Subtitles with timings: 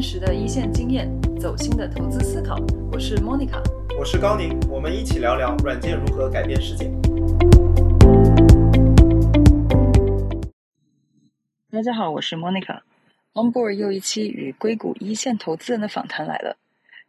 [0.00, 1.06] 真实的一线经验，
[1.38, 2.56] 走心的投资思考。
[2.90, 3.62] 我是 Monica，
[3.98, 6.90] 我是高宁，我们一起聊聊软件如何改变世界。
[11.70, 12.80] 大家好，我是 Monica。
[13.34, 16.56] Onboard 又一期与硅谷一线投资人的访谈来了。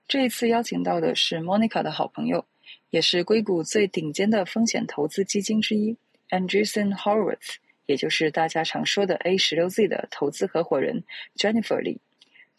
[0.10, 2.44] 这一次邀请到的是 Monica 的好朋友，
[2.90, 5.96] 也是硅谷最顶尖的风险投资基金之一
[6.30, 11.06] Andreessen Horowitz，也就是大家常说的 A 十六 Z 的投资合伙人
[11.38, 12.02] Jennifer 李。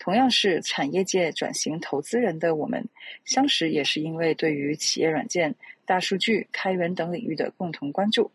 [0.03, 2.89] 同样是产业界转型投资人的我们，
[3.25, 5.55] 相识也是因为对于企业软件、
[5.87, 8.33] 大数据、开源等领域的共同关注。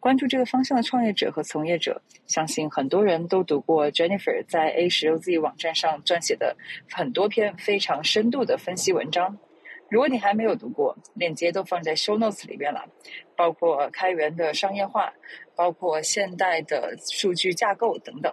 [0.00, 6.54] 关注这个方向的创业者和从业者，相信很多人都读过 Jennifer 在 A 十六 Z 网站上撰写的
[6.90, 9.38] 很多篇非常深度的分析文章。
[9.88, 12.84] 如果你还没有读过，链接都放在 Show Notes 里边了，
[13.34, 15.14] 包括开源的商业化，
[15.56, 18.30] 包括现代的数据架构等等。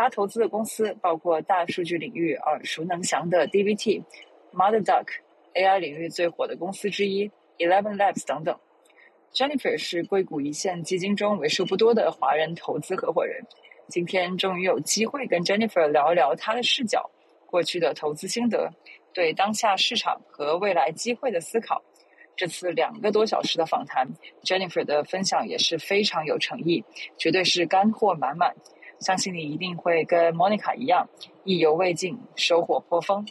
[0.00, 4.02] 他投资的公司包括大数据领域耳熟能详的 DBT、
[4.50, 5.04] Mother Duck、
[5.52, 8.58] AI 领域最火的公司之一 Eleven Labs 等等。
[9.34, 13.44] Jennifer 是硅谷一线基金中为数不多的华人投资合伙人。
[13.88, 17.10] 今天终于有机会跟 Jennifer 聊一聊她的视角、
[17.44, 18.72] 过去的投资心得、
[19.12, 21.82] 对当下市场和未来机会的思考。
[22.36, 24.08] 这次两个多小时的访谈
[24.44, 26.82] ，Jennifer 的分享也是非常有诚意，
[27.18, 28.56] 绝对是干货满满。
[29.00, 31.08] 相信你一定会跟 Monica 一样，
[31.44, 33.26] 意犹未尽，收获颇丰。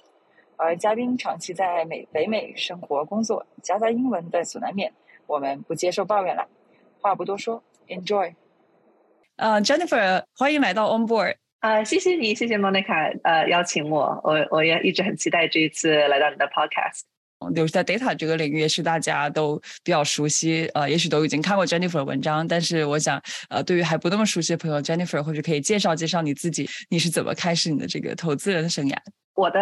[0.58, 4.92] 而嘉宾长期在美北美生活工作，夹杂英文在所难免。
[5.26, 6.48] 我们不接受抱怨了，
[7.00, 8.34] 话不多说，Enjoy。
[9.38, 11.36] 呃，Jennifer，欢迎来到 On Board。
[11.59, 17.02] 啊，谢谢你，谢谢 Monica，呃，邀请我，我我也一直很期待这一次来到你的 Podcast。
[17.54, 28.95] 留在 data 这个领域也是大家都比较熟悉，呃，也许都已经看过 Jennifer 的文章，但是我想，呃，对于还不那么熟悉的朋友，Jennifer 或者可以介绍介绍你自己，你是怎么开始你的这个投资人的生涯？
[29.36, 29.60] 我的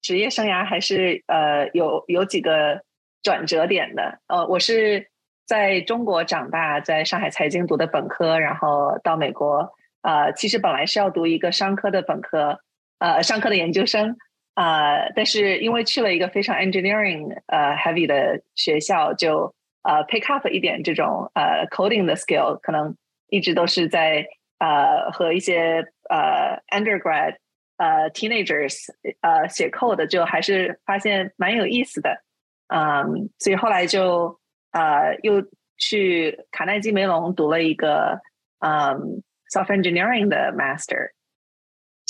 [0.00, 2.82] 职业生涯还是呃有有几个。
[3.24, 5.08] 转折点的，呃，我是
[5.46, 12.58] 在中国长大，在上海财经读的本科，然后到美国，呃，其实本来是要读一个商科的本科，
[12.98, 14.16] 呃，商科的研究生，
[14.54, 22.94] 啊，但是因为去了一个非常 engineering 呃 heavy 的学校，就呃 pick up 一点这种呃 coding 的 skill，可能
[23.28, 24.26] 一直都是在
[24.58, 27.36] 呃和一些呃 undergrad
[27.78, 28.76] 呃 teenagers
[29.22, 32.22] 呃写 code，就还是发现蛮有意思的。
[32.68, 34.38] 嗯，所以后来就
[34.72, 35.42] 呃又
[35.78, 38.20] 去卡耐基梅隆读了一个
[38.60, 41.10] 嗯 software engineering 的 master。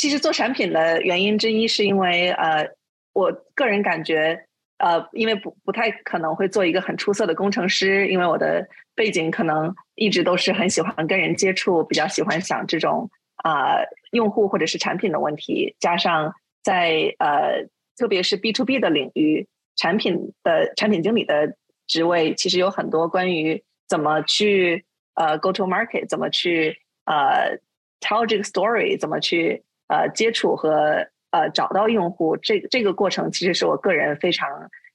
[0.02, 2.68] 其实做产品的原因之一是因为呃
[3.12, 4.46] 我个人感觉
[4.78, 13.08] 呃因为不不太可能会做一个很出色的工程师，因为我的背景可能一直都是很喜欢跟人接触，比较喜欢想这种
[13.44, 13.76] 啊
[14.10, 16.34] 用户或者是产品的问题，加上
[16.64, 19.46] 在呃特别是 B to B 的领域。
[19.76, 21.54] 产品的产品经理的
[21.86, 24.84] 职位其实有很多关于怎么去
[25.14, 27.56] 呃 go to market，怎么去呃
[28.00, 34.48] tell 这个 story，怎么去呃接触和呃找到用户，这这个过程其实是我个人非常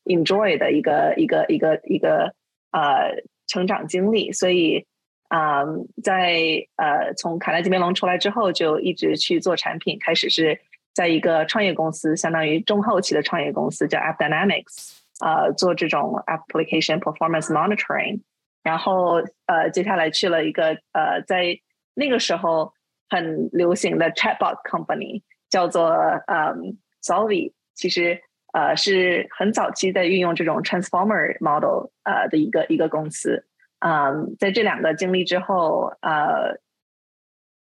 [0.05, 2.33] enjoy 的一个一个一个一个
[2.71, 4.31] 呃成长经历。
[4.31, 4.87] 所以
[5.29, 5.63] 啊，
[6.01, 10.59] 在呃从卡耐基梅隆出来之后，就一直去做产品，开始是。
[10.97, 18.21] 在一个创业公司，相当于中后期的创业公司，叫 App Dynamics，呃，做这种 application performance monitoring。
[18.63, 21.59] 然后，呃，接下来去了一个呃，在
[21.93, 22.73] 那个时候
[23.09, 25.89] 很流行的 chatbot company，叫做
[26.27, 27.53] 嗯 Solvy。
[27.73, 28.21] 其实，
[28.53, 33.45] 呃，是很早期在运用这种 transformer model 呃的一个一个公司。
[33.79, 36.59] 嗯，在这两个经历之后，呃。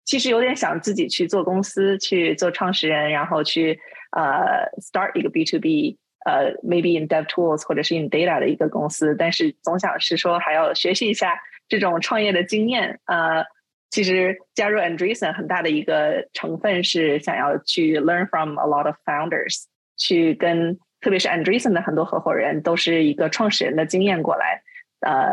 [0.06, 3.80] 其实有点想自己去做公司，去做创始人，然后去
[4.10, 13.00] 呃 start 一个 B to B，呃 maybe in Dev Tools 或者是 in Data 的一个公司，但是总想是说还要学习一下这种创业的经验。
[13.06, 13.46] 呃，
[13.94, 24.62] 其实加入 Andreessen 很大的一个成分是想要去 learn from a lot of founders，去跟特别是 Andreessen 的很多合伙人都是一个创始人的经验过来，
[25.00, 25.32] 呃，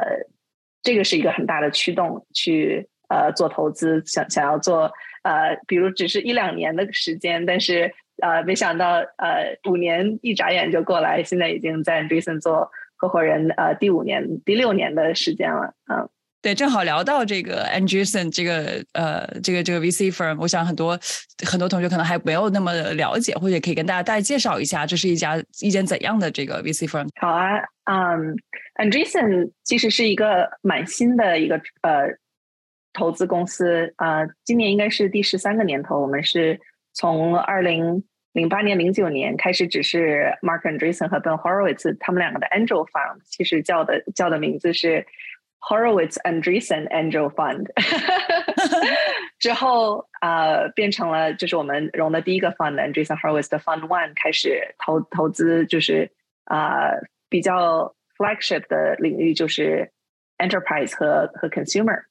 [0.84, 2.88] 这个是一个很大的驱动去。
[3.14, 4.90] 呃，做投资想想要做
[5.24, 16.08] 呃，比如只是一两年的时间，但是呃，没想到呃，五年一眨眼就过来，现在已经在 Andreessen 做合伙人呃，第五年、第六年的时间了，嗯，
[16.42, 21.00] 对，正好聊到这个 Andreessen 这个呃，这个这个 VC firm，我想很多
[21.46, 27.08] 很多同学可能还没有那么了解，或者可以跟大家大概介绍一下，这是一家一间怎样的这个 VC firm？
[27.20, 28.36] 好啊，嗯
[28.76, 32.20] ，Andreessen 其实是一个蛮新的一个呃。
[32.94, 36.02] 投资公司啊，今年应该是第十三个年头。
[36.02, 36.60] 我们是
[36.92, 38.04] 从二零
[38.34, 45.06] 零八年、零九年开始，只是 Mark Andreessen 和 Ben Horowitz 他们两个的 Angel Fund，其实叫的叫的名字是
[45.62, 47.68] Horowitz Andreessen Angel Fund。
[49.40, 56.12] 之后啊，变成了就是我们融的第一个 fund Andreessen Horowitz 的 Fund One 开始投投资，就是
[56.46, 56.92] 啊
[57.30, 59.92] 比较 flagship 的领域就是
[60.38, 62.04] enterprise 和和 consumer。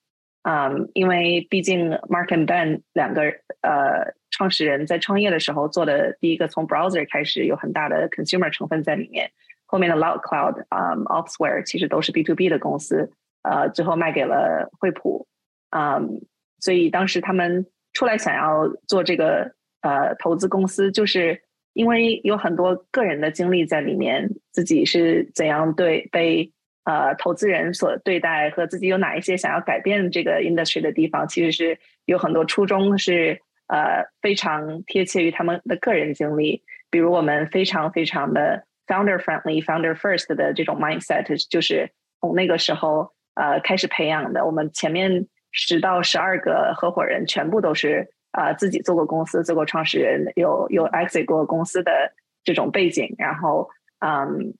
[0.43, 3.23] 嗯，因为毕竟 Mark and Ben 两个
[3.61, 9.31] 呃创始人在创业的时候做的第一个从 browser 开始有很大的 consumer 成分在里面，
[9.67, 15.27] 后面的 Loud Cloud 啊 Opsware 其实都是 B to B 的公司，呃，最后卖给了惠普，
[15.71, 16.21] 嗯，
[16.59, 19.53] 所以当时他们出来想要做这个
[19.83, 21.43] 呃投资公司，就是
[21.73, 26.53] 因为有很多个人的经历在里面，自己是怎样对被。
[26.85, 33.39] 呃，投资人所对待和自己有哪一些想要改变这个 industry 的地方，其实是有很多初衷是
[33.69, 36.65] 呃非常贴切于他们的个人经历。
[36.91, 44.45] 比如我们非常非常的 founder friendly、founder first 的这种 mindset，就是从那个时候呃开始培养的。
[44.45, 52.13] 我们前面十到十二个合伙人全部都是呃自己做过公司、做过创始人、有有 exit 过公司的
[52.45, 53.69] 这种背景，然后
[54.01, 54.55] 嗯。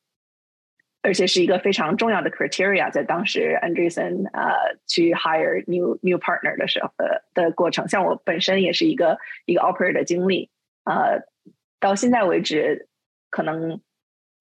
[1.03, 4.53] 而且是一个非常重要的 criteria，在当时 Anderson 呃
[4.87, 9.17] 去 hire new new partner 的时候的的过程，像我本身也是一个
[9.47, 10.51] 一个 operator 的经历，
[10.85, 11.25] 呃，
[11.81, 12.87] 到现在为止，
[13.31, 13.81] 可能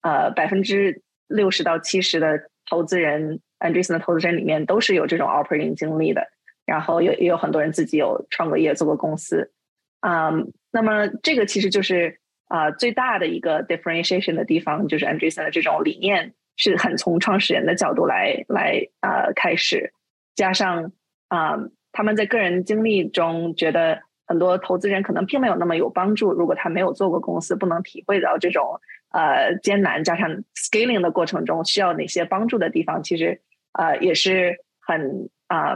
[0.02, 6.26] 呃百分之六十到七十的投资人 Andreessen 的投资人里面都是有这种 operating 经历的，
[6.66, 9.52] 然后也也有很多人自己有创过业做过公司，
[10.00, 12.18] 嗯，那么这个其实就是
[12.48, 16.34] 啊最大的一个 differentiation 的地方，就是 Andreessen 的这种理念。
[16.56, 19.94] 是很从创始人的角度来来呃开始，
[20.34, 20.92] 加上
[21.28, 21.56] 啊
[21.90, 28.78] 他们在个人经历中觉得很多投资人可能并没有那么有帮助，如果他没有做过公司，不能体会到这种
[29.08, 33.40] 呃艰难，加上 scaling 的过程中需要哪些帮助的地方，其实
[33.72, 35.74] 呃也是很啊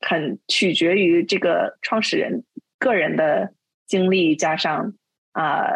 [0.00, 2.44] 很取决于这个创始人
[2.78, 3.54] 个人的
[3.86, 4.94] 经历，加上
[5.32, 5.66] 啊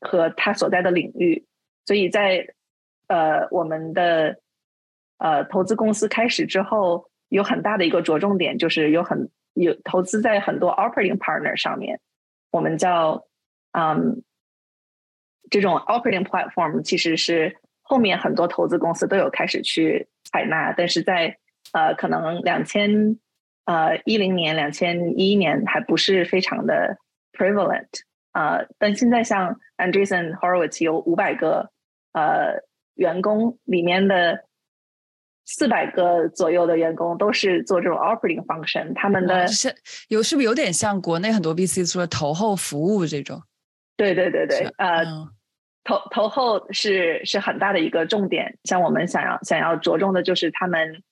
[0.00, 1.46] 和他所在的领域，
[1.84, 2.54] 所以在。
[3.10, 4.38] 呃，我们的
[5.16, 12.00] 呃投资公司开始之后，有很大的一个着重点，就是有很有投资在很多 operating partner 上面。
[12.50, 13.26] 我们叫
[13.72, 14.22] 嗯，
[15.48, 17.56] 这种 operating platform 其实是
[17.88, 21.38] 后面很多投资公司都有开始去采纳，但是在
[21.72, 23.18] 呃可能两千
[23.64, 26.98] 呃一零年、两千一一年还不是非常的
[27.32, 27.88] prevalent
[28.32, 28.60] 啊。
[28.78, 31.70] 但现在像 Andreessen Horowitz 有五百个
[32.12, 32.62] 呃。
[32.98, 34.40] 员工里面的
[35.46, 39.72] 四百个左右的员工都是做这种 operating function，他们的是
[40.08, 43.40] 有是不是有点像国内很多 BC 说投后服务这种？
[43.96, 45.04] 对对对对，呃，
[45.88, 48.58] 投投后是是很大的一个重点。
[48.64, 51.02] 像我们想要想要着重的就是他们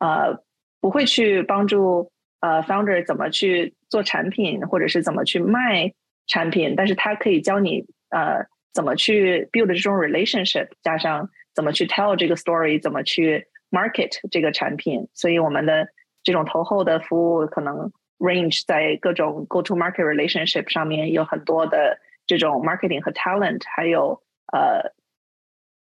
[0.00, 0.42] 呃
[0.80, 5.92] 不会去帮助呃 founder 怎么去做产品，或者是怎么去卖
[6.26, 8.44] 产品，但是他可以教你呃。
[8.76, 15.88] 怎么去 build 这种 relationship，加上怎么去 tell 这个 story，怎么去 market 这个产品，所以我们的
[16.22, 24.92] 这种投后的服务可能 range 在各种 go to market relationship 上面有很多的这种 marketing 和 talent，还有呃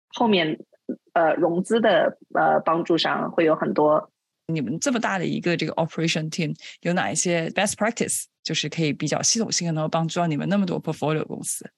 [0.08, 0.58] 后面
[1.12, 4.10] 呃融资的呃帮助上会有很多。
[4.46, 11.70] 你们这么大的一个这个 operation team，有哪一些 best practice，就是可以比较系统性能够帮助到你们那么多 portfolio 公司？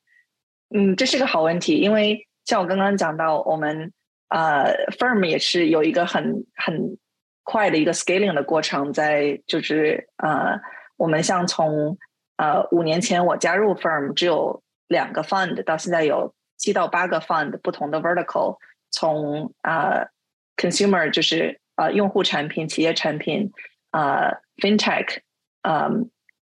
[0.71, 3.93] 嗯，这是个好问题，因为像我刚刚讲到，我们
[4.29, 6.99] 呃 firm 也是有一个很很
[7.43, 10.59] 快的一个 scaling 的过程，在就是呃，
[10.97, 11.97] 我们像从
[12.37, 18.59] 呃五年前我加入 firm 只有两个 fund，到现在有七到八个 fund 不同的 vertical，
[18.91, 20.09] 从呃
[20.57, 23.53] consumer 就是呃用户产品、企业产品，
[23.93, 25.19] 呃 fintech，
[25.63, 25.91] 呃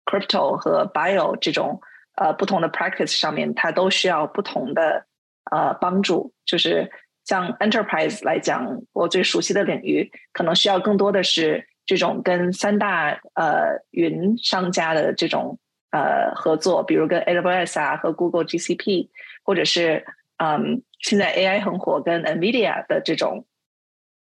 [0.06, 1.82] crypto 和 bio 这种。
[2.14, 5.06] 呃，不同的 practice 上面，它都需要不同的
[5.50, 6.34] 呃帮助。
[6.46, 6.92] 就是
[7.24, 15.58] 像 enterprise 来讲，我最熟悉的领域，可能需要更多的是这种跟三大呃云商家的这种
[15.92, 19.10] 呃合作，比如跟 AWS 啊和 Google GCP，
[19.44, 20.06] 或者是
[20.38, 23.46] 嗯现在 AI 很火，跟 NVIDIA 的这种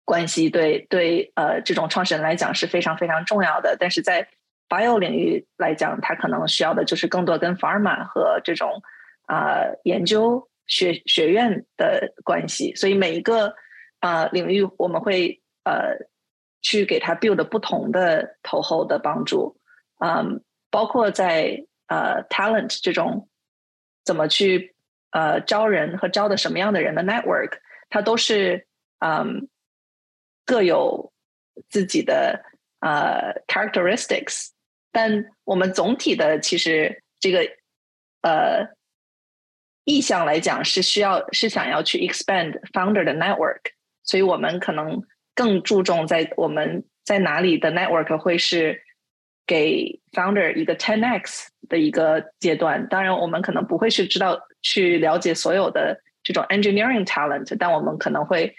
[0.05, 3.77] 关系，对对呃这种创始人来讲是非常非常重要的。
[3.79, 4.27] 但是在
[4.67, 8.81] bio 领域来讲，它可能需要的就是更多跟 pharma 和这种
[9.27, 13.53] 啊研究学学院的关系，所以每一个
[13.99, 15.97] 啊领域我们会呃
[16.61, 19.57] 去给他 build 不同的投后的帮助，
[19.99, 23.29] 嗯，包括在呃 talent 这种
[24.05, 24.73] 怎么去
[25.11, 27.59] 呃招人和招的什么样的人的 network，
[27.89, 28.65] 它都是
[28.99, 29.49] 嗯
[30.45, 31.11] 各有
[31.69, 32.41] 自己的
[32.79, 34.51] 呃 characteristics，
[34.93, 37.41] 但我们总体的其实这个
[38.21, 38.69] 呃
[39.83, 43.73] 意向来讲是需要是想要去 expand founder 的 network，
[44.03, 45.03] 所以我们可能
[45.35, 48.81] 更注重在我们在哪里的 network 会是。
[49.51, 58.55] 给 founder 一个 ten x 的一个阶段，当然我们可能不会去知道去了解所有的这种 engineering talent，但我们可能会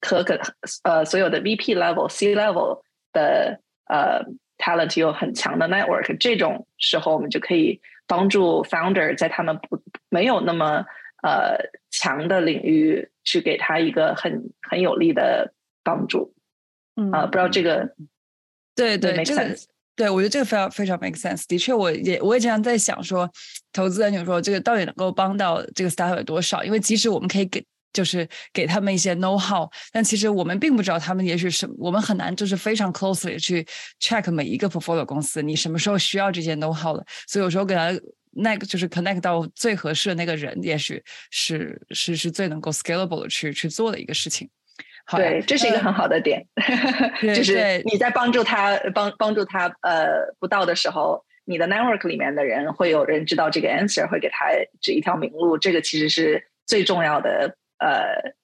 [0.00, 0.38] 和可
[0.84, 2.80] 呃所有的 VP level、C level
[3.12, 4.22] 的呃
[4.56, 10.84] talent 有很强的 network，这种时候我们就可以帮助 founder 在他们不没有那么
[11.24, 11.58] 呃
[11.90, 16.32] 强的领域去给他一个很很有力的帮助。
[16.94, 17.96] 嗯，啊，不知道这个
[18.76, 19.42] 对对这个。
[19.96, 21.44] 对，我觉得这个非常非常 make sense。
[21.48, 23.28] 的确，我也我也经常在想说，
[23.72, 26.62] 投资人就说这个到底能够帮到这个 startup 有多少？
[26.62, 33.66] 因为即使我们可以给，就是给他们一些 know how，但其实我们并不知道他们也许是我们很难就是非常 closely 去
[33.98, 37.02] check 每一个 portfolio 公司，你什么时候需要这些 know how 的？
[37.26, 37.98] 所以有时候给他
[38.32, 44.46] 那个就是 connect 到最合适的那个人，也许是是是最能够 scalable 的去去做的一个事情。
[45.12, 46.44] 对，这是一个很好的点，
[47.22, 54.46] 就是你在帮助他帮帮助他呃不到的时候，你的 network 里面的人会有人知道这个 answer，会给他
[54.80, 55.56] 指一条明路。
[55.56, 58.34] 这个其实是最重要的呃，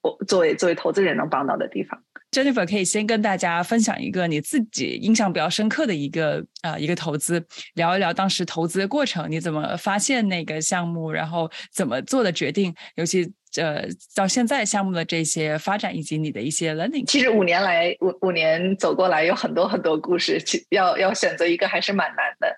[0.00, 2.00] 我作为作为投资人能帮到的地方。
[2.30, 13.32] Jennifer 可以先跟大家分享一个你自己印象比较深刻的一个呃一个投资，聊一聊当时投资的过程，你怎么发现那个项目，然后怎么做的决定，尤其。
[13.60, 20.38] 呃，到现在项目的这些发展以及你的一些 learning，其实五年来五五年走过来有很多很多故事，
[20.70, 22.56] 要要选择一个还是蛮难的。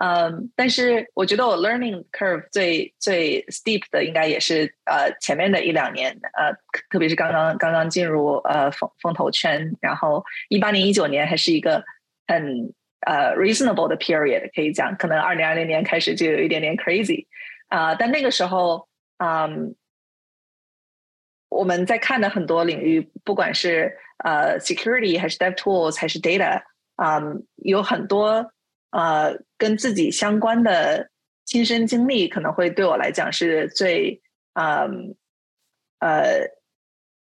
[0.00, 6.52] 嗯，但是我觉得我 learning curve 最最 steep 的应该也是呃前面的一两年，呃，
[6.88, 11.82] 特别是刚刚刚刚进入呃风风投圈，然后一八年一九年还是一个
[12.28, 12.72] 很
[13.06, 17.26] 呃 reasonable 的 period，可以讲，可能二零二零年开始就有一点点 crazy
[17.66, 19.74] 啊，但那个时候，嗯。
[21.48, 26.62] 我们在看的很多领域，不管是呃 security 还是 dev tools 还是 data，
[26.96, 27.20] 啊，
[27.56, 28.52] 有很多
[28.90, 31.08] 呃跟自己相关的
[31.44, 34.20] 亲身经历，可能会对我来讲是最
[34.54, 35.16] 嗯
[36.00, 36.48] 呃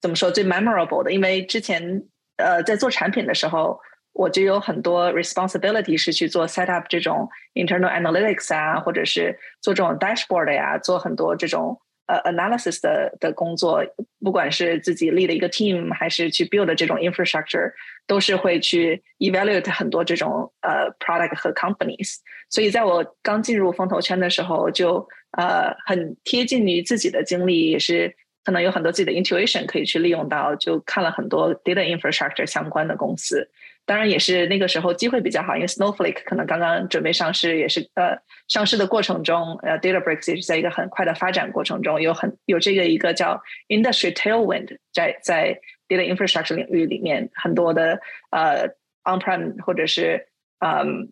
[0.01, 2.03] 怎么说最 memorable 的，因为之前
[2.37, 3.81] 呃在做产品的时候，
[4.13, 11.81] 我就有很多 responsibility 是去做 set up 这种 internal analytics 啊，或者是做这种 dashboard 呀，做很多这种。
[12.13, 13.83] 呃，analysis 的的工作，
[14.21, 17.73] 不管是自己 lead 一个 team，还是去 build 这种 infrastructure，
[18.07, 22.17] 都是会去 evaluate 很多这种呃 product 和 companies。
[22.51, 28.15] 所以在我刚进入风投圈的时候，就呃很贴近于自己的经历，也是
[28.45, 33.49] 可能有很多自己的 intuition 可以去利用到，就看了很多 data infrastructure 相关的公司。
[33.85, 48.69] 当然也是那个时候机会比较好，因为 Snowflake 可能刚刚准备上市，也是呃上市的过程中，呃 DataBricks 也是在一个很快的发展过程中，有很有这个一个叫 Industry Tailwind，在在 data infrastructure 领域里面，很多的呃
[49.05, 50.29] on-prem 或者是
[50.61, 51.11] 嗯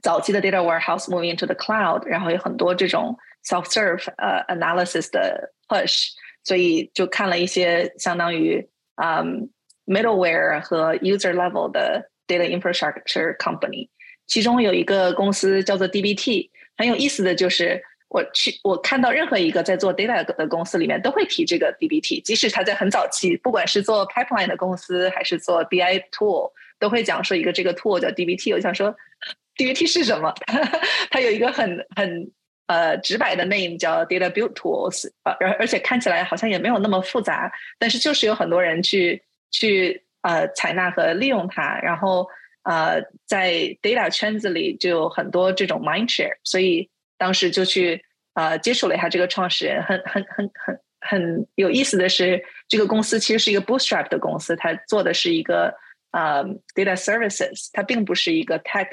[0.00, 6.10] 早期的 data warehouse moving into the cloud，然后有很多这种 self-serve 呃 analysis 的 push，
[6.44, 8.68] 所以就看了一些相当于
[9.02, 9.50] 嗯。
[9.86, 13.88] Middleware 和 user level 的 data infrastructure company，
[14.26, 28.54] 其中有一个公司叫做 DBT，很有意思的就是，我去我看到任何一个在做 data 的公司里面都会提这个 DBT，即使他在很早期，不管是做 pipeline 的公司还是做 BI tool，都会讲说一个这个 tool 叫 DBT。
[28.54, 28.94] 我想说
[29.56, 30.32] ，DBT 是什么？
[31.10, 32.30] 它有一个很很
[32.66, 39.20] 呃直白的 name 叫 data build tools，而而且看起来好像也没有那么复杂，但是就是有很多人去。
[39.52, 42.26] 去呃采纳和利用它，然后
[42.64, 48.02] 呃在 data 圈子里就有很多这种 mind share，所以当时就去
[48.34, 55.74] 呃接触了一下这个创始人，很很很很很有意思的是，这个公司其实是一个 bootstrap 的公司，它做的是一个
[56.12, 56.44] 呃
[56.74, 58.86] data services，它并不是一个 tech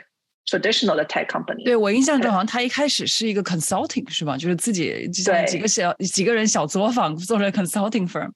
[0.45, 1.63] traditional 的 tech company。
[1.63, 4.35] 对我印象中好像他一开始是一个 consulting 是吧？
[4.35, 8.31] 就是自己就几个小几个人小作坊做了 consulting firm。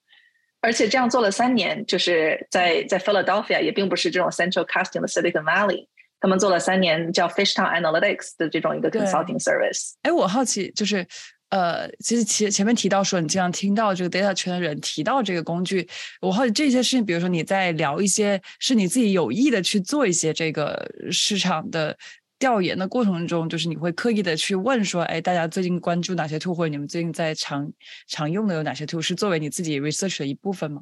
[0.64, 5.88] 而且这样做了三年，就是在在 Philadelphia 也并不是这种 Central Casting 的 Silicon Valley，
[6.22, 9.92] 他们做了三年叫 Fishtown Analytics 的这种一个 consulting service。
[10.04, 11.06] 哎，我好奇就是，
[11.50, 15.86] 呃，其实前前面提到说你经常听到这个 data 圈的人提到这个工具，
[16.22, 21.98] 我好奇这些事情，比如说你在聊一些是你自己有意的去做一些这个市场的。
[22.44, 27.72] 调研的过程中，就是你会刻意的去问说，哎，大家最近关注哪些 tool，或者你们最近在常
[28.06, 30.82] 常用的有哪些 tool，是作为你自己 research 的一部分吗？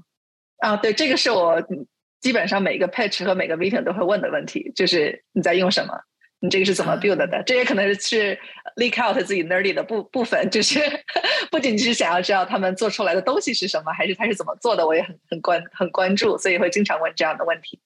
[0.58, 1.62] 啊，对，这个是我
[2.20, 5.94] 基本上每个 pitch 和每个 meeting 都会问的问题，就是你在用什么。
[6.40, 7.44] 你这个是怎么 build 的？
[7.46, 8.36] 这也可能是
[8.78, 10.80] leak out 自己 nerdy 的部部分，就是
[11.52, 17.80] 不仅仅是想要知道他们做出来的东西是什么，还是他是怎么做的，我也很很关很关注，所以会经常问这样的问题。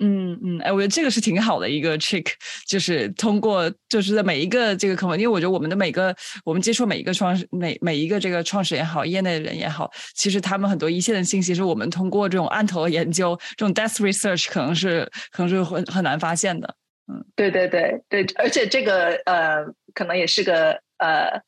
[0.00, 2.26] 嗯嗯，哎，我觉得这个是挺好的一个 trick，
[2.66, 6.14] 就是通过就是在每一个这个课程，因为我觉得我们的每个
[6.44, 16.76] 我们接触每一个创每每一个这个创始人也好，业内的人也好，其实他们很多一线的信息是我们通过这种案头研究，这种 death research 可能是可能是很很难发现的。
[17.10, 19.64] 嗯，对对对对，而且这个呃，
[19.94, 21.40] 可能也是个呃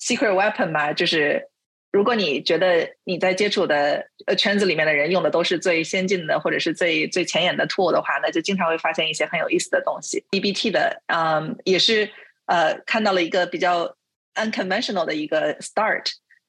[0.00, 0.92] secret weapon 吧。
[0.92, 1.42] 就是
[1.94, 10.24] 如果你觉得你在接触的呃圈子里面的人用的都是最先进的或者是最最前沿的 tool 的话，那就经常会发现一些很有意思的东西。
[10.32, 12.10] DBT 的嗯，也是
[12.46, 13.94] 呃看到了一个比较
[14.34, 16.06] unconventional 的一个 start，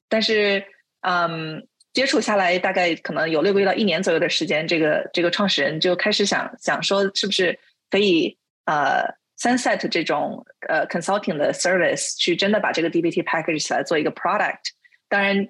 [0.08, 0.64] 但是
[1.02, 7.56] 嗯，接触下来大概可能有六个月到一年左右的时间，这个这个创始人就开始想想说，是不是
[7.88, 8.36] 可以。
[8.64, 9.04] 呃
[9.38, 14.72] ，Sunset 这种呃 consulting 的 service 去真的把这个 DBT package 起来做一个 product，
[15.09, 15.47] 当然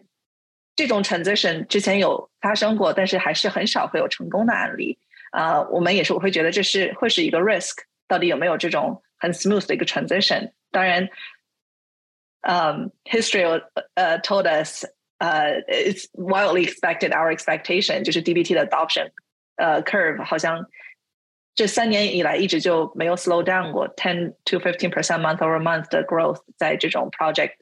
[0.75, 4.97] 这种 transition 之前有发生过，但是还是很少会有成功的案例。
[5.31, 7.75] 啊，我们也是我会觉得这是会是一个 risk，
[8.07, 10.51] 到底有没有这种很 smooth 的一个 transition？
[10.71, 11.09] 当然，
[12.41, 13.43] 嗯，history
[13.93, 14.85] 呃 told us
[15.19, 19.11] 呃 it's wildly expected our expectation 就是 DBT 的 adoption
[19.55, 20.65] 呃 curve 好像。
[21.53, 27.55] 这三年以来一直就没有 slow down 过，ten to fifteen percent month over month 的 growth 在这种 project，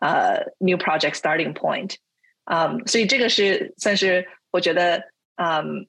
[0.00, 1.96] 呃，new project starting point，
[2.44, 5.86] 嗯，所以这个是算是我觉得，嗯，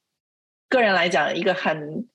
[0.69, 2.07] 个人来讲一个很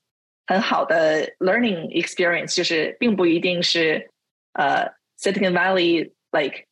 [0.46, 4.10] 很好的 learning experience，就是并不一定是
[4.52, 6.66] 呃 Silicon Valley like，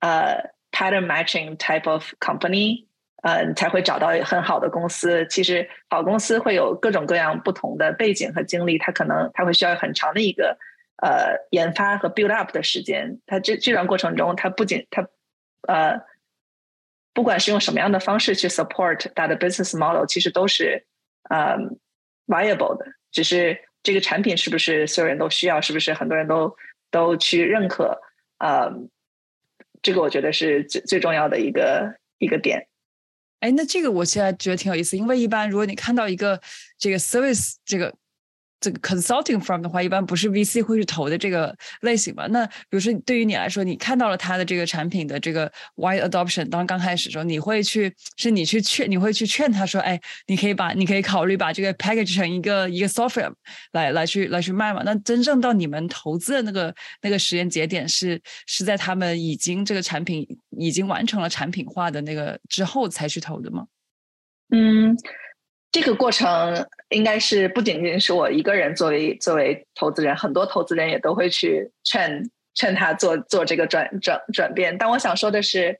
[0.00, 2.86] 呃 pattern matching type of company。
[3.22, 5.24] 呃，才会找到很好的公司。
[5.28, 10.58] 其实好公司会有各种各样不同的背景和经历，它可能它会需要很长的一个
[10.97, 13.19] 呃研发和 build up 的时间。
[13.25, 15.07] 它这这段过程中，它不仅它
[15.67, 16.01] 呃，
[17.13, 20.85] 不管是用什么样的方式去 support 它的 business model，其实都是
[21.29, 21.57] 呃
[22.27, 22.85] viable 的。
[23.11, 26.55] 只是这个产品是不是所有人都需要，是不是很多人都
[26.91, 27.99] 都去认可？
[28.39, 28.71] 呃，
[29.81, 32.67] 这个我觉得是最最重要的一个一个点。
[33.39, 36.41] 哎，那这个我现在觉得挺有意思，因为一般如果你看到一个
[36.77, 37.93] 这个 service 这个。
[38.59, 42.25] 这个 consulting firm 的话，一般不是 VC 会去投的这个类型吧？
[42.27, 53.31] 那比如说，对于你来说，你看到了他的这个产品的这个 wide adoption，当刚开始的时候，你会去是你去劝，你会去劝他说：“哎，你可以把，你可以考虑把这个 package 成一个一个 software
[53.73, 60.25] 来来去来去卖嘛？”那真正到你们投资的那个那个时间节点是是在他们已经这个产品
[60.57, 63.65] 已经完成了产品化的那个之后才去投的吗？
[64.49, 64.97] 嗯。
[65.79, 74.75] 这个过程应该是不仅仅是我一个人作为作为投资人，很多投资人也都会去劝劝他做做这个转转转变。
[74.75, 75.79] 但我想说的是，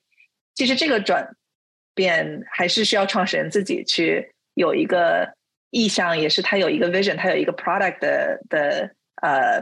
[0.54, 1.36] 其实这个转
[1.96, 5.34] 变还是需要创始人自己去有一个
[5.72, 8.92] 意向，也是他有一个 vision，他有一个 product 的的
[9.24, 9.60] 呃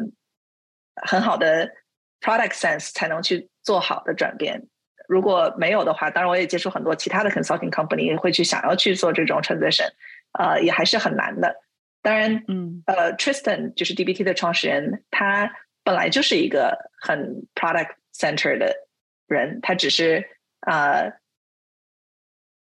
[1.08, 1.72] 很好的
[2.20, 4.62] product sense 才能去做好的转变。
[5.08, 9.88] 如果没有的话，当然我也接触很多其他的 consulting company 会去想要去做这种 transition。
[10.38, 11.56] 呃，也还是很难的。
[12.02, 15.52] 当然，嗯，呃，Tristan 就是 DBT 的创始人，他
[15.84, 18.76] 本来就是一个很 product center 的
[19.28, 20.24] 人，他只是
[20.68, 21.14] 呃，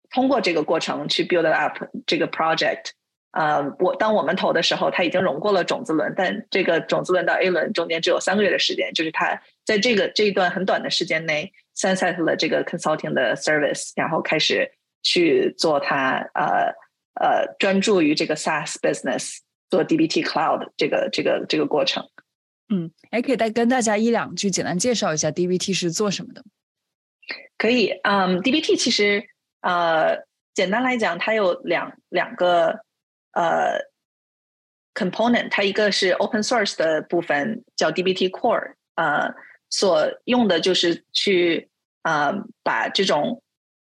[0.10, 2.92] 通过这个过程去 build up 这个 project。
[3.32, 14.72] 呃，我当我们投的时候，他已经融过了种子轮，但这个种子轮到 A 轮中间只有三个月的时间，就是他在这个这一段很短的时间内，sunset 了这个 consulting 的 service，然后开始
[15.04, 16.74] 去做他呃。
[17.16, 22.04] 呃，专注于这个 SaaS business 做 DBT Cloud 这个这个这个过程。
[22.70, 26.44] 嗯，还可以再跟大家一两句简单介绍一下 DBT 是做什么的。
[27.58, 29.28] 可以，嗯，DBT 其实
[29.62, 32.80] 呃，简单来讲，它有两两个
[33.34, 33.80] 呃
[34.94, 39.34] component，它一个是 open source 的部分叫 DBT Core，呃，
[39.70, 41.70] 所用的就是去
[42.04, 43.42] 呃把这种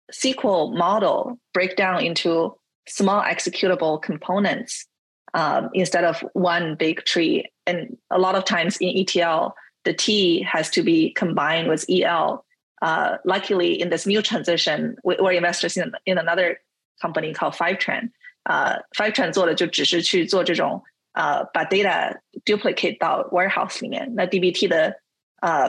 [0.08, 2.58] SQL model break down into
[2.89, 4.87] small executable components
[5.35, 7.51] um, instead of one big tree.
[7.67, 12.45] And a lot of times in ETL, the T has to be combined with EL.
[12.83, 16.61] Uh, luckily, in this new transition, we, we're investors in, in another
[17.01, 18.11] company called Fivetran.
[18.45, 20.83] Uh, Fivetran 做的就只是去做这种
[21.15, 24.95] 呃把 data duplicate 到 warehouse 里面，那 DBT 的
[25.41, 25.69] 呃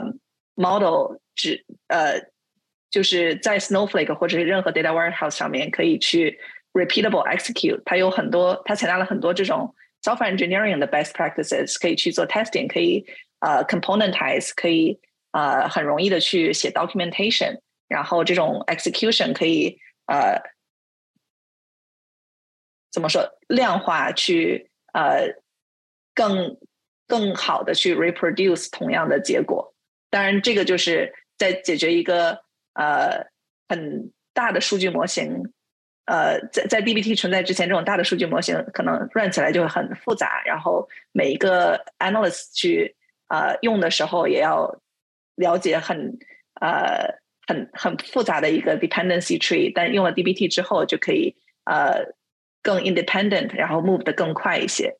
[0.56, 2.22] model 只呃
[2.92, 6.40] 就是在 Snowflake 或者是任何 data warehouse 上面可以去
[6.73, 13.05] repeatable execute，它有很多，它采纳了很多这种 software engineering 的 best practices，可以去做 testing，可以
[13.41, 14.99] 呃 componentize，可以
[15.33, 20.41] 呃很容易的去写 documentation，然后这种 execution 可以呃
[22.91, 25.35] 怎么说量化去呃
[26.15, 26.59] 更
[27.07, 29.75] 更好的去 reproduce 同样的结果。
[30.11, 32.43] 当然，这个就是在解决一个
[32.75, 33.27] 呃
[33.69, 35.53] 很大的数据模型。
[36.13, 42.95] 呃，在在 DBT 存在之前，这种大的数据模型可能 run 起来就会很复杂，然后每一个 analyst 去
[43.29, 44.79] 呃用的时候，也要
[45.37, 46.19] 了解很
[46.61, 47.09] 呃
[47.47, 49.73] 很很复杂的一个 dependency tree。
[49.75, 52.13] 但用了 DBT 之后，就可以呃
[52.63, 54.95] 更 independent，然后 move 的更快一些。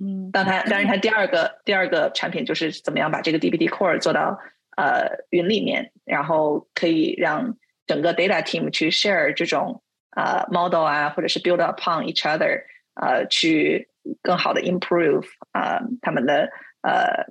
[0.00, 4.36] 嗯，当它当然它第二个第二个产品就是怎么样把这个 DBT core 做到
[4.76, 9.80] 呃云里面，然后可以让整个 data team 去 share 这种。
[10.11, 12.63] 呃，model 啊，或者是 build upon each other，
[12.93, 13.89] 呃，去
[14.21, 16.49] 更好的 improve 啊他们的
[16.81, 17.25] 呃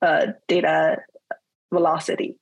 [0.00, 1.02] 呃 data
[1.70, 2.36] velocity。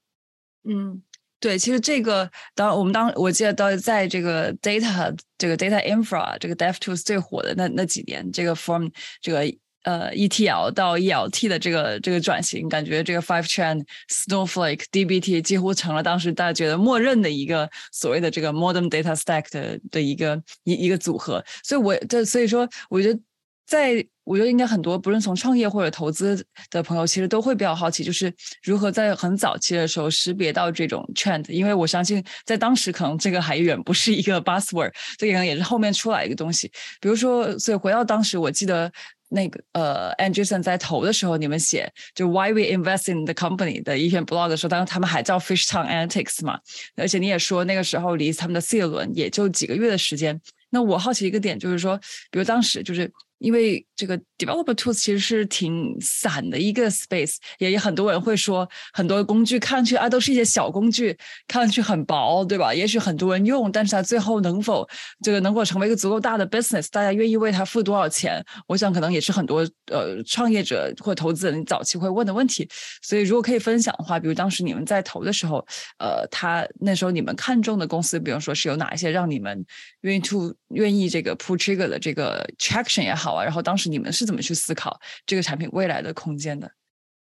[0.64, 1.02] 嗯，
[1.40, 8.88] 对，其实这个当我们当我记得到在这个 data 这个 data infra 这个 dev tools 最火的那那几年，这个 from
[9.20, 9.44] 这个。
[9.83, 21.43] 呃，ETL 到 ELT 的这个这个转型，感觉这个 Five Chain、Snowflake、DBT 几乎成了当时大家觉得默认的一个所谓的这个 Modern Data Stack 的的一个一一个组合。
[21.63, 23.19] 所以，我这所以说，我觉得，
[23.67, 31.51] 在我觉得应该很多，不论从创业或者投资的朋友，其实都会比较好奇，就是如何在很早期的时候识别到这种 trend。
[31.51, 36.71] 因为我相信，在当时可能这个还远不是一个 buzzword，这个可能也是后面出来一个东西。
[37.01, 38.89] 比如说，所以回到当时，我记得。
[39.33, 46.59] 那个呃，Anderson 在投的时候，你们写就 Why we invest in the company 的一篇 blog 的时候，当时他们还叫 Fish Town Antics 嘛，
[46.95, 50.39] 而且你也说那个时候离他们的 C 轮也就几个月的时间。
[50.69, 51.97] 那我好奇一个点就是说，
[52.31, 53.11] 比如当时就是。
[53.39, 62.73] 因为这个 developer tools 其实是挺散的一个 space，也也很多人会说，很多工具看上去啊都是一些小工具，看上去很薄，对吧？
[62.73, 64.85] 也许很多人用，但是它最后能否
[65.21, 68.43] 这个能够成为一个足够大的 business，大家愿意为它付多少钱？
[68.67, 72.67] 我想可能也是很多呃创业者或投资人早期会问的问题。
[73.01, 75.65] 所以如果可以分享的话，比如当时你们在投的时候，
[75.97, 79.65] 呃，他那时候你们看中的公司，比方说是有哪一些让你们
[80.01, 83.43] 愿意 to 愿意这个 pull trigger 的这个 traction 也好啊。
[83.45, 86.71] 然后当时你们是怎么去思考这个产品未来的空间的？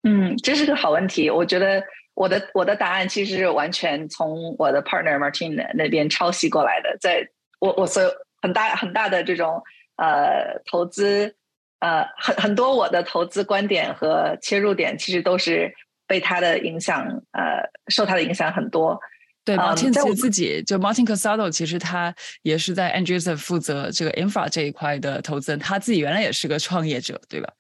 [0.04, 1.30] 嗯，这是个好问题。
[1.30, 6.96] 我觉得我的我的答案其实是完全从我的 partner Martin 那边抄袭过来的。
[7.02, 7.28] 在
[7.60, 8.12] 我我所有
[8.42, 9.64] 很大很大的这种
[9.96, 11.36] 呃投资
[11.80, 15.74] 呃很很多我的投资观点和切入点，其实都是
[16.06, 19.00] 被他的影响呃受他的影响很多。
[19.46, 27.52] 对，Martin 自己就 Martin Casado，其实他也是在 Andreessen 负责这个 infra 这一块的投资人，他自己原来也是个创业者，对吧？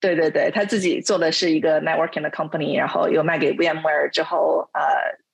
[0.00, 4.82] 对对对，他自己做的是一个 networking 的 company，然后又卖给 VMware 之后，呃，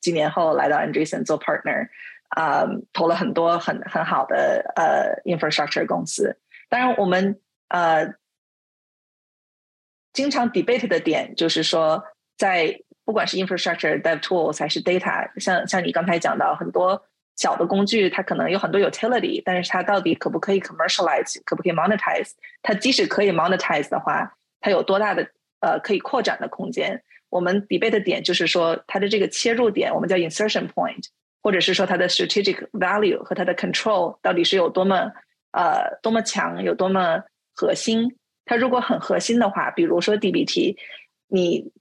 [0.00, 1.88] 几年后来到 Andreessen 做 partner，
[2.28, 6.38] 啊，投了很多很很好的呃 infrastructure 公司。
[6.68, 8.14] 当然，我们呃
[10.12, 12.04] 经常 debate 的点就是说
[12.36, 12.80] 在。
[13.06, 17.00] 不管是 infrastructure dev tools 还是 data，像像你刚才讲到很多
[17.36, 22.32] 小的工具，它可能有很多 utility，但是它到底可不可以 commercialize，可不可以 monetize？
[22.62, 27.00] 它即使可以 monetize 的话，它有多大的呃可以扩展的空间？
[27.30, 31.04] 我们 debate 的点就是说，它的这个切入点，我们叫 insertion point，
[31.42, 35.12] 或者是说它的 strategic value 和它的 control 到底是有多么
[35.52, 37.22] 呃多么强，有多么
[37.54, 38.16] 核心？
[38.44, 40.76] 它如果很核心的话，比如说 DBT，
[41.28, 41.72] 你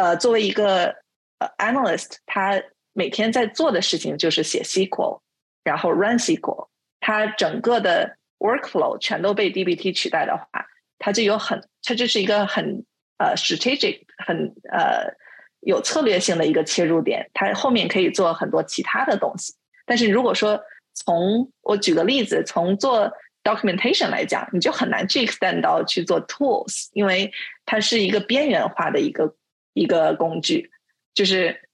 [0.00, 0.96] 呃，作为一个
[1.40, 2.58] 呃 analyst，他
[2.94, 5.20] 每天在做的事情就是写 SQL，
[5.62, 6.68] 然后 run SQL，
[7.00, 10.46] 他整个的 workflow 全都被 DBT 取代的话，
[10.98, 12.82] 他就有很，他就是一个很
[13.18, 15.14] 呃 strategic，很呃
[15.60, 19.52] 有策略性的一个切入点，他后面可以做很多其他的东西。
[19.84, 20.58] 但是如果说
[20.94, 23.12] 从我举个例子，从做
[23.44, 27.30] documentation 来讲，你就很难去 extend 到去做 tools，因为
[27.66, 29.34] 它是一个边缘化的一个。
[29.72, 30.70] 一个工具，
[31.14, 31.68] 就是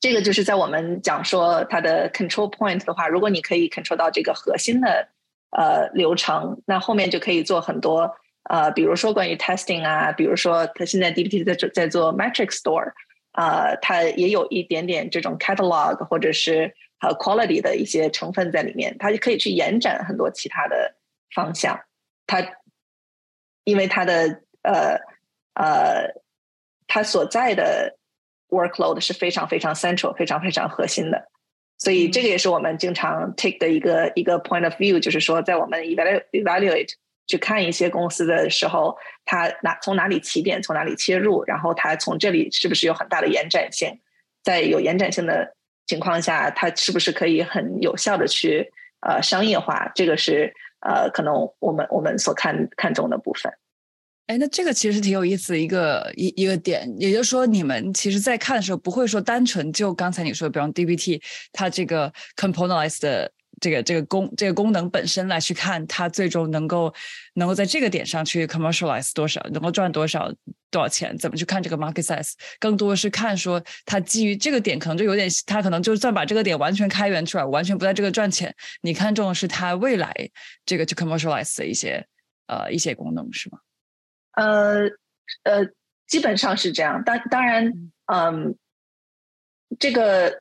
[0.00, 5.08] 这个，就是在我们讲说它的 control point 的话，如果你可以 control 到这个核心的
[5.50, 12.92] 呃流程，那后面就可以做很多呃，比如说关于 testing 啊，比如说它现在 DBT 在做在做 metric store
[13.32, 20.94] 啊，它也有一点点这种 catalog 或者是呃 quality 的一些成分在里面，它就可以去延展很多其他的
[21.34, 21.80] 方向，
[22.26, 22.46] 它。
[23.68, 24.96] 因为它的呃
[25.54, 26.14] 呃，
[26.96, 27.94] 它所在的
[28.48, 31.28] workload 是非常非常 central、非常非常核心的，
[31.76, 36.88] 所以这个也是我们经常 take 的一个一个 point of view，就是说在我们 evaluate evaluate
[37.26, 44.00] 去看一些公司的时候，它哪从哪里起点，从哪里切入，然后它从这里是不是有很大的延展性，
[44.42, 45.54] 在有延展性的
[45.86, 48.72] 情况下，它是不是可以很有效的去
[49.06, 53.52] 呃商业化，这个是呃可能我们我们所看看重的部分。
[54.26, 66.92] 哎，那这个其实挺有意思的一个一一个点，也就是说，你们其实在看的时候，不会说单纯就刚才你说，比方 DBT 它这个 componentize 的这个这个功这个功能本身来去看，它最终能够
[67.34, 70.28] 能够在这个点上去 commercialize 多少，能够赚多少
[70.72, 80.12] 多少钱，怎么去看这个 market size，更多是看说它基于这个点，可能就有点，它可能就算把这个点完全开源出来，完全不在这个赚钱，你看中的是它未来
[80.64, 82.04] 这个去 commercialize 的一些
[82.48, 83.58] 呃一些功能，是吗？
[84.36, 84.84] 呃
[85.42, 85.66] 呃，
[86.06, 87.02] 基本上是这样。
[87.04, 87.72] 当当然，
[88.06, 88.56] 嗯，
[89.80, 90.40] 这个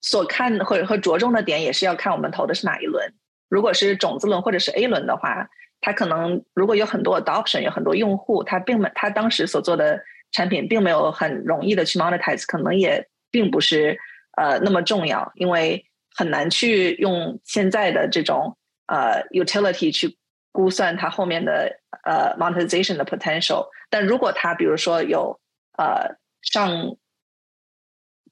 [0.00, 3.12] 所看或者和着重的点也是要看我们投的是哪一轮。
[3.48, 5.48] 如果是种子轮或者是 A 轮的话，
[5.80, 13.98] 它可能如果有很多 adoption，有很多用户，它并没它当时所做的产品并没有很容易的去 monetize，可能也并不是
[14.36, 20.17] 呃那么重要，因为很难去用现在的这种呃 utility 去。
[20.50, 25.38] 估算它后面的呃 monetization 的 potential，但如果它比如说有
[25.76, 26.96] 呃上，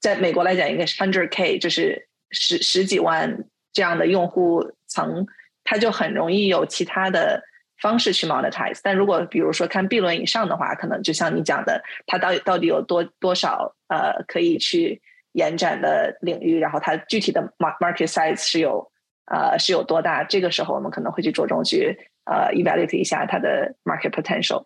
[0.01, 5.25] 在美国来讲应该是 hundred k，就是十十几万这样的用户层，
[5.63, 7.41] 它就很容易有其他的
[7.81, 8.79] 方式去 monetize。
[8.83, 15.01] 但如果比如说看 B 轮以上的话，可能就像你讲的，它到到底有多多少呃可以去
[15.31, 18.91] 延展的领域，然后它具体的 market size 是有。
[19.27, 20.23] 呃，是有多大？
[20.23, 24.65] 这个时候我们可能会去着重去呃 evaluate 一下它的 market potential。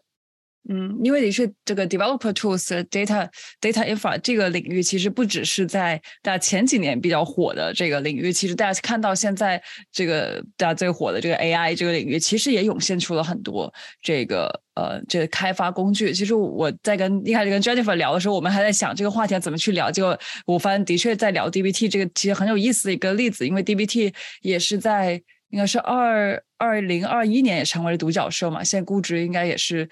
[0.69, 3.28] 嗯，因为的确，这个 developer tools data
[3.60, 16.13] data infra 这个领域，其实不只是在大家前几年比较火的这个领域，其实大家看到现在这个大家最火的这个 AI 这个领域，其实也涌现出了很多这个呃这个开发工具。
[16.13, 29.89] 其实我在跟一开始跟 Jennifer 聊的时候，我们还在想这个话题怎么去聊，结果我发现的确在聊 DBT 这个其实很有意思的一个例子，因为 DBT 也是在应该是二二零二一年也成为了独角兽嘛，现在估值应该也是。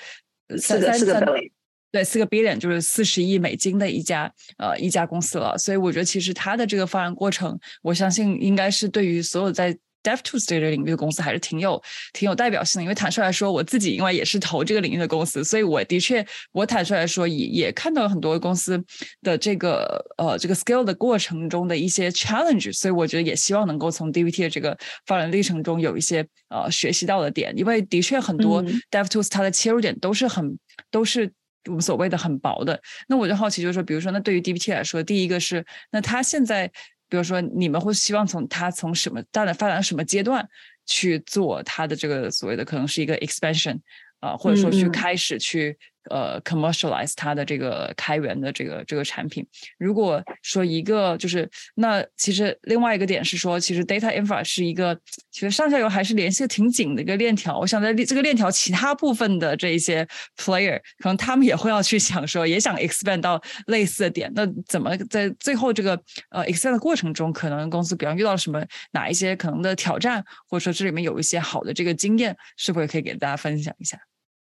[0.58, 1.52] 四个四个 billion，
[1.92, 9.78] 对，四个 billion 就是四十亿美金的一家呃一家公司了，所以我觉得其实它的这个发展过程，我相信应该是对于所有在。
[10.04, 11.82] DevTools 这个领域的公司还是挺有
[12.14, 18.82] 挺有代表性的，因为坦率来说，我自己因为也是投这个领域的公司，所以我的确我坦率来说也也看到了很多公司
[19.22, 30.58] 的这个呃这个 scale 的过程中的一些 challenge，所以我觉得也希望能够从 DVT 的这个发展历程中有一些呃学习到的点，因为的确很多 DevTools 它的切入点都是很
[30.90, 31.32] 都是
[31.66, 32.80] 我们所谓的很薄的。
[33.08, 36.72] 那我就好奇就是说，比如说那对于 DVT 来说，第一个是那它现在。
[37.10, 40.48] 比如说，你们会希望从它从什么大的发展什么阶段
[40.86, 43.80] 去做它的这个所谓的可能是一个 expansion
[44.22, 45.78] 啊，或者说去开始去。
[46.10, 49.46] 呃，commercialize 它的这个开源的这个这个产品。
[49.78, 55.00] 如果说一个就是那其实另外一个点是说，其实 data infra 是一个
[55.32, 57.58] 其实上下游还是联系的挺紧的一个链条。
[57.60, 64.32] 我想在这个链条其他部分的这一些 player，可能他们也会要去想说，也想 expand 到类似的点。
[64.36, 74.09] 那怎么在最后这个呃 expand 的过程中，可能公司比方遇到了什么哪一些可能的挑战，或者说这里面有一些好的这个经验，是否也可以给大家分享一下？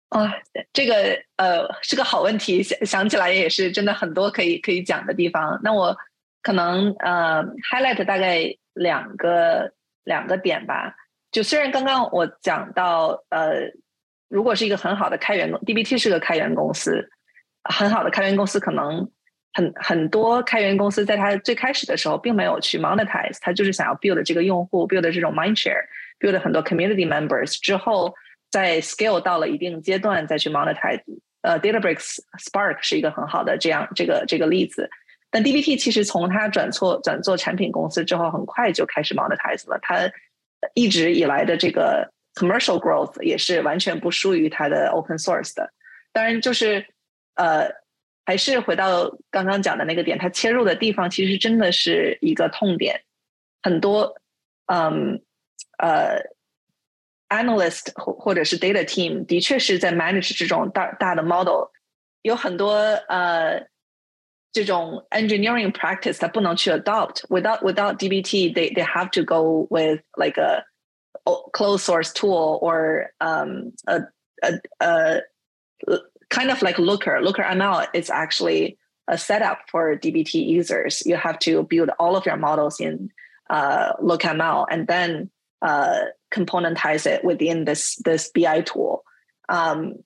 [0.09, 0.33] 啊，
[0.73, 0.95] 这个
[1.37, 5.59] 呃是个好问题，想想起来也是真的很多可以可以讲的地方。
[5.65, 5.97] 那我
[6.43, 9.73] 可能呃 highlight 大概两个
[10.05, 10.95] 两个点吧。
[11.33, 13.73] 就虽然刚刚我讲到呃，
[14.29, 17.11] 如果是一个很好的开源，DBT 是个开源公司，
[17.65, 19.11] 很好的开源公司，可能
[19.55, 28.15] 很很多开源公司在它最开始的时候并没有去 monetize，它就是想要 build 这个用户，build 这种 mind share，build 很多 community members 之后。
[28.51, 31.03] 在 scale 到了一定阶段再去 monetize，
[31.43, 34.89] 呃，Databricks Spark 是一个很好的这样这个这个例子。
[35.31, 39.79] 但 DBT 其实从它转错转做产品公司之后，很快就开始 monetize 了。
[39.83, 40.11] 它
[40.75, 45.71] 一直以来的这个 commercial growth 也是完全不输于它的 open source 的。
[46.13, 46.87] 当然，就是
[47.35, 47.69] 呃，
[48.25, 53.03] 还是回到刚刚讲的那个点，它切入的地方其实真的是一个痛点，
[53.63, 54.17] 很多
[54.67, 55.21] 嗯
[55.79, 56.36] 呃。
[57.30, 61.70] analyst 或或者是 data team 的确是在 manage 这种大大的 model，
[62.22, 62.74] 有很多
[63.08, 63.66] 呃
[64.52, 70.66] 这种 engineering practice 它不能去 adopt without without DBT they they have to go with like a
[71.54, 74.02] closed source tool or um, a,
[74.42, 75.22] a, a
[76.30, 77.22] kind of like Looker.
[77.22, 81.04] Looker ML is actually a setup for DBT users.
[81.06, 83.10] You have to build all of your models in
[83.50, 89.04] uh, LookML and then uh, componentize it within this this BI tool.
[89.48, 90.04] Um,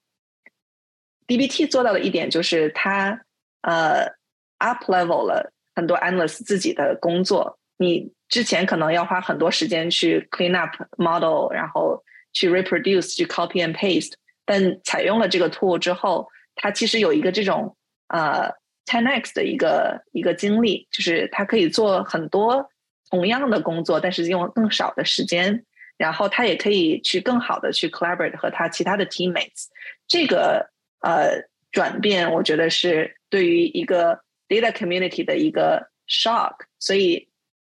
[1.28, 3.26] DBT 做到的一点就是它
[3.62, 4.14] 呃
[4.58, 7.60] up level 了很多 analyst 自己的工作。
[7.78, 14.14] 你之前可能要花很多时间去 clean up model，然后去 reproduce，去 copy and paste。
[14.46, 17.76] 但采用了这个 tool 之后，它其实有一个这种
[18.08, 18.50] 呃
[18.86, 22.70] ten x 的一个一个经历，就是它可以做很多
[23.11, 25.65] 同样的工作，但是用更少的时间。
[25.99, 29.67] 然后他也可以去更好的去 collaborate 和他其他的 teammates。
[30.09, 30.71] 这个
[31.01, 34.19] 呃转变，我觉得是对于一个
[34.49, 36.55] data community 的一个 shock。
[36.79, 37.29] 所以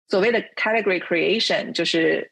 [0.09, 2.31] 所谓的 category creation 就是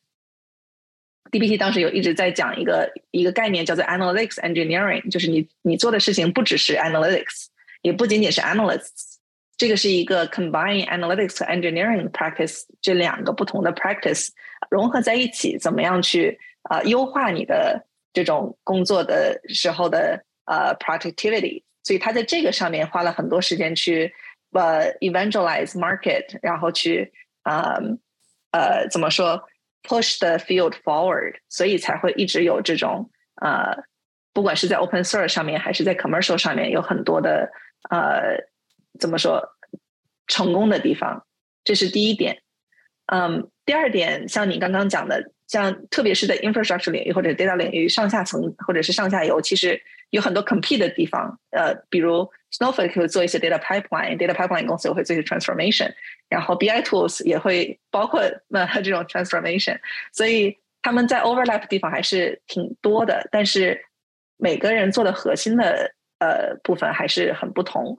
[1.30, 7.46] DBT 当时有一直在讲一个一个概念叫做 analytics engineering，就是你你做的事情不只是 analytics，
[7.80, 9.15] 也不仅仅是 analysts，
[9.57, 14.29] 这个是一个 combine analytics 和 engineering practice 这两个不同的 practice
[14.69, 21.63] 融合在一起，怎么样去呃优化你的这种工作的时候的呃 productivity。
[21.83, 24.13] 所以他在这个上面花了很多时间去
[24.51, 27.11] 呃 evangelize market，然后去
[27.43, 27.79] 呃
[28.51, 29.47] 呃怎么说？
[29.83, 33.09] push the field forward，所以才会一直有这种
[33.41, 33.75] 呃，
[34.31, 37.49] 不管是在 open source 上面还是在 commercial 上面，有很多的
[37.89, 38.37] 呃，
[38.98, 39.42] 怎么说
[40.26, 41.26] 成功的地方，
[41.64, 42.42] 这是第一点。
[43.06, 49.80] 嗯，第二点，像你刚刚讲的，像特别是在 infrastructure 领域或者 data 领域，上下层或者是上下游，其实
[50.10, 51.38] 有很多 compete 的地方。
[51.50, 55.92] 呃，比如 Snowflake 会做一些 data pipeline，data pipeline 公司也会做一些 transformation。
[56.28, 59.78] 然后 BI tools 也会包括那这种 transformation，
[60.12, 63.80] 所以他们在 overlap 的地方还是挺多的，但是
[64.36, 67.96] 每个人做的核心的呃部分还是很不同。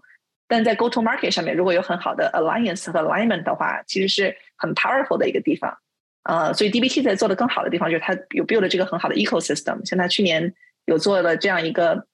[0.47, 5.77] 但在 go to market 上面，如果有很好的 alliance 和 alignment 的话，其实是很 powerful 的一个地方。
[6.23, 9.87] 呃，所以 DBT 在做的更好的地方就是它有 build 这个很好的 ecosystem。
[9.87, 10.53] 像它去年
[10.85, 12.07] 有做了这样一个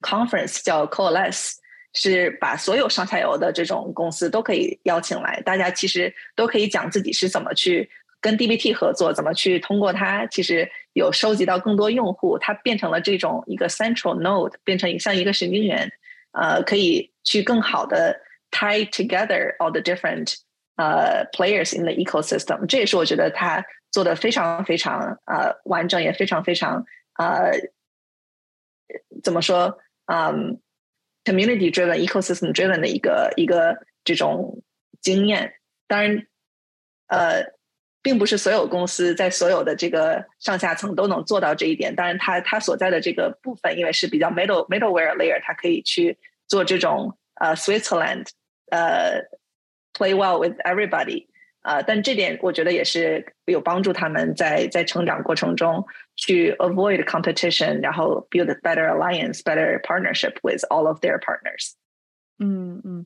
[0.00, 1.54] conference 叫 Coalesce。
[1.96, 7.88] 是把所有上下游的这种公司都可以邀请来，大家其实都可以讲自己是怎么去
[8.20, 15.88] 跟 DBT 合作，怎么去通过它，其实有收集到更多用户，它变成了这种一个 central node，变成像一个神经元，
[16.33, 18.19] 呃，可以去更好的
[18.51, 20.35] tie together all the different
[20.75, 22.65] 呃 players in the ecosystem。
[22.65, 27.51] 这也是我觉得他做的非常非常呃完整，也非常非常呃
[29.23, 30.59] 怎么说嗯。
[31.25, 34.63] community driven ecosystem driven 的一个一个这种
[35.01, 35.53] 经验，
[35.85, 36.25] 当然，
[37.07, 37.43] 呃，
[38.03, 41.93] 并不是所有公司在所有的这个上下层都能做到这一点。
[41.93, 48.27] 当然，它它所在的这个部分，因为是比较 middle middleware layer，它可以去做这种呃 Switzerland，
[48.71, 49.21] 呃
[49.93, 51.27] play well with everybody。
[51.61, 61.73] 呃，但这点我觉得也是有帮助他们在在成长过程中去 avoid competition，然后 build better alliance, better partnership with all of their partners。
[62.39, 63.05] 嗯嗯，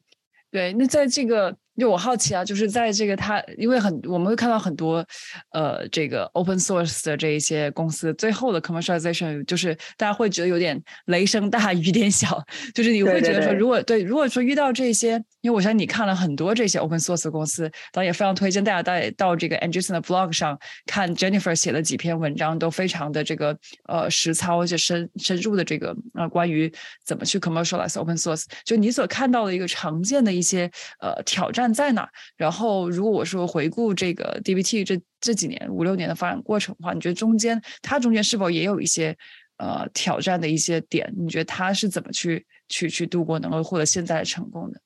[0.52, 1.58] 对，那在这个。
[1.79, 5.05] 就我好奇啊，就是在这个它，因为很我们会看到很多，
[5.53, 12.43] 呃，这个 open source 的这一些公司最后的 commercialization，就是大家会觉得有点雷声大雨点小，
[12.75, 26.73] 就是你会觉得说，如果对，如果说遇到这些，因为我相信你看了很多这些 open source 公司，当然也非常推荐大家到到这个 Anderson 的 blog 上看 Jennifer 写的几篇文章，都非常的这个呃实操而且深深入的这个呃关于
[27.05, 31.68] 怎么去 commercialize open source，就你所看到的一个常见的一些呃挑战。
[31.73, 32.09] 在哪？
[32.37, 39.17] 然后，如果我说回顾这个 DBT 这这几年五六年的发展过程的话，你觉得中间它中间是否也有一些
[39.59, 41.13] 呃挑战的一些点？
[41.17, 44.81] 你觉得它是怎么去去去度过，能够获得现在的成功的？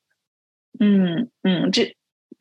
[0.79, 1.95] 嗯嗯，这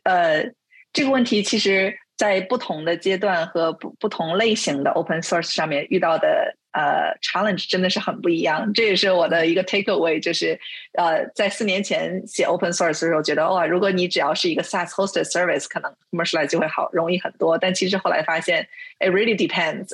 [0.05, 0.53] 呃
[0.93, 1.95] 这个问题其实。
[2.22, 8.74] 在不同的阶段和不不同类型的 open source 上面遇到的呃 challenge 真的是很不一样。
[8.74, 10.60] 这也是我的一个 take away，就是
[10.98, 17.56] 呃在四年前写 open source 的时候，觉得哇，如果你只要是一个 SaaS hosted service，可能 commercialize 就会好容易很多。
[17.58, 18.68] 但其实后来发现，
[19.00, 19.92] it really depends。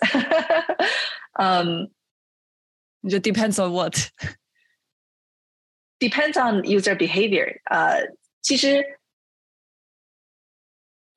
[1.34, 1.92] 嗯，
[3.02, 7.60] 你就 depends on what？depends on user behavior。
[7.70, 8.82] 呃，其实。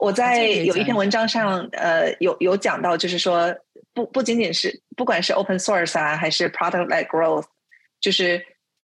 [0.02, 3.56] 我在有一篇文章上，呃，有有讲到，就是说，
[3.94, 7.46] 不不仅仅是不管是 open source 啊，还是 product like growth，
[8.00, 8.44] 就是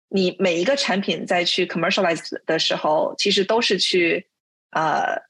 [0.08, 4.30] 你每一个产品在去 commercialize 的时候，其实都是去
[4.72, 5.22] 呃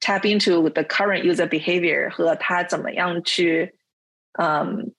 [0.00, 3.76] tap into the current user behavior 和他怎么样去，
[4.32, 4.92] 嗯，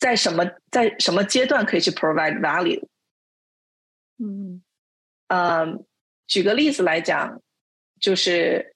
[0.00, 2.88] 在什么在什么阶段可以去 provide value。
[4.18, 4.64] 嗯
[5.28, 5.86] 嗯，
[6.26, 7.42] 举个例子来讲，
[8.00, 8.74] 就是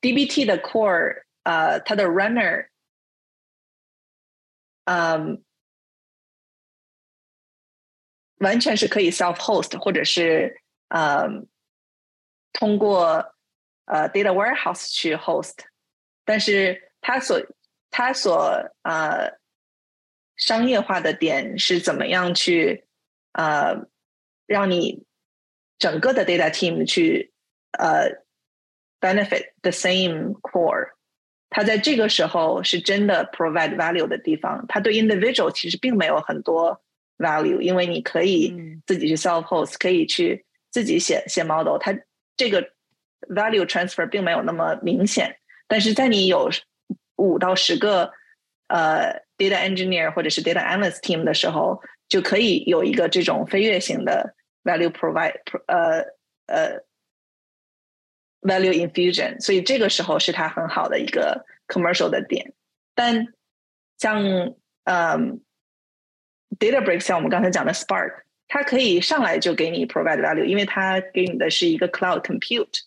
[0.00, 2.68] DBT 的 core，呃，它的 runner，
[4.84, 5.42] 嗯，
[8.38, 11.26] 完全是可以 self host，或者是呃，
[12.52, 13.34] 通过
[13.86, 15.54] 呃 data warehouse 去 host，
[16.24, 17.40] 但是它所
[17.90, 19.38] 它所呃
[20.36, 22.86] 商业化的点是怎么样去
[23.32, 23.74] 呃
[24.46, 25.05] 让你
[25.78, 27.32] 整个的 data team 去
[27.78, 28.10] 呃
[29.00, 30.88] benefit the same core，
[31.50, 36.82] 它在这个时候是真的 provide value 的地方，它对 individual 其实并没有很多
[37.18, 38.54] value，因为你可以
[38.86, 41.96] 自己去 self host，可以去自己写写 model，它
[42.36, 42.62] 这个
[43.28, 46.50] value transfer 并没有那么明显，但是在你有
[47.16, 48.12] 五到十个
[48.68, 54.34] 呃 data engineer 或者是 data analyst team 的时候，就可以有一个这种飞跃型的
[54.65, 56.05] value provide 呃
[56.47, 56.83] 呃
[58.41, 62.53] value infusion，所以这个时候是它很好的一个 commercial 的点。
[62.95, 63.33] 但
[63.97, 64.23] 像
[64.83, 65.41] 嗯
[66.59, 72.81] Databricks，像我们刚才讲的 Spark，它可以上来就给你 provide value，因为它给你的是一个 cloud compute。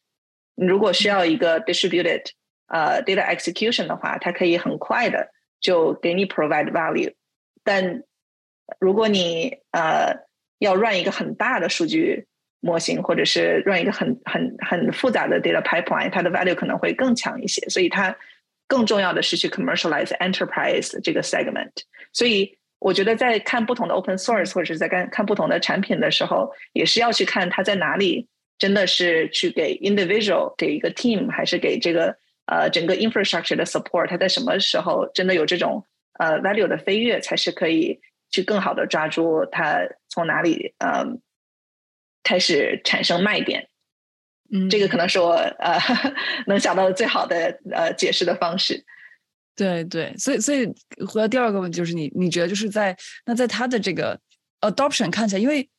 [0.55, 2.31] 你如果需要一个 distributed
[2.67, 7.15] 呃 data execution 的话，它可以很快的就给你 provide value。
[7.63, 8.03] 但
[8.79, 10.27] 如果你呃
[10.60, 12.28] 要 run 一个很大的数据
[12.62, 17.62] 模型，或者是 run 一个很很很复杂的 data pipeline，它的 value 可能会更强一些。
[17.70, 18.16] 所以它
[18.68, 21.72] 更重要的是去 commercialize enterprise 这个 segment。
[22.14, 35.86] 所以我觉得在看不同的 open source 或者是在看看不同的产品的时候，也是要去看它在哪里真的是去给 individual 给一个 team，还是给这个呃整个 infrastructure 的 support，它在什么时候真的有这种
[36.20, 38.00] 呃 value 的飞跃，才是可以
[38.30, 39.80] 去更好的抓住它
[40.10, 41.06] 从哪里呃
[42.24, 43.70] 开始产生卖点。
[44.52, 45.78] 嗯，这个可能是我呃
[46.48, 48.84] 能想到的最好的呃解释的方式。
[49.56, 50.66] 对对，所以所以
[51.06, 54.20] 回到第二个问题，就是你你觉得就是在那在他的这个
[54.62, 55.70] adoption 看起来，因为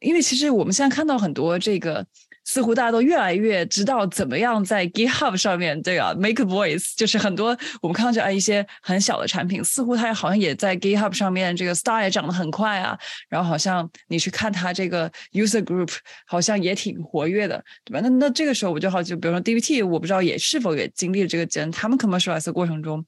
[0.00, 2.06] 因为其实我们现在看到很多这个。
[2.50, 15.94] 似乎大家都越来越知道怎么样在 GitHub 上面这个 make voice，就是很多我们看到这一些很小的产品，似乎它好像也在 GitHub 上面这个 star 也涨得很快啊，然后好像你去看它这个 user group
[16.26, 18.00] 好像也挺活跃的，对吧？
[18.02, 23.04] 那那这个时候我就好奇，比如说 DBT，我不知道也是否也经历了这个阶段，他们 commercialize 过程中，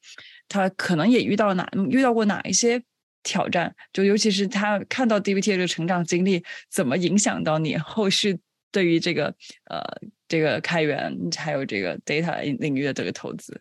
[0.49, 2.83] 他可能也遇到哪遇到过哪一些
[3.23, 3.75] 挑战？
[3.91, 8.39] 就尤其是他看到 DBT 这个成长经历，怎么影响到你后续？
[8.73, 9.35] 对于这个
[9.69, 9.83] 呃
[10.29, 13.61] 这个开源还有这个 data 领域的这个投资，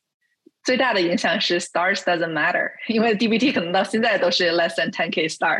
[0.63, 5.57] 最大的影响是 stars doesn't matter，因为 DBT 可能到现在都是 less than ten k star，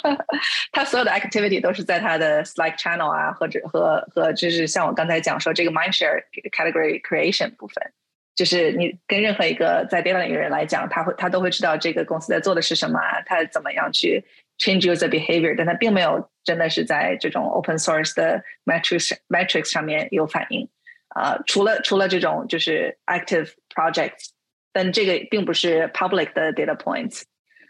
[0.72, 6.22] 它所有的 activity 都是在它的 Slack channel 啊，或者和和就是像我刚才讲说这个 mindshare
[6.52, 7.92] category creation 部分，
[8.34, 14.22] 就是你跟任何一个在 data 领域人来讲，他会他都会知道这个公司在做的是什么，他怎么样去
[14.58, 16.30] change user behavior，但它并没有。
[16.44, 20.68] 真的是在这种 open source 的 metrics metrics 上面有反应
[21.08, 24.28] 啊，除了除了这种就是 active projects，
[24.70, 27.22] 但这个并不是 public 的 data points，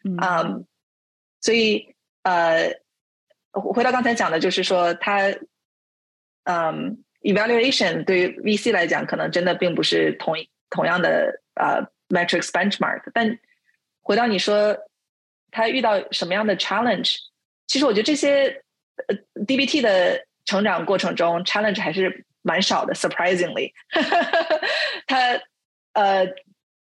[0.03, 0.67] 嗯，
[1.41, 2.75] 所以呃，
[3.53, 5.31] 回到刚才讲的，就是说它，
[6.43, 10.35] 嗯，evaluation 对于 VC 来讲，可能真的并不是同
[10.69, 13.39] 同样的呃 metrics benchmark，但
[14.03, 14.77] 回到你说
[15.55, 17.17] 他遇到什么样的 challenge，
[17.67, 18.61] 其实我觉得这些。
[19.09, 22.95] 呃，DBT 的成长过程中，challenge 还是蛮少的。
[23.03, 23.73] Surprisingly，
[25.09, 25.43] 他
[25.95, 26.25] 呃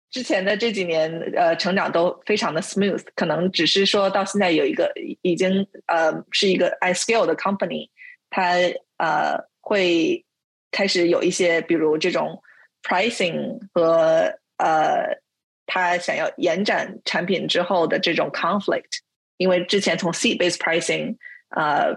[0.10, 4.90] 之前的这几年呃成长都非常的 smooth，可能只是说到现在有一个
[5.22, 7.90] 已经呃是一个 i scale 的 company，
[8.30, 8.54] 他
[8.96, 10.24] 呃会
[10.72, 12.42] 开始有一些比如这种
[12.84, 15.20] pricing 和呃
[15.68, 19.02] 他想要延展产品之后的这种 conflict，
[19.38, 21.18] 因为之前从 seat based pricing。
[21.50, 21.96] 呃，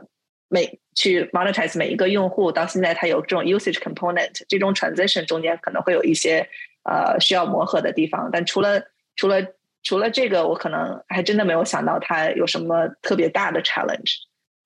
[0.48, 6.48] 每去 monetize 每一个用户，到现在它有这种 usage component，这种 transition 中间可能会有一些
[6.84, 8.30] 呃需要磨合的地方。
[8.32, 8.80] 但除了
[9.16, 9.44] 除了
[9.82, 14.18] 除了这个，我可能还真的没有想到它有什么特别大的 challenge。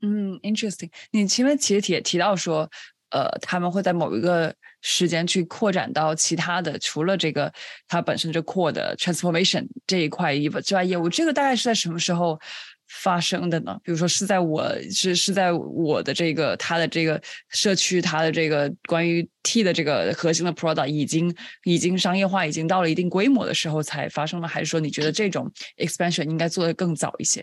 [0.02, 0.90] 嗯，interesting。
[1.12, 2.70] 你前面其实也提到说，
[3.08, 7.52] 呃，他们会在某一个时间去扩展到其他的，除了这个
[7.88, 10.32] 它本身这 core 的 transformation 这一块
[10.62, 12.38] 之外业务，这个大概是在什么时候？
[12.86, 13.80] 发生的呢？
[13.82, 27.42] 比如说是在我是是在我的这个他的这个社区，他的这个关于 T 的这个核心的 product 已经已经商业化，已经到了一定规模的时候才发生的，还是说你觉得这种 expansion 应该做的更早一些？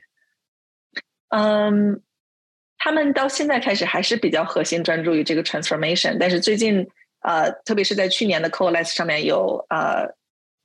[1.30, 2.00] 嗯，
[2.78, 6.88] 他们到现在开始还是比较核心专注于这个 transformation，但是最近
[7.22, 10.16] 呃，特别是在去年的 Coalesce 上面有呃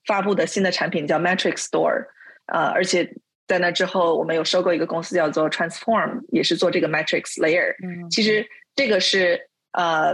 [0.07, 2.07] 发布的新的产品叫 Metric Store，
[2.47, 3.13] 呃，而且。
[3.49, 7.77] 在那之后，我们有收购一个公司叫做 Transform，也是做这个 Matrix Layer。
[7.81, 8.45] 嗯，其实
[8.75, 10.13] 这个是呃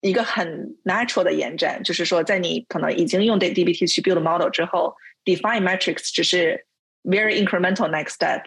[0.00, 6.64] 一个很 natural 的延展，就是说，在你可能已经用对 DBT 去 build model 之后，define Matrix 只是
[7.02, 8.44] very incremental next step。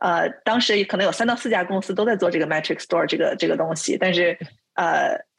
[0.00, 4.38] 呃，当时可能有三到四家公司都在做这个 Matrix Store 这个这个东西，但是
[4.75, 5.23] 呃，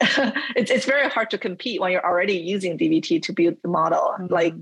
[0.55, 4.15] it's it's very hard to compete when you're already using DBT to build the model,
[4.29, 4.55] like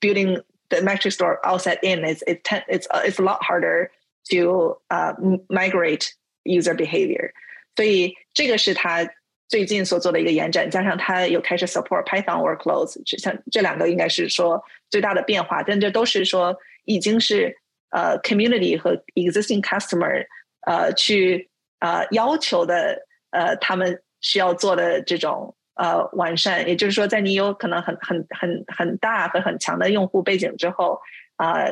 [0.00, 3.90] building the metric store outside in is it it's uh, it's a lot harder
[4.30, 5.14] to uh,
[5.48, 6.14] migrate
[6.44, 7.30] user behavior，
[7.74, 9.08] 所以这个是他
[9.48, 16.54] 最近所做的一个延展，加上他有开始 support Python workloads，像这两个应该是说最大的变化，但这都是说
[16.84, 17.56] 已经是
[17.88, 20.26] 呃 community 和 existing customer
[20.66, 21.48] 呃去
[21.78, 31.00] 呃要求的呃他们 需要做的这种呃完善，也就是说，在你有可能很很很很大和很强的用户背景之后，
[31.36, 31.66] 啊、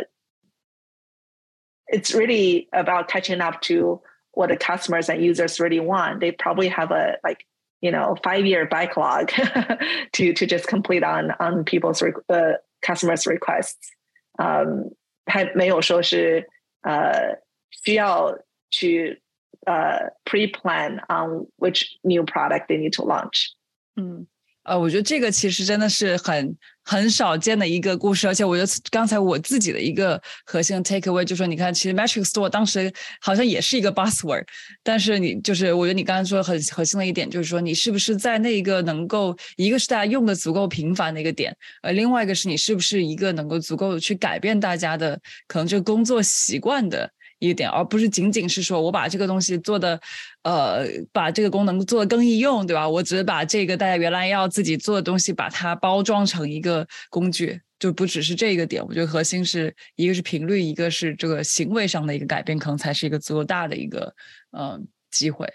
[1.88, 4.02] uh,，it's really about catching up to
[4.32, 6.20] what the customers and users really want.
[6.20, 7.44] They probably have a like
[7.80, 9.30] you know five year backlog
[10.12, 13.90] to to just complete on on people's uh, customers requests.
[14.38, 14.94] Um,
[15.26, 16.48] 还没有说是
[16.82, 17.40] 呃
[17.84, 18.38] 需要
[18.70, 19.19] 去
[19.66, 23.47] 呃 pre plan on which new product they need to launch.
[23.95, 24.26] 嗯，
[24.64, 34.45] 呃，我觉得这个其实真的是很很少见的一个故事，而且我觉得刚才我自己的一个核心的 take away 就是说，你看，其实 Matrix Store 当时好像也是一个 buzzword，
[34.82, 47.12] 但是你就是我觉得你刚才说很核心的一点就是说，你是不是在那一个能够一个是大家用的足够频繁的一个点，呃，另外一个是你是不是一个能够足够去改变大家的可能就工作习惯的。
[47.41, 49.99] 一点，而不是仅仅是说我把这个东西做的，
[50.43, 52.87] 呃，把这个功能做的更易用，对吧？
[52.87, 58.85] 我只是把这个大家原来要自己做的东西，把它包装成一个工具，就不只是这个点。
[58.85, 64.13] 我觉得核心是一个是频率，一个是这个行为上的一个改变，可能才是一个足够大的一个
[64.55, 65.51] 嗯机会。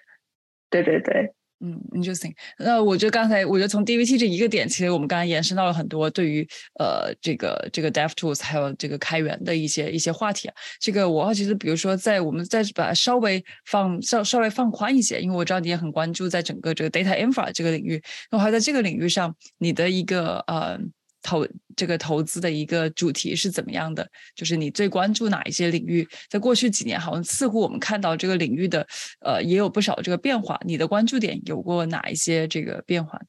[0.68, 1.32] 对对对。
[1.61, 2.33] 嗯，interesting。
[2.59, 6.47] 那我觉得刚才，我觉得从 DVT 这一个点，其实我们刚才延伸到了很多对于
[6.79, 10.55] 呃这个这个 DevTools 还有这个开源的一些一些话题啊。
[10.81, 20.79] 这个我好奇是，比如说在我们再把稍微放稍稍微放宽一些，因为我知道你也很关注在整个这个 Data Infra 这个领域，那还在这个领域上，你的一个呃。
[21.27, 24.09] 投这个投资的一个主题是怎么样的？
[24.37, 26.09] 就是你最关注哪一些领域？
[26.31, 28.87] 在过去几年，好像似乎我们看到这个领域的
[29.20, 30.59] 呃也有不少这个变化。
[30.64, 33.20] 你的关注点有过哪一些这个变化？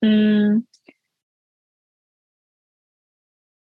[0.00, 0.66] 嗯，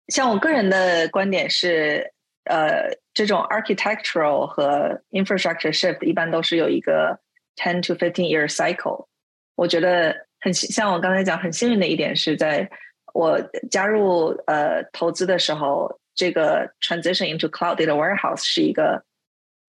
[0.08, 2.12] 像我个人的观点是，
[2.44, 7.20] 呃，这种 architectural 和 infrastructure shift 一般都是有一个
[7.56, 9.06] ten to fifteen year cycle。
[9.54, 12.68] 我觉得很像我刚才讲，很幸运的一点是在。
[13.12, 13.40] 我
[13.70, 19.02] 加入呃投资的时候，这个 transition into cloud data warehouse 是一个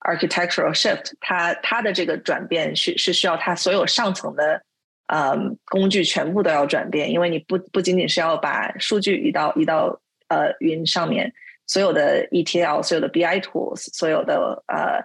[0.02, 4.62] architectural shift，它它的这个转变是是需要它所有上层的
[5.08, 11.34] 呃工具全部都要转变，因为你不不仅仅是要把数据移到移到呃云上面，
[11.68, 15.04] 所有的 ETL、所有的 BI tools、所有的呃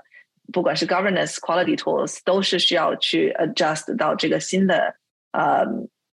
[0.53, 4.97] 不管是 governance、quality tools 都是需要去 adjust 到这个新的
[5.33, 5.65] 呃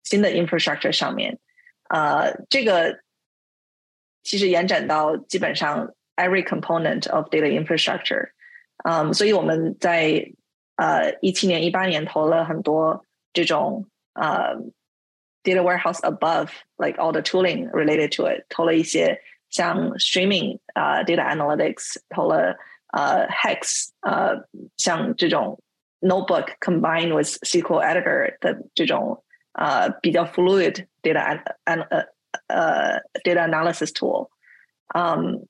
[0.03, 1.39] 新的 infrastructure 上面。
[1.88, 3.00] 呃，这个
[4.22, 8.30] 其实延展到基本上 every component of data infrastructure，
[8.84, 10.32] 嗯，所以我们在
[10.76, 14.56] 呃一七年、一八年投了很多这种呃
[15.42, 16.48] data warehouse above
[16.78, 22.56] like all the tooling related to it，投了一些像 streaming 啊 data analytics，投了
[22.92, 24.48] 呃 hex 呃
[24.78, 25.60] 像这种
[26.00, 29.22] notebook combined with SQL editor 的这种。
[29.57, 32.05] 呃比较 fluid data an an 呃
[32.47, 34.29] 呃 data analysis tool，
[34.93, 35.47] 嗯，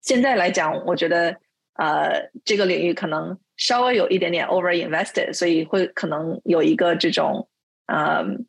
[0.00, 1.36] 现在来讲，我觉得
[1.74, 7.48] 呃这个领域可能稍微有一点点 over invested，所以会可能有一个这种
[7.86, 8.46] 嗯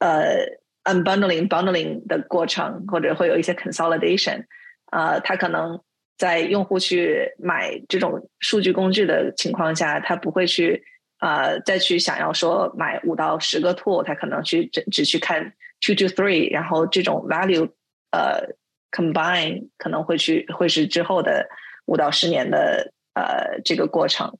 [0.00, 4.44] 呃 unbundling bundling 的过程，或者会有一些 consolidation，
[4.92, 5.82] 呃，它可能
[6.18, 10.84] 在用户去买这种数据工具的情况下，他不会去。
[11.24, 17.66] 呃，再去想要说买五到十个 tool，他可能去只只去看 two to three，然后这种 value
[18.10, 18.46] 呃
[18.90, 21.48] combine 可能会去会是之后的
[21.86, 24.36] 五到十年的呃这个过程。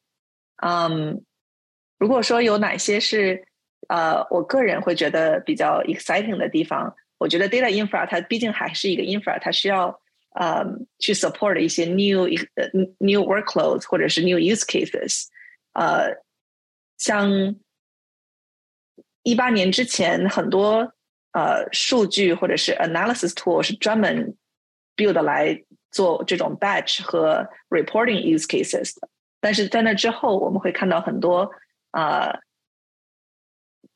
[0.63, 1.25] 嗯，
[1.99, 3.47] 如果说有哪些是
[3.89, 9.99] 呃我个人会觉得比较 exciting 的地方，我觉得 data infra 它毕竟还是一个 infra，它需要
[10.35, 10.63] 呃
[10.99, 12.29] 去 support 一些 new
[12.99, 15.29] new workloads 或者是 new use cases。
[15.73, 16.23] 呃，
[16.98, 17.56] 像
[19.24, 20.94] 一八年之前很多
[21.32, 24.36] 呃数据或者是 analysis tool 是专门
[24.96, 29.08] build 来做这种 batch 和 reporting use cases 的，
[29.40, 31.52] 但是在那之后，我们会看到很多
[31.92, 32.40] 呃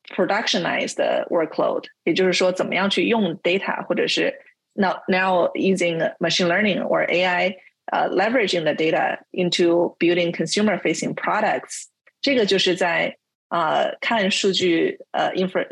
[0.10, 0.96] productionized
[1.30, 4.34] workload，也就是说，怎么样去用 data，或者是
[4.74, 11.86] now now using machine learning or AI，呃 leveraging the data into building consumer facing products，
[12.22, 13.18] 这个就是在
[13.50, 15.68] 呃看数据呃 infra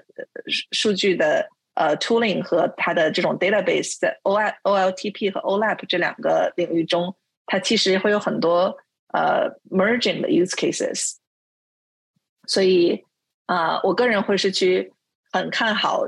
[0.72, 1.48] 数据的。
[1.74, 8.78] 呃，tooling 和它的这种 database 在 O L O L T P 和 O L A P 这两个领域中，它其实会有很多
[9.14, 11.16] 呃 merging 的 use cases。
[12.46, 13.06] 所以
[13.46, 14.92] 啊，我个人会是去
[15.32, 16.04] 很看好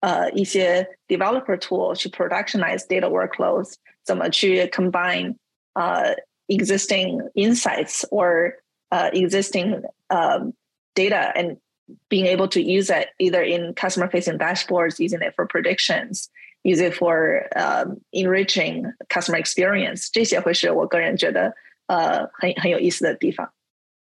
[0.00, 3.74] 呃一些 developer tool 去 productionize data workloads，
[4.04, 5.36] 怎么去 combine
[5.74, 6.16] 呃
[6.48, 8.56] existing insights or
[8.90, 10.40] 呃 existing 呃
[10.94, 11.58] data and
[12.08, 16.28] being able to use it either in customer facing dashboards, using it for predictions,
[16.64, 21.54] use it for um, enriching customer experience，这些会是我个人觉得
[21.86, 23.52] 呃很很有意思的地方。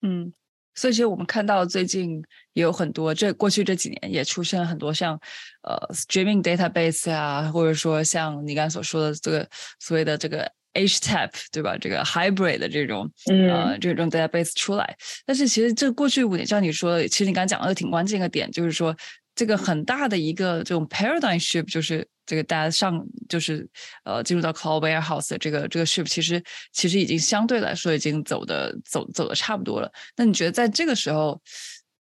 [0.02, 0.32] 嗯，
[0.76, 2.24] 所以其实我们看到最近
[2.54, 5.20] 也有很多，这过去这几年也出现了很多像
[5.64, 9.48] 呃 streaming database 啊，或者说像你刚才所说的这个
[9.80, 11.77] 所谓的这个 HTAP 对吧？
[11.79, 18.95] 这个 hybrid 的这种呃这种 database 出来，但是其实这过去五年，像你说，其实你刚才讲的挺关键一个点，就是说
[19.35, 23.67] 这个很大的一个这种 paradigm shift，就是这个大家上就是
[24.05, 29.91] 呃进入到 cloud warehouse 的这个这个 shift，其实其实已经相对来说已经走的走走的差不多了。
[30.17, 31.41] 那你觉得在这个时候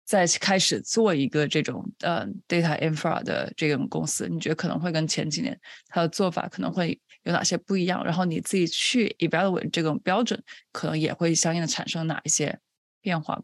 [0.05, 5.59] 再开始做一个这种呃 data infra 的这种公司，你觉得可能会跟前几年
[5.89, 7.01] 它的做法可能会？
[7.31, 8.05] 有哪些不一样？
[8.05, 12.59] 然后你自己去 evaluate 这种标准，可能也会相应的产生哪一些
[13.01, 13.41] 变化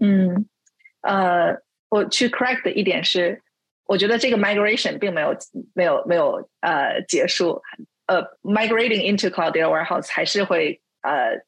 [0.00, 0.46] 嗯，
[1.02, 1.56] 呃，
[1.88, 3.42] 我去 correct 的一点是，
[3.84, 5.36] 我觉得这个 migration 并没有
[5.74, 7.60] 没有没有呃结束，
[8.06, 11.38] 呃，migrating into cloud data warehouse 还是会呃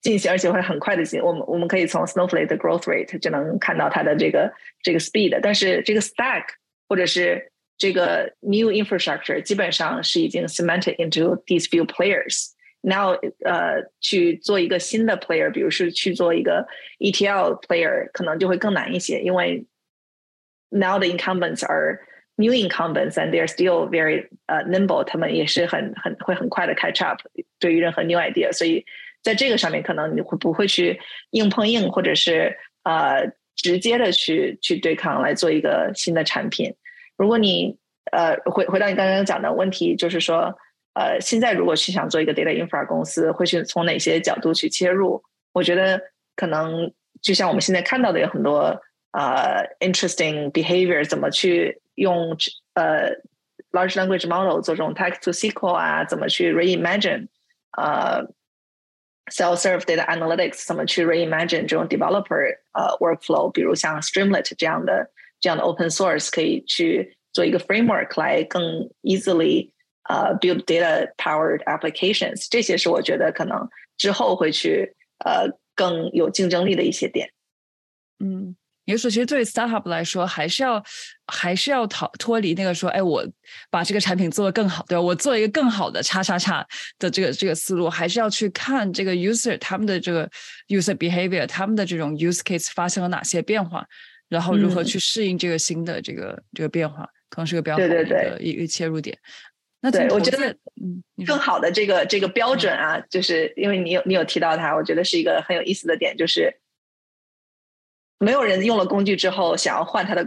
[0.00, 1.20] 进行，而且会很快的进。
[1.20, 4.52] 我们我们可以从 Snowflake 的 growth rate 就能看到它的这个
[4.82, 6.44] 这个 speed，但是这个 stack
[6.88, 13.13] 或者是这个 new infrastructure 基本上是已经 cemented into these few players。Now，
[13.45, 16.67] 呃，去做一个新的 player，比如是去做一个
[16.99, 19.65] ETL player，可能就会更难一些，因为
[20.69, 22.01] now the incumbents are
[22.35, 27.19] new incumbents and they're still very 呃 nimble，他们也是很很会很快的 catch up
[27.57, 28.85] 对于任何 new idea，所以
[29.21, 30.99] 在这个上面可能你会不会去
[31.31, 36.75] 硬碰硬，或者是呃直接的去去对抗来做一个新的产品。
[37.18, 37.76] 如果你
[38.12, 40.56] 呃回回到你刚刚讲的问题，就是说
[40.94, 45.22] 呃现在如果去想做一个 data infra 公司，会去从哪些角度去切入？
[45.52, 46.00] 我觉得
[46.36, 52.36] 可能就像我们现在看到的有很多呃 interesting behavior，怎么去用
[52.74, 53.10] 呃
[53.72, 57.26] large language model 做这种 text to SQL 啊，怎么去 reimagine
[57.76, 58.24] 呃
[59.32, 65.10] self serve data analytics，怎么去 reimagine 这种 developer 呃 workflow，比如像 Streamlit 这样的。
[65.40, 68.62] 这样的 open source 可以去做一个 framework 来更
[69.02, 69.70] easily
[70.08, 77.30] 呃 build data powered applications，这些是我觉得可能之后会去呃更有竞争力的一些点。
[78.20, 80.82] 嗯，也就是，其实对 startup 来说，还是要
[81.26, 83.24] 还是要逃脱离那个说，哎，我
[83.70, 85.00] 把这个产品做得更好，对吧？
[85.02, 86.66] 我做一个更好的叉叉叉
[86.98, 90.28] 的这个这个思路，还是要去看这个 user 他们的这个
[90.68, 93.86] user behavior，他们的这种 use case 发生了哪些变化。
[94.28, 99.18] 然后如何去适应这个新的这个这个变化，可能是个比较好的一个切入点。
[99.80, 100.50] 那对我觉得，
[100.82, 106.52] 嗯，更好的这个这个标准啊，就是因为你有你有提到它，我觉得是一个很有意思的点，就是
[108.18, 110.26] 没有人用了工具之后想要换它的，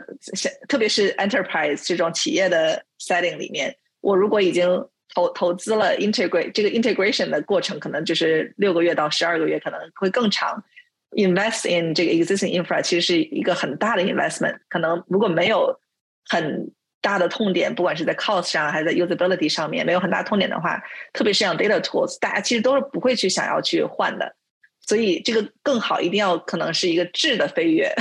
[0.70, 4.66] 特别是 enterprise 这种企业的 setting 里面，我如果已经
[5.14, 10.64] 投投资了 integrate 这个 integration 的过程，可能就是六个月到十二个月，可能会更长。
[11.12, 15.80] Invest in 这个 existing infra 其实是一个很大的 investment，可能如果没有
[16.26, 20.82] 很大的痛点，不管是在 cost 上还是在 usability 上面没有很大痛点的话，
[21.14, 24.36] 特别是像 data tools，大家其实都是不会去想要去换的。
[24.84, 27.94] 所以这个更好，一定要可能是一个质的飞跃，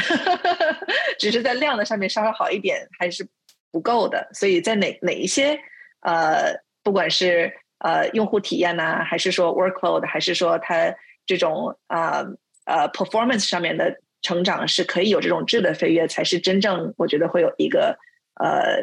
[1.19, 3.27] 只是在量的上面稍稍好一点还是
[3.71, 4.29] 不够的。
[4.33, 5.59] 所以在哪哪一些
[6.01, 10.95] 呃，不管是呃用户体验呢，还是说 workload，还是说它
[11.27, 12.27] 这种啊呃
[12.71, 17.99] 呃 performance 上面的成长，是可以有这种质的飞跃，才是真正我觉得会有一个
[18.35, 18.81] 呃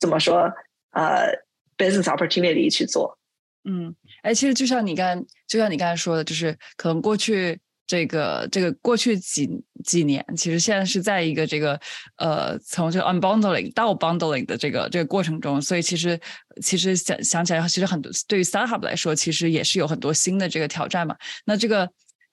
[0.00, 0.52] 怎么说
[0.90, 1.30] 呃
[1.78, 3.18] business opportunity 去做。
[3.64, 7.60] 嗯，哎，其实就像你刚就像你刚才说的，就是可能过去。
[7.84, 9.46] 这个这个过去几
[9.84, 11.78] 几年，其实现在是在一个这个
[12.16, 16.18] 呃，从这个 unbundling 到 bundling 的这个这个过程中，所以其实
[16.62, 21.14] 其实想想起来，其实很多对于 startup 来说，其实也是有很多新的这个挑战嘛。
[21.44, 21.86] 那这个。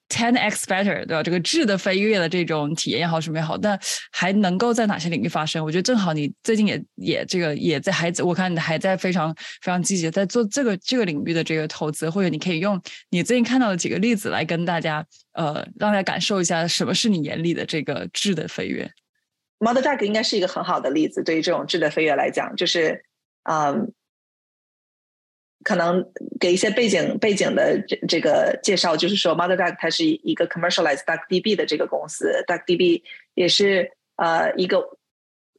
[0.09, 1.21] Ten x better，对吧？
[1.21, 3.77] 这个质的飞跃的这种体验也好，什么也好，那
[4.11, 5.63] 还能够在哪些领域发生？
[5.63, 12.81] 我觉得正好你最近也也这个也在还我看你还在非常非常积极在做这个这个领域的这个投资，或者你可以用
[13.11, 18.89] 你最近看到的几个例子来跟大家呃让大家感受一下什么是你眼里的这个质的飞跃。
[19.59, 23.05] Model Duck 应该是一个很好的例子，对于这种质的飞跃来讲，就是
[23.43, 23.93] 嗯。
[25.63, 26.03] 可能
[26.39, 33.03] 给一些背景背景的这这个介绍，就是说，MotherDuck 它是一个 commercialized DuckDB 的这个公司，DuckDB
[33.33, 34.97] 也是呃一个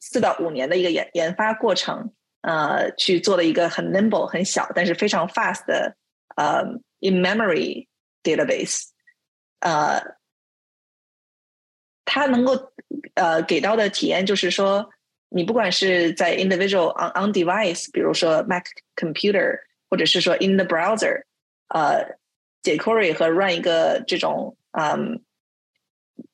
[0.00, 5.94] 四到五年的一个研研发过程，呃，去做了一个很 nimble 很小但是非常 fast 的
[6.34, 6.62] 呃
[7.00, 7.86] in memory
[8.22, 8.84] database，
[9.58, 10.02] 呃，
[12.06, 12.72] 它能够
[13.14, 14.88] 呃给到的体验就是说，
[15.28, 18.64] 你不管是在 individual on on device，比如说 Mac
[18.96, 19.58] computer。
[19.89, 21.23] 或者是说 in the browser，
[21.69, 22.17] 呃，
[22.63, 25.21] 解 query 和 run 一个这种嗯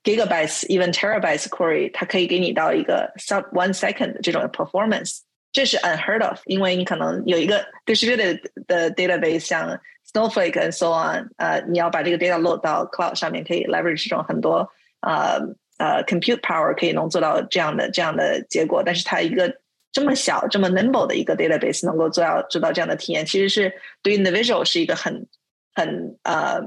[0.03, 5.19] gigabytes even terabytes query，它可以给你到一个 sub one second 这种 performance，
[5.51, 9.79] 这是 unheard of，因为你可能有一个 distributed 的 database，像
[10.13, 14.69] Snowflake and so on，呃，你要把这个 data load 到 cloud 上面，可以 leverage 这种很多
[15.01, 15.39] 呃
[15.77, 19.55] 呃 compute power，可以能做到这样的这样的结果，但是它一个
[19.95, 25.27] 这么小、这么 nimble 的一个 database 能够做到做到这样的体验，其实是对 individual 是一个很
[25.73, 26.61] 很呃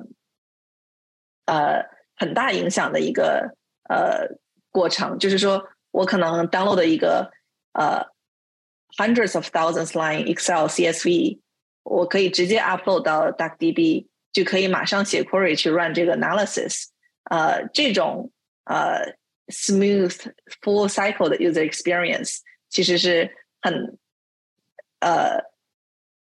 [1.47, 1.87] 呃
[2.17, 3.57] 很大影响的一个
[3.89, 4.29] 呃
[4.71, 5.19] 过程。
[5.19, 7.31] 就是说我可能 download 一个
[7.73, 8.07] 呃
[8.99, 11.41] hundreds of thousands line Excel CSV，
[11.83, 16.89] 我可以直接 upload 到 DuckDB，就可以马上写 query 去 run 这个 analysis。
[17.31, 18.31] 呃，这种
[18.65, 19.15] 呃
[19.49, 20.15] smooth
[20.63, 22.41] full cycle 的 user experience。
[22.69, 23.31] 其实是
[23.61, 23.99] 很
[25.01, 25.45] 呃，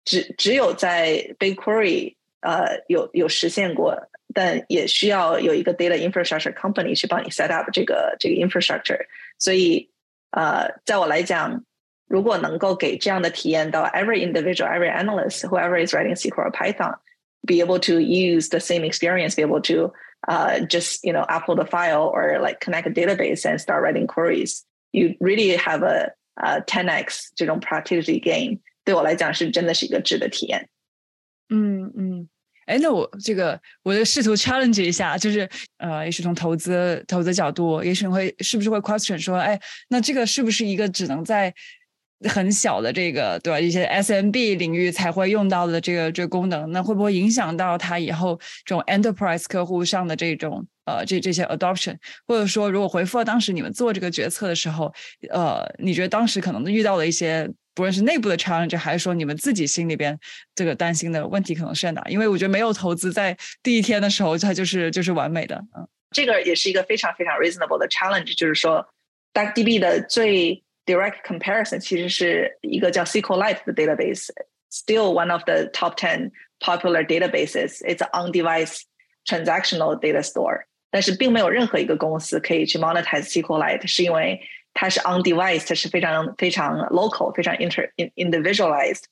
[0.04, 9.00] 只只有在 BigQuery 呃有有实现过，但也需要有一个 data infrastructure company 去帮你 set up 这个这个 infrastructure。
[9.38, 9.90] 所以
[10.30, 11.64] 呃，在我来讲，
[12.08, 16.94] 如果能够给这样的体验到 every individual, every analyst, whoever is writing SQL or Python,
[17.46, 19.92] be able to use the same experience, be able to
[20.28, 24.06] uh, just you know upload a file or like connect a database and start writing
[24.06, 24.64] queries.
[24.92, 30.69] You really have a 呃，ten x 这种 productivity gain 对我来讲是真的是一个质的体验。
[31.49, 32.27] 嗯嗯，
[32.65, 39.59] 哎，那我这个我就试图 challenge 一下，就是呃，也许从投资投资角度，也许会是不是会 question 说，哎，
[39.89, 41.53] 那这个是不是一个只能在
[42.29, 43.59] 很小的这个对吧？
[43.59, 50.65] 一些 SMB 领域才会用到的这个这个功能，那会不会影响到它以后这种 enterprise 客户上的这种？
[50.85, 51.97] 呃，这这些 adoption，
[52.27, 54.93] 或者说，如果回复了当时你们做这个决策的时候，
[55.31, 60.15] 呃，你觉得当时可能遇到了一些，不论是内部的 challenge，还是说你们自己心里边
[60.53, 62.03] 这个担心的问题，可能是在哪？
[62.07, 65.55] 因为我觉得没有投资在第一天的时候，它就是就是完美的。
[65.75, 68.87] 嗯，这个也是一个非常非常 reasonable 的 challenge，就是说
[69.33, 77.80] ，DuckDB 的最 direct comparison 其实是一个叫 SQLite 的 database，still one of the top ten popular databases.
[77.84, 78.82] It's on-device
[79.24, 80.64] transactional data store.
[80.90, 84.40] 但是并没有任何一个公司可以去 monetize SQLite，是因为
[84.74, 89.04] 它是 on device，它是非常非常 local，非常 inter individualized，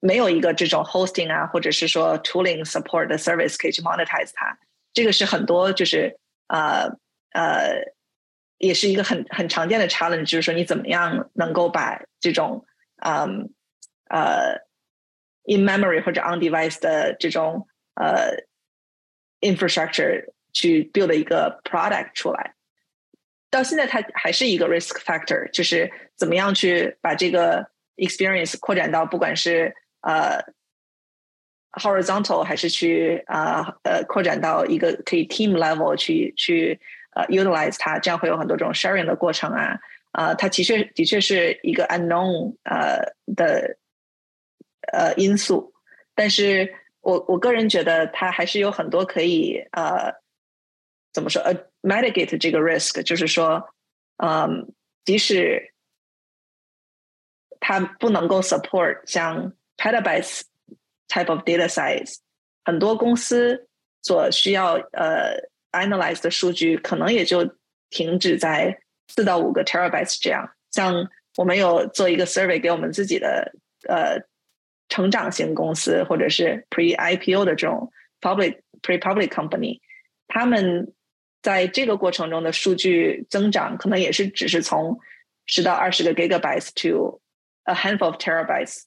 [0.00, 4.56] 没有一个这种 hosting 啊，或者是说 tooling support 的 service 可以去 monetize 它。
[4.92, 6.88] 这个是很多就是呃
[7.32, 7.82] 呃，
[8.59, 12.65] 也是一个很很常见的 challenge，就是说你怎么样能够把这种
[12.97, 13.49] 嗯
[14.09, 14.61] 呃
[15.45, 18.45] in memory 或者 on device 的这种呃
[19.41, 22.53] infrastructure 去 build 一个 product 出来，
[23.49, 30.43] 到现在它还是一个 risk factor，就是怎么样去把这个 experience 扩展到不管是呃
[31.71, 36.79] horizontal 还是去啊呃扩展到一个可以 team level 去去
[37.21, 39.79] 呃 utilize 它，这样会有很多种 sharing 的过程啊
[40.11, 43.77] 啊，它的确的确是一个 unknown 呃的
[44.91, 45.73] 呃因素，
[46.15, 50.13] 但是我我个人觉得它还是有很多可以呃。
[51.11, 51.41] 怎么说？
[51.41, 51.51] 呃
[51.81, 53.73] ，mitigate 这个 risk，就是说，
[54.17, 54.71] 嗯，
[55.03, 55.73] 即使
[57.59, 60.43] 它不能够 support 像 petabytes
[61.07, 62.17] type of data size，
[62.63, 63.67] 很多公司
[64.03, 65.33] 所需要呃
[65.71, 67.55] analyze 的数据可能也就
[67.89, 70.49] 停止在四到五个 terabytes 这样。
[70.71, 73.53] 像我们有做一个 survey 给我们自己的
[73.87, 74.19] 呃
[74.89, 77.91] 成长型公司或者是 pre IPO 的这种
[78.21, 79.79] public pre public company，
[80.27, 80.93] 他们
[81.41, 84.99] 在这个过程中的数据增长可能也是只是从
[85.45, 87.21] 十到二十个 gigabytes to
[87.63, 88.83] a handful of terabytes，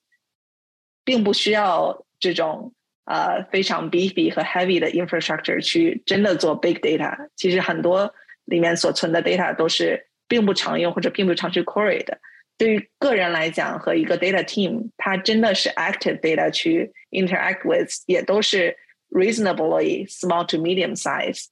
[1.05, 2.75] 并不需要这种
[3.06, 7.30] 呃非常 beefy 和 heavy 的 infrastructure 去真的做 big data。
[7.36, 8.14] 其实很多
[8.46, 12.20] 里面所存的 data 都是并不常用或者并不常去 query 的。
[12.58, 18.76] 对于个人来讲和一个 data team，它真的是 active data 去 interact with，也都是
[19.10, 21.46] reasonably small to medium size。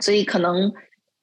[0.00, 0.72] 所以可能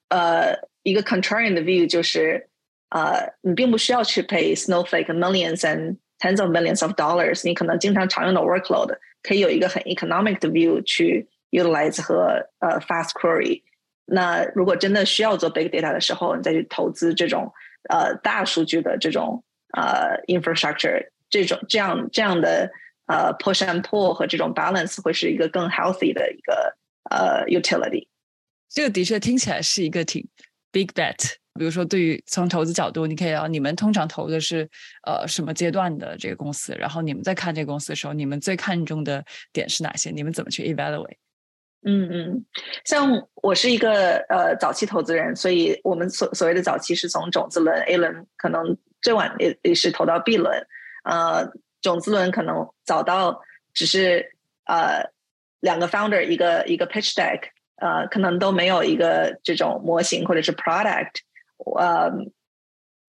[0.08, 2.48] 呃一个 contrarian 的 view 就是
[2.90, 11.28] 呃你并不需要去 pay Snowflake millions and tens of millions of dollars，你可能经常常用的 workload 可以有一个很 economic 的 view 去
[11.50, 13.62] utilize 和呃 fast query。
[14.06, 17.52] 那如果真的需要做 big data 的时候，你再去投资这种
[17.88, 19.42] 呃大数据的这种
[19.76, 22.70] 呃 infrastructure，这种这样这样的
[23.06, 26.76] 呃 push and pull 和这种 balance 会是一个更 healthy 的一个
[27.10, 28.06] 呃 utility。
[28.68, 30.26] 这个的确听起来是一个挺
[30.70, 31.34] big bet。
[31.59, 34.67] 比如说，对于从投资角度，你可以聊你们通常投的是
[35.05, 40.11] 呃什么阶段的这个公司，然后你们在看这个公司的时候，你们最看重的点是哪些？
[40.11, 41.17] 你们怎么去 evaluate？
[41.83, 42.45] 嗯嗯，
[42.85, 50.65] 像我是一个呃早期投资人，所以我们所所谓的早期是从种子轮 A 轮，可能最晚也也是投到 B 轮，
[51.03, 53.41] 呃，种子轮可能早到
[53.73, 54.35] 只是
[54.65, 55.09] 呃
[55.59, 57.45] 两个 founder 一个一个 pitch deck，
[57.77, 61.15] 呃，可能都没有一个这种模型或者是 product，
[61.77, 62.11] 呃，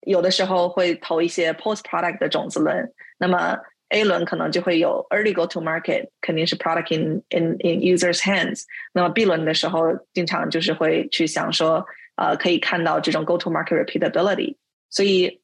[0.01, 3.57] 有的时候会投一些 post product 的种子轮，那么。
[3.89, 8.63] A 轮可能就会有 early go to market，肯定是 product in in in users hands。
[8.91, 9.83] 那么 B 轮的时候，
[10.13, 11.85] 经常就是会去想说，
[12.15, 14.55] 呃，可以看到这种 go to market repeatability。
[14.89, 15.39] 所以，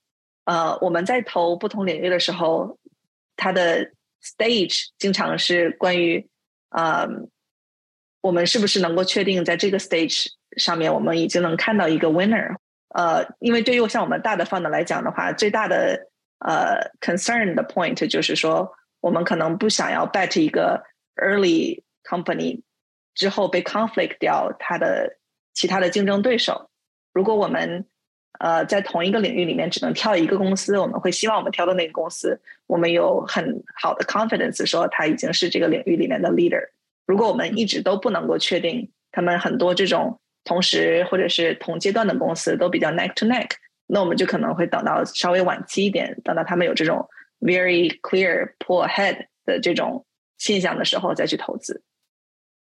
[0.45, 2.79] 呃，我们在投不同领域的时候，
[3.35, 3.91] 它的
[4.23, 6.27] stage 经常是关于，
[6.69, 7.07] 呃，
[8.21, 10.25] 我们是不是能够确定在这个 stage
[10.57, 12.55] 上面，我们已经能看到一个 winner。
[12.89, 16.07] 呃，因为对于像我们大的 fund 来讲的话，最大的
[16.39, 20.83] 呃，concern 的 point 就是说，我们可能不想要 bet 一个
[21.15, 22.61] early company
[23.13, 25.17] 之后被 conflict 掉它的
[25.53, 26.69] 其他的竞争对手。
[27.13, 27.85] 如果我们
[28.39, 36.69] 呃在同一个领域里面只能挑一个公司，我们会希望我们挑的那个公司，我们有很好的 confidence 说它已经是这个领域里面的 leader。
[37.05, 43.51] 如果我们一直都不能够确定，他们很多这种同时或者是同阶段的公司都比较 neck to neck。
[43.91, 47.07] 那我们就可能会等到稍微晚期一点，等到他们有这种
[47.39, 50.05] very clear pull ahead 的这种
[50.37, 51.81] 现象的时候再去投资。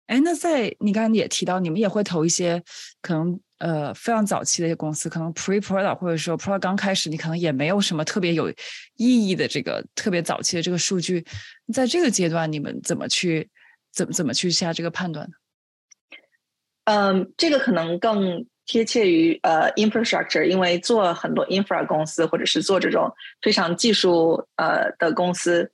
[0.09, 2.63] 哎，那在你刚才也提到，你们也会投一些
[3.01, 8.49] 可能呃非常早期的一些公司，可能 pre product 或者说 product 刚开始，你可能也没有什么特别有
[8.97, 11.25] 意义的这个特别早期的这个数据，
[11.73, 13.49] 在这个阶段你们怎么去
[13.91, 15.33] 怎么怎么去下这个判断呢？
[16.87, 18.45] 嗯，这个可能更。
[18.69, 23.09] 贴切于呃 infrastructure，因为做很多 infra 公司或者是做这种
[23.41, 25.71] 非常技术呃的公司，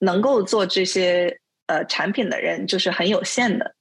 [0.00, 3.74] 能够做这些呃产品的人就是很有限的。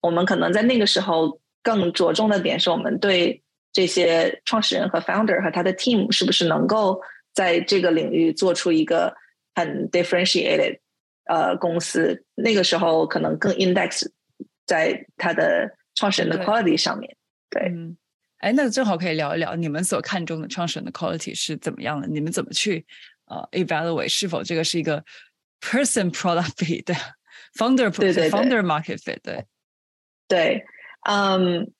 [0.00, 6.98] 我们可能在那个时候更着重的点是我们对这些创始人和 founder 和他的 team 是不是能够
[7.34, 9.14] 在这个领域做出一个
[9.54, 10.78] 很 differentiated
[11.26, 12.24] 呃公司。
[12.34, 14.08] 那个时候可能更 index
[14.64, 17.16] 在他的创始人的 quality 上面，
[17.50, 17.72] 对。
[18.38, 22.06] 哎，那正好可以聊一聊你们所看重的创始人的 quality 是怎么样的？
[22.06, 22.86] 你们怎么去
[23.24, 25.02] 呃 evaluate 是否这个是一个
[25.60, 26.94] person product fit 的
[27.58, 29.44] founder 对对 founder market fit 对
[30.28, 30.64] 对，
[31.08, 31.72] 嗯，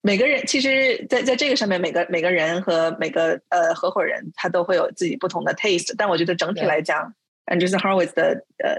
[0.00, 5.94] 每个人其实，在在这个上面，每个每个人和每个呃合伙人，他都会有自己不同的 taste。
[5.98, 7.14] 但我觉得整体来讲
[7.46, 8.78] ，Andreessen Horowitz 的呃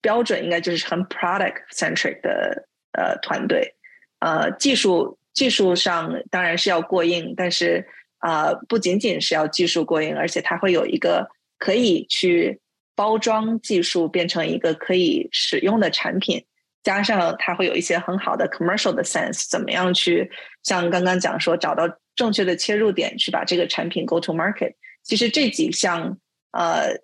[0.00, 3.74] 标准应该就是很 product centric 的呃团队，
[4.20, 5.18] 呃技术。
[5.34, 7.84] 技术上当然是要过硬，但是
[8.18, 11.28] 啊，不仅仅是要技术过硬，而且它会有一个
[11.58, 12.60] 可以去
[12.94, 16.46] 包装技术变成一个可以使用的产品，
[16.84, 20.30] 加上它会有一些很好的 commercial 的 sense，怎么样去
[20.62, 24.74] 像刚刚讲说找到正确的切入点去把这个产品 go to market。
[25.02, 26.16] 其实这几项
[26.52, 26.96] 呃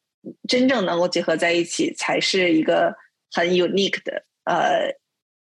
[0.47, 2.95] 真正能够结合在一起，才是一个
[3.33, 4.95] 很 unique 的呃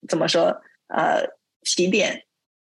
[0.08, 1.22] 怎么说呃
[1.62, 2.24] 起点。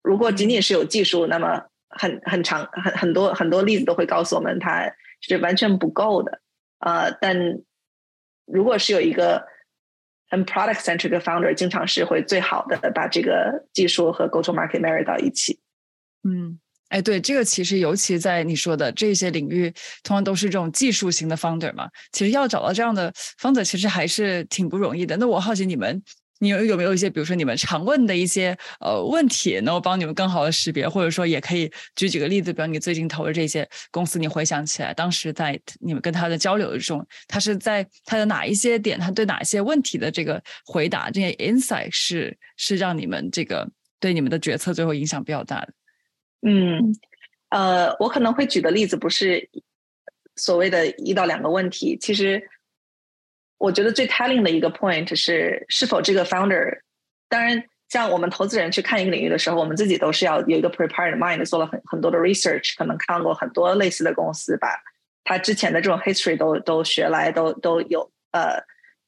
[0.03, 6.41] 如果仅仅是有技术，那么很很长很很多很多例子都会告诉我们，它是完全不够的。
[6.79, 7.37] 呃，但
[8.45, 9.45] 如果是有一个
[10.27, 15.59] 很 product centric 的 founder，经常是会最好的把这个技术和 go to market marry 到一起。
[16.23, 16.59] 嗯，
[16.89, 19.69] 哎，对，这个其实尤其在你说的这些领域，
[20.01, 21.87] 通常都是这种技术型的 founder 嘛。
[22.11, 25.15] 其实要找到这样的 founder，其实还是挺不容易的。
[25.17, 26.01] 那我好奇你们。
[26.41, 43.69] 你有有没有一些，比如说你们常问的一些呃问题，能够帮你们更好的识别，或者说也可以举几个例子，比如你最近投的这些公司，你回想起来当时在你们跟他的交流中，他是在他的哪一些点，他对哪一些问题的这个回答，这些 insight 是是让你们这个
[43.99, 45.73] 对你们的决策最后影响比较大的。
[46.41, 46.95] 嗯，
[47.49, 49.47] 呃，我可能会举的例子不是
[50.37, 52.41] 所谓的一到两个问题，其实。
[53.61, 56.79] 我觉得最 telling 的一个 point 是，是否这个 founder，
[57.29, 64.67] 当然，像我们投资人去看一个领域的时候，我们自己都是要有一个 prepared mind，做了很很多的 research，可能看过很多类似的公司，吧
[65.23, 68.63] 他之前的这种 history 都都学来，都都有呃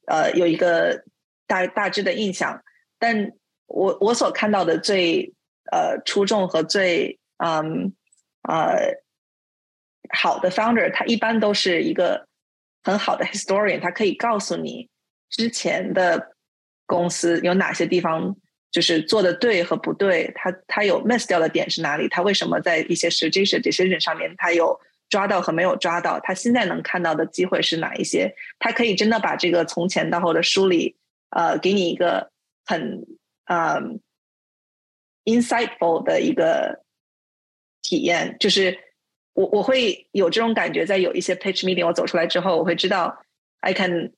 [0.06, 1.02] 呃有一个
[1.48, 2.62] 大大致的印象。
[3.00, 3.32] 但
[3.66, 5.34] 我我所看到的最
[5.72, 7.92] 呃出众和最嗯
[8.48, 9.02] 呃
[10.10, 12.28] 好的 founder，他一般都是一个。
[12.84, 14.88] 很好的 historian，他可以告诉你
[15.30, 16.36] 之前的
[16.86, 18.36] 公司有哪些地方
[18.70, 24.78] 就是做的对和不对，他他有 miss 掉的点是哪里，他为什么在一些 strategic decision 上面他有
[25.08, 30.94] 抓到和没有抓到，他现在能看到的机会是哪一些，他可以真的把这个从前到后的梳理，
[31.30, 32.30] 呃，给你一个
[32.66, 33.06] 很
[33.46, 34.00] 嗯
[35.24, 36.84] insightful 的一个
[37.80, 38.78] 体验，就是。
[39.33, 43.23] 我我会有这种感觉，在有一些 pitch meeting 我走出来之后，我会知道
[43.61, 44.13] I can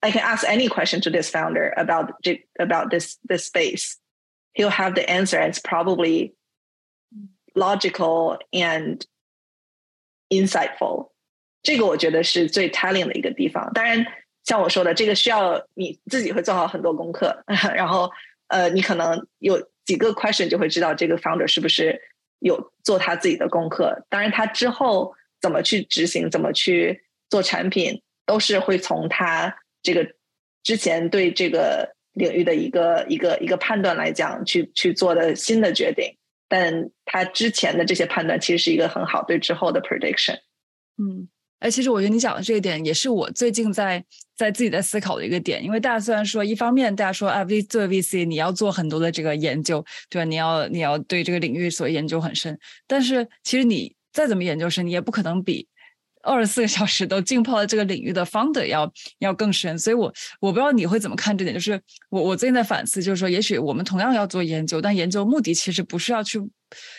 [0.00, 2.10] I can ask any question to this founder about
[2.58, 3.94] about this this space.
[4.54, 5.38] He'll have the answer.
[5.38, 6.34] And it's probably
[7.54, 9.04] logical and
[10.28, 11.12] insightful.
[11.62, 13.72] 这个我觉得是最 telling 的一个地方。
[13.72, 14.04] 当然，
[14.44, 17.42] 像我说的，这个需要你自己会做好很多功课，
[17.74, 18.10] 然后
[18.48, 22.00] 呃，你可能有几个 question 就会知道这个 founder 是不是
[22.39, 30.07] 有做他自己的功课，当然他之后怎么去执行，怎么去做产品，都是会从他这个
[30.63, 36.15] 之前对这个领域的一个一个一个判断来讲，去去做的新的决定。
[36.47, 40.39] 但他之前的这些判断，其实是一个很好对之后的 prediction。
[40.97, 41.29] 嗯。
[41.59, 44.03] 哎，其实我觉得你讲的这一点也是我最近在
[44.37, 50.23] 在自己在思考的一个点，因为大家虽然说一方面大家说啊，V 做 VC 你要做很多的这个研究，对吧？
[50.23, 52.57] 你要你要对这个领域所研究很深，
[52.87, 55.67] 但是其实你再怎么研究深，你也不可能比
[56.23, 59.77] 二十四个小时都浸泡在这个领域的 founder 要要更深。
[59.77, 60.05] 所以我
[60.39, 66.39] 我不知道你会怎么看这点，就是我我最近在反思，就是说也许我们同样要做研究，但研究目的其实不是要去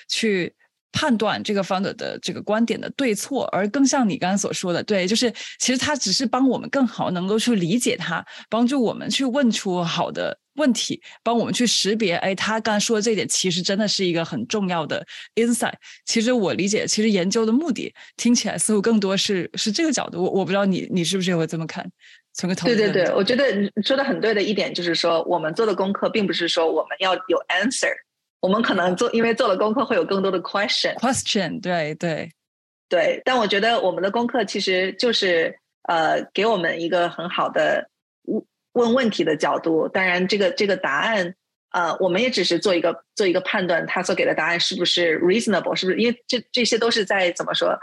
[0.06, 0.54] 去。
[0.92, 15.74] 判断这个 founder 的这个观点的对错，而更像你刚才所说的，对，就是其实他只是帮我们更好能够去理解他，帮助我们去问出好的问题，帮我们去识别，哎，他刚才说的这点其实真的是一个很重要的 insight。
[16.06, 20.22] 其实我理解，其实研究的目的听起来似乎更多是是这个角度。
[20.22, 21.88] 我我不知道你你是不是也会这么看？
[22.32, 27.92] 从个对对对，我觉得你说的很对的一点就是说，我们做的功课并不是说我们要有 answer。
[28.40, 30.94] 我们可能做，因为做了功课，会有更多的 question。
[30.94, 32.30] question，对对
[32.88, 33.20] 对。
[33.24, 37.88] 但我觉得我们的功课其实就是呃，给我们一个很好的
[38.22, 39.88] 问问问题的角度。
[39.88, 41.34] 当然，这个这个答案，
[41.72, 45.98] 呃，我们也只是做一个做一个判断，他所给的答案是不是 reasonable，是不是？
[45.98, 47.78] 因为这这些都是在怎么说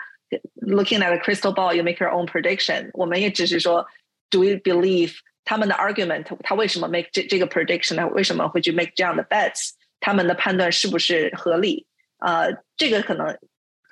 [0.61, 2.89] ？Looking at a crystal ball, you make your own prediction。
[2.93, 3.85] 我们也只是说
[4.29, 5.13] ，Do we believe
[5.45, 6.25] 他们的 argument？
[6.43, 7.95] 他为什么 make 这这个 prediction？
[7.95, 9.71] 他为什么会去 make 这样的 bets？
[9.99, 11.85] 他们的判断是不是合理？
[12.19, 13.37] 呃，这个可能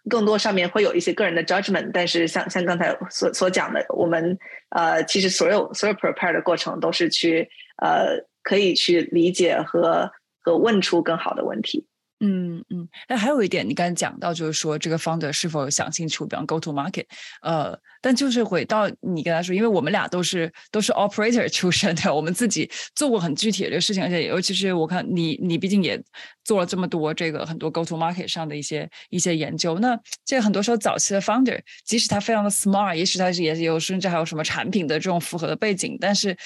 [0.10, 4.38] 更多上面会有一些个人的 judgment，但是像像刚才所所讲的，我们
[4.70, 7.50] 呃，其实所有所有 prepare 的过程都是去
[7.82, 11.88] 呃，可以去理解和和问出更好的问题。
[12.20, 17.06] 嗯嗯，那还有一点，你刚才讲到就是说，这个 founder 是否想清楚，比方 go to market，
[17.42, 17.80] 呃。
[18.06, 26.00] 但就是回到你跟他说，因为我们俩都是都是 operator 出身的，我们自己做过很具体的这个事情，而且尤其是我看你，你毕竟也
[26.44, 29.80] 做了这么多这个很多 go to market 上的一些一些研究。
[29.80, 36.38] 那这很多时候早期的 founder，即使他非常的 smart，也许他是也有甚至还有什么产品的这种符合的背景，但是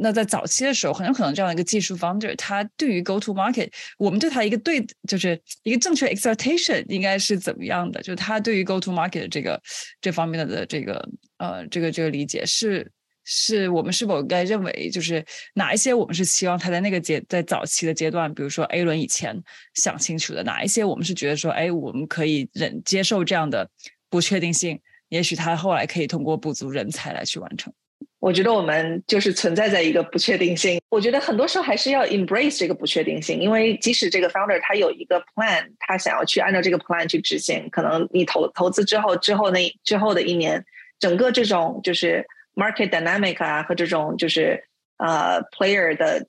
[0.00, 8.00] 那在早期的时候，很有可能这样的一个技术 founder，他对于 go to market，我们对他一个对就是一个正确 expectation 应该是怎么样的？
[8.00, 9.60] 就他对于 go to market 这个
[10.00, 10.85] 这方面的这个。
[10.86, 11.06] 个
[11.36, 12.90] 呃，这个这个理解是
[13.24, 15.22] 是我们是否该认为，就是
[15.54, 19.36] 哪一些我们是希望他在那个阶在早期的阶段，比如说 A 轮以前
[19.74, 23.68] 想清楚的，哪一些我们是觉得说，哎，我们可以忍接受这样的
[24.08, 27.70] 不确定性，也许他后来可以通过补足人才来去完成。
[28.18, 30.80] 我觉得我们就是存在在一个不确定性。
[30.88, 40.64] 我觉得很多时候还是要 embrace 这个不确定性，因为即使这个 founder 他有一个 plan，他想要去按照这个 plan 去执行，可能你投投资之后，之后那之后的一年，
[40.98, 44.64] 整个这种就是 market dynamic 啊和这种就是
[44.98, 46.26] 呃 player 的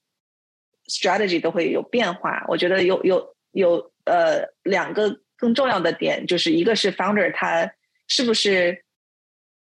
[0.89, 2.45] strategy 都会有变化。
[2.47, 7.71] 我觉得有有有呃两个更重要的点，就是一个是 founder 他
[8.07, 8.83] 是不是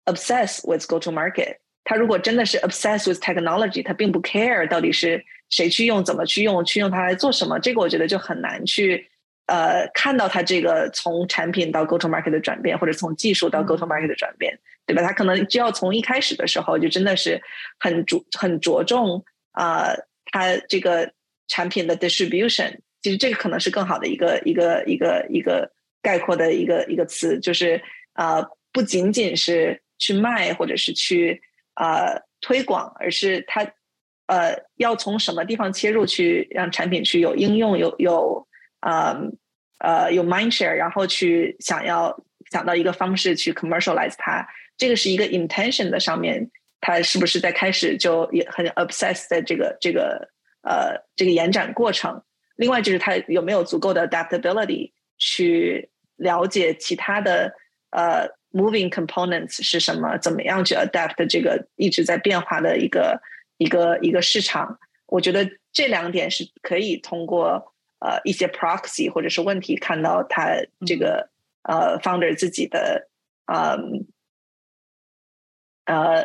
[0.05, 1.57] obsess with go to market。
[1.85, 9.11] 他如果真的是 obsessed with technology，他并不 care 到底是谁去用、怎么去用、去用它来做什么，这个我觉得就很难去
[9.47, 14.57] 呃看到他这个从产品到 go to market 的转变，或者从技术到 go to market 的转变，
[14.93, 15.09] 对吧？
[15.09, 17.41] 他可能就要从一开始的时候就真的是
[17.79, 19.93] 很着很着重啊，
[20.33, 21.13] 他这个
[21.49, 25.71] 产品的 distribution，其实这个可能是更好的一个一个一个一个
[26.03, 27.83] 概括的一个一个词，就是
[28.13, 31.41] 啊，不仅仅是去卖，或者是去。
[31.75, 33.63] 呃，推广，而是它，
[34.27, 38.47] 呃，要从什么地方切入去让产品去有应用，有有，
[38.81, 39.17] 呃，
[39.79, 44.47] 呃，有 mind share，然后去想要想到一个方式去 commercialize 它，
[44.81, 46.51] 这个是一个 intention 的上面，
[46.81, 50.29] 他是不是在开始就也很 obsessed 的这个这个
[50.63, 52.23] 呃这个延展过程？
[52.57, 57.55] 另外就是他有没有足够的 adaptability 去了解其他的
[57.91, 58.29] 呃。
[58.53, 60.19] Moving components 是什么？
[60.19, 63.23] 怎么样去 adapt 这个一直在变化的一个
[63.59, 64.77] 一个一个市场？
[65.07, 71.31] 我觉得这两点是可以通过呃一些 proxy 或者是问题看到他这个
[71.63, 73.09] 呃 founder 自己的
[73.47, 73.79] 呃
[75.91, 76.25] 呃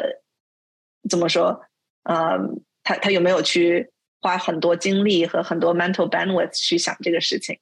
[1.10, 1.66] 怎么说？
[2.04, 2.38] 呃，
[2.84, 3.92] 他他有没有去
[4.22, 7.60] 花很多精力和很多 mental bandwidth 去想这个事情？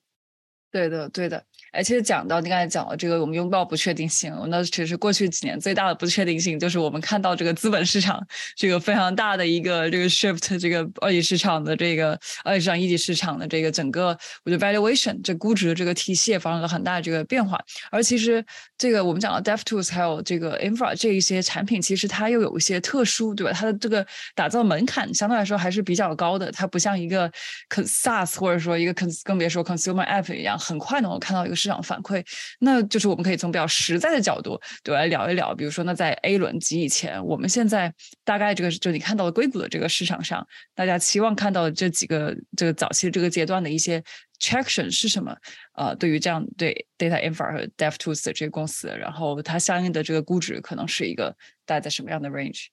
[0.72, 1.46] 对的，对的。
[1.74, 8.24] 而且讲到你刚才讲了这个，我们拥抱不确定性，那其实过去几年最大的不确定性就是我们看到这个资本市场
[8.56, 14.16] 这个非常大的一个这个 shift，这个二级市场的这个二级市场一级市场的这个整个
[14.46, 17.60] 我觉得 valuation 这估值的这个体系也发生了很大的这个变化。
[17.90, 18.46] 而其实
[18.78, 23.52] 这个我们讲到 DevTools 还有这个 Infra 这一些产品，其实它又有一些特殊，对吧？
[23.52, 24.06] 它的这个
[24.36, 27.32] 打造门槛相对来说还是比较高的，它不像一个
[27.70, 28.94] SaaS 或者说一个
[29.24, 31.56] 更别说 consumer app 一样，很快能够看到一个。
[31.64, 32.22] 市场反馈，
[32.60, 35.56] 那就是我们可以从比较实在的角度对来聊一聊。
[35.56, 37.94] 比如说，那在 A 轮及以前，我们现在
[38.26, 40.46] 大概这个就你看到的硅谷的这个市场上，
[40.76, 44.04] 大家期望看到的这几个这个早期的这个阶段的一些
[44.42, 45.34] traction 是什么？
[45.76, 51.34] 呃，对于这样对 data infra 和 DevTools 的这些公司，然后它相应的这个估值可能是一个
[51.66, 52.68] 大概在什么样的 range？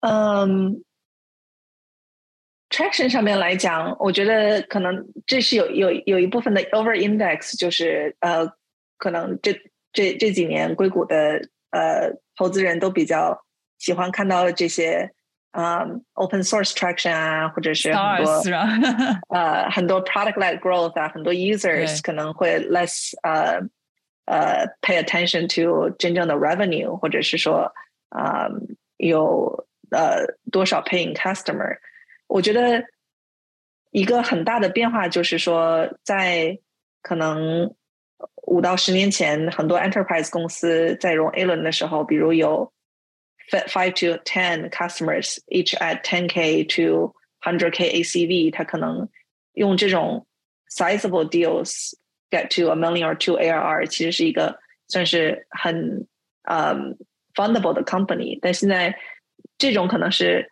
[0.00, 0.84] 嗯。
[2.71, 8.45] traction 上面来讲，我觉得可能这是有有有一部分的 over index，就是呃，
[8.97, 9.53] 可能这
[9.93, 11.15] 这这几年硅谷的
[11.71, 13.41] 呃投资人都比较
[13.77, 15.09] 喜欢看到这些
[15.51, 18.41] 啊 open source traction 啊，或者是很多
[19.29, 23.61] 呃很多 product led growth 啊，很多 users 可能会 less 呃
[24.25, 27.71] 呃 pay attention to 真正的 revenue，或者是说
[28.09, 28.49] 啊
[28.97, 31.77] 有呃多少 paying customer。
[32.31, 32.83] 我觉得
[33.91, 36.59] 一个很大的变化就是说，在
[37.01, 37.73] 可能
[38.43, 42.73] 五到十年前，很多 enterprise 公司在融 A 轮的时候，比如有
[43.49, 49.07] five to ten customers each at ten k to hundred k ACV，他可能
[49.53, 50.27] 用这种
[50.69, 51.93] sizable deals
[52.29, 54.59] get to a million or two ARR，其实是一个
[54.89, 56.05] 算是很
[56.43, 56.97] 嗯
[57.33, 58.37] fundable 的 company。
[58.41, 58.93] 但现在
[59.57, 60.51] 这种可能是。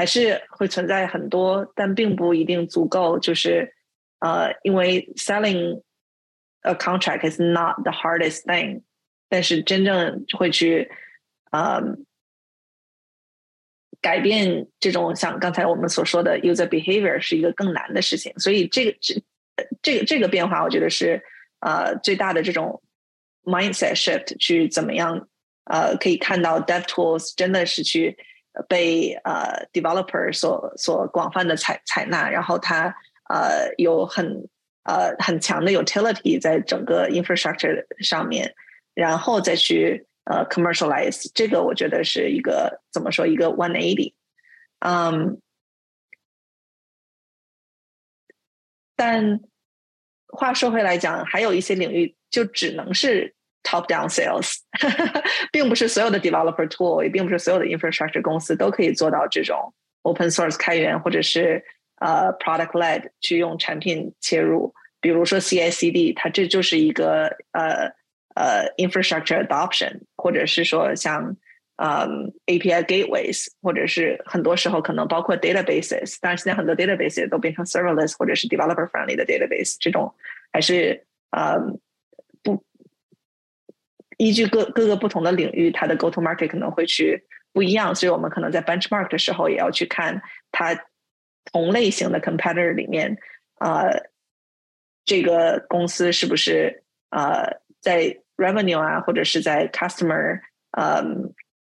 [0.00, 3.18] 还是会存在很多，但并不一定足够。
[3.18, 3.74] 就是
[4.20, 5.82] 呃，因为 selling
[6.62, 8.80] a contract is not the hardest thing，
[9.28, 10.90] 但是真正会去
[11.50, 11.82] 呃
[14.00, 18.32] 改变这种像刚才我们所说的 user behavior 是一个更难的事情。
[18.38, 19.22] 所以这个这
[19.82, 21.22] 这个这个变化，我觉得是
[21.60, 22.82] 呃最大的这种
[23.42, 25.28] mindset shift，去怎么样
[25.64, 28.16] 呃可以看到 dev tools 真的是去。
[28.68, 32.94] 被呃 developer 所所广泛的采采纳，然后它
[33.28, 34.48] 呃有很
[34.84, 38.54] 呃很强的 utility 在整个 infrastructure 上面，
[38.94, 44.14] 然后再去呃 commercialize，这个我觉得是一个怎么说一个 one eighty，
[44.80, 45.40] 嗯，
[48.96, 49.40] 但
[50.28, 53.34] 话说回来讲，还有一些领域就只能是。
[53.63, 54.57] Top down sales，
[55.51, 59.73] 并不是所有的 developer tool，也并不是所有的 infrastructure 公司都可以做到这种
[60.03, 61.63] open source 开源，或者是
[61.99, 64.73] 呃 product led 去用产品切入。
[65.01, 67.91] 比如说 CI/CD，它这就是一个呃
[68.35, 71.35] 呃 infrastructure adoption，或者是说像
[71.77, 80.13] 嗯 API gateways，或者是很多时候可能包括 databases，当然现在很多 databases 都变成 serverless 或者是 developer friendly 的 database，这种
[80.53, 81.88] 还是嗯不
[84.20, 87.24] 依据各各个不同的领域，它的 go to market 可能会去
[87.54, 90.20] 不一样，所以我们可能在 benchmark 的时候也要去看
[90.52, 90.78] 它
[91.50, 93.16] 同类型的 competitor 里面，
[93.60, 94.10] 呃，
[95.06, 100.40] 这个公司是不是呃在 revenue 啊，或者是在 customer
[100.72, 101.02] 呃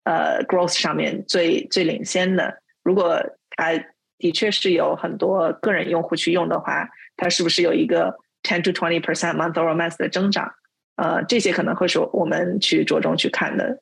[0.03, 2.61] 呃 growth 上面最最领先的。
[2.83, 3.23] 如果
[3.57, 3.73] 它
[4.19, 10.53] 的确是有很多个人用户去用的话，它是不是有一个 ten to twenty percent month over month 的增长？
[10.97, 13.81] 呃，这些可能会是我们去着重去看的。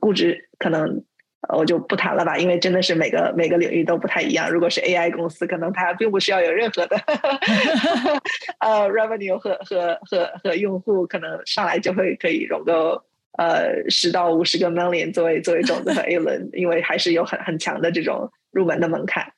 [0.00, 1.04] 估值可能
[1.48, 4.50] 我就不谈了吧，因为真的是每个每个领域都不太一样。
[4.50, 6.96] 如果是 AI 公司，可能它并不需要有任何的
[8.60, 13.02] 呃 revenue 和和和和用户，可能上来就会可以融够
[13.38, 19.32] 呃十到五十个 million 作为作为种子和 A 轮，因为还是有很很强的这种入门的门槛。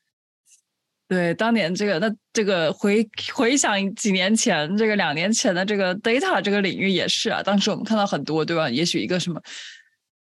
[1.08, 8.70] 对，当年这个那这个回回想几年前，这个两年前的这个 data 这个领域也是啊，当时我们看到很多，对吧？
[8.70, 9.40] 也许一个什么。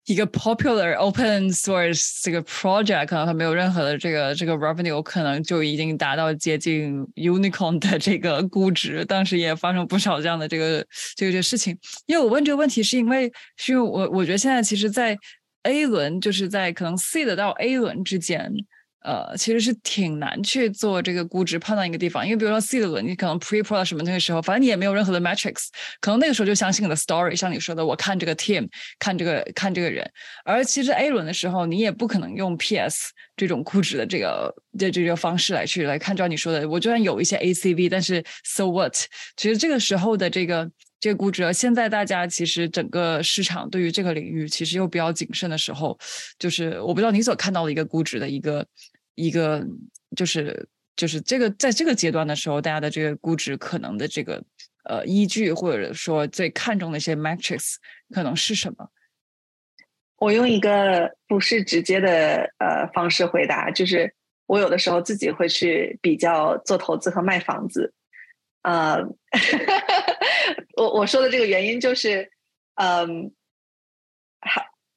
[0.07, 9.05] 一个 popular open source 这个 project 可能它没有任何的这个这个 revenue，可能就已经达到接近 unicorn 的这个估值。
[9.05, 10.85] 当时也发生不少这样的这个
[11.15, 11.79] 这个这个事情。
[12.07, 15.17] 因为我问这个问题，是因为是因为我我觉得现在其实，在
[15.65, 18.51] A 轮就是在可能 C 的到 A 轮之间。
[19.03, 25.69] 呃，其实是挺难去做这个估值判断一个地方，因为比如说 C 的轮，你可能 pre pro 什么那个时候，反正你也没有任何的 metrics，
[26.01, 28.69] 可能那个时候就相信你的 story，像你说的，我看这个 team，
[28.99, 30.11] 看这个看这个人，
[30.45, 38.95] 而其实 A 轮的时候，你也不可能用 PS 这种估值的这个这这个方式来去来看，照你说的，我就算有一些 ACV，但是 so what？
[39.37, 40.71] 其实这个时候的这个。
[41.01, 45.99] 这个估值，现在大家其实整个市场对于这个领域其实又比较谨慎的时候，
[46.39, 48.67] 就是我不知道你所看到的一个估值的一个
[49.15, 49.67] 一个，
[50.15, 54.45] 就是就是这个在这个阶段的时候，大家的这个估值可能的这个
[54.85, 57.77] 呃依据或者说最看重的一些 metrics
[58.15, 58.91] 可能是什么？
[60.19, 64.13] 我用一个不是直接的呃方式回答，就是
[64.45, 67.95] 我有的时候自己会去比较做投资和卖房子。
[68.63, 68.99] 呃，
[70.77, 72.31] 我我说的这个原因就是，
[72.75, 73.33] 嗯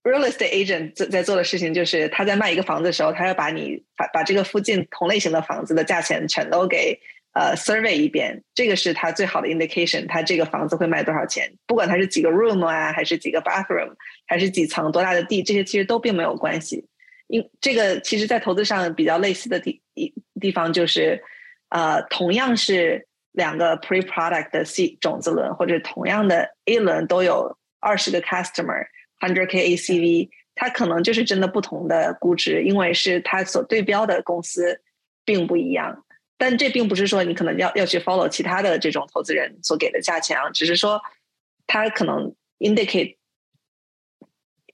[0.03, 6.99] ，real estate agent 在在做的事情就是他在卖一个房子的时候，他要把你把把这个附近同类型的房子的价钱全都给
[7.33, 13.93] 呃 survey 一遍，这个是他最好的 indication，他这个房子会卖多少钱，不管它是几个 room 啊，还是几个 bathroom，
[14.27, 16.87] 还是几层多大的地，这些其实都并没有关系。
[17.27, 21.23] 因这个其实在投资上比较类似的地地地方就是，
[21.69, 23.07] 呃，同样是。
[23.33, 34.79] 两个 pre-product 的 C 种子轮，或者同样的 A 轮都有二十个 customer，hundred K ACV，它可能就是真的不同的估值，因为是它所对标的公司
[35.25, 36.05] 并不一样。
[36.37, 41.01] 但这并不是说你可能要要去 follow 其他的这种投资人所给的价钱啊，只是说
[41.65, 43.17] 它可能 indicate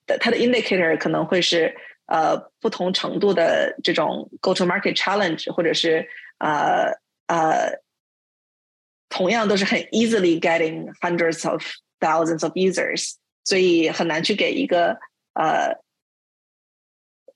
[0.05, 1.73] 的它的 indicator 可能会是
[2.07, 6.05] 呃不同程度的这种 go to market challenge，或者是
[6.39, 6.91] 呃
[7.27, 7.79] 呃。
[9.08, 11.62] 同样都是很 easily getting hundreds of
[12.00, 13.14] thousands of users，
[13.44, 14.98] 所以很难去给一个
[15.34, 15.76] 呃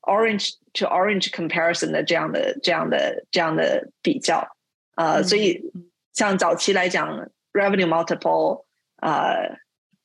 [0.02, 4.48] orange to orange comparison 的这样的这样的这样的比较。
[4.97, 5.62] 呃，所以
[6.12, 8.65] 像早期来讲，revenue multiple，
[8.97, 9.56] 呃，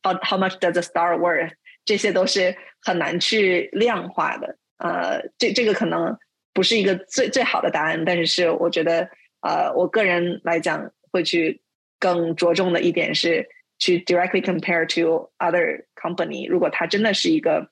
[0.03, 1.53] how how much does a star worth，
[1.85, 4.57] 这些都是很难去量化的。
[4.77, 6.15] 呃，这这个可能
[6.53, 9.09] 不是一个最最好的答案，但是是我觉得，
[9.41, 10.91] 呃，我个人来讲。
[11.11, 11.61] 会去
[11.99, 13.47] 更着重的一点是
[13.79, 16.49] 去 directly compare to other company。
[16.49, 17.69] 如果他真的是一个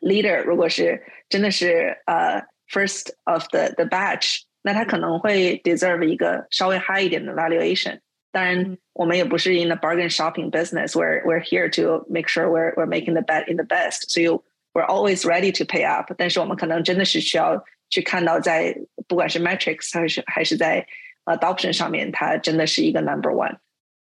[0.00, 8.00] leader，如果是真的是呃 first of the the batch，那他可能会 deserve 一个稍微 high 一点的 valuation。
[8.32, 10.92] 当然，我们也不是 in the bargain shopping business.
[10.92, 14.08] We're we're here to make sure we're we're making the bet in the best.
[14.08, 16.14] So you, we're always ready to pay up.
[16.16, 18.76] 但是我们可能真的是需要去看到，在
[19.08, 20.86] 不管是 metrics 还是还是在
[21.25, 23.57] adoption 上面，它真的是一个 number one。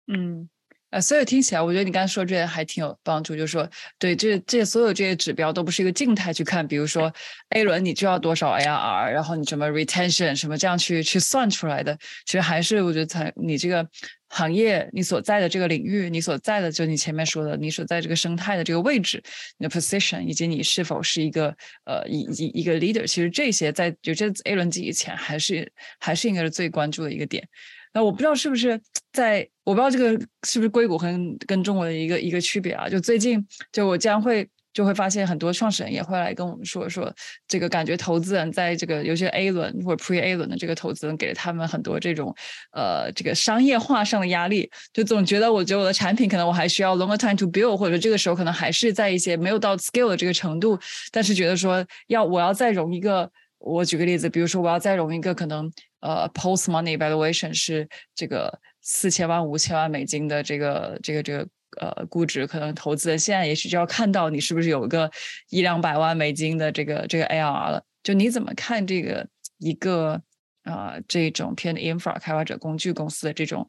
[0.07, 0.47] 嗯，
[0.91, 3.35] 呃，所以听起来，我觉得你刚才说这些还挺有帮助。
[3.35, 3.67] 就是说，
[3.97, 7.11] 对，这这所有这些指标都不是一个静态去看，比如说
[7.49, 11.97] A 轮你就要多少 ARR，然后你什么 retention 什么这样去去算出来的。
[12.25, 13.87] 其实还是我觉得，才你这个
[14.35, 19.23] 行业你所在的这个领域，你所在的就你前面说的，你所在这个生态的这个位置，
[19.57, 21.55] 你的 position，以及你是否是一个
[21.85, 27.47] 呃一一一个 leader，其实这些在就这 A 轮级以前，还是还是应该是最关注的一个点。
[27.93, 28.77] 那我不知道是不是
[29.13, 32.89] 在，我不知道这个是不是硅谷跟跟中国的一个一个区别啊？
[32.89, 34.45] 就最近就我将会。
[34.75, 37.11] 就会发现很多创始人也会来跟我们说说，
[37.47, 42.35] 这个感觉投资人在这个尤其 A 轮或者 Pre A 轮的这个投资人给了他们很多这种
[42.73, 50.77] 呃这个商业化上的压力，就总觉得我觉得我的产品可能我还需要 longer time to build，或者这个时候可能还是在一些没有到 scale 的这个程度，
[51.09, 55.71] 但是觉得说要我要再融一个，我举个例子，比如说我要再融一个可能
[56.01, 61.47] 呃 post money valuation 是这个四千万五千万美金的这个这个这个。
[61.77, 65.11] 呃，估值可能投资人现在也许就要看到你是不是有个
[65.49, 67.83] 一两百万美金的这个这个 ARR 了。
[68.01, 69.27] 就你怎么看这个
[69.57, 70.21] 一个
[70.63, 73.67] 啊这种偏 infra 开发者工具公司的这种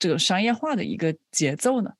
[0.00, 1.92] 这种商业化的一个节奏呢？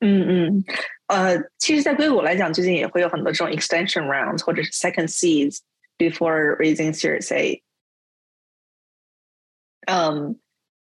[0.00, 0.64] 嗯嗯，
[1.08, 5.58] 呃，其实，在硅谷来讲，最近也会有很多这种 extension rounds 或者是 second seeds
[5.98, 7.62] before raising Series A。
[9.86, 10.38] 嗯，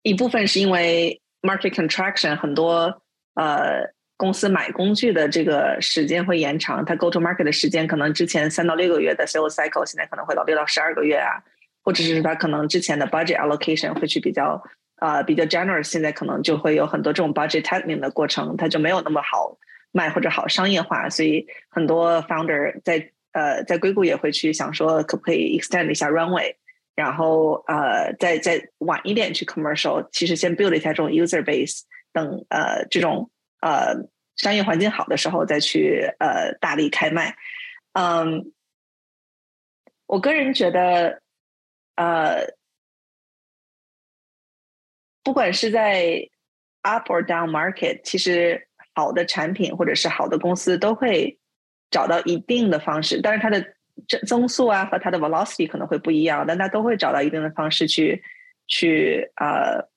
[0.03, 3.01] 一部分是因为 market contraction 很多。
[3.35, 11.43] 呃，公司买工具的这个时间会延长，它 go to market 的时间可能之前三到六个月的 sales cycle，现在可能会到六到十二个月啊，
[11.83, 14.59] 或者是它可能之前的 budget allocation 会去比较
[14.95, 19.55] 呃比较 generous，现在可能就会有很多这种 budget tightening 的过程，它就没有那么好
[19.91, 26.55] 卖或者好商业化，所以很多 founder 在呃在硅谷也会去想说可不可以 extend 一下 runway，
[26.95, 31.83] 然后呃再再晚一点去 commercial，其实先 build 一下这种 user base。
[32.13, 33.29] 等呃，这种
[33.61, 33.93] 呃
[34.37, 37.35] 商业环境好的时候再去呃大力开卖，
[37.93, 38.51] 嗯，
[40.07, 41.21] 我个人觉得
[41.95, 42.55] 呃，
[45.21, 46.27] 不管是在
[46.81, 51.37] up or down market，其实好的产品或者是好的公司都会
[51.89, 53.65] 找到一定的方式，但是它的
[54.07, 58.23] 增增速啊和它的 velocity 可能会不一样，但它都会找到一定的方式去
[58.67, 59.87] 去呃。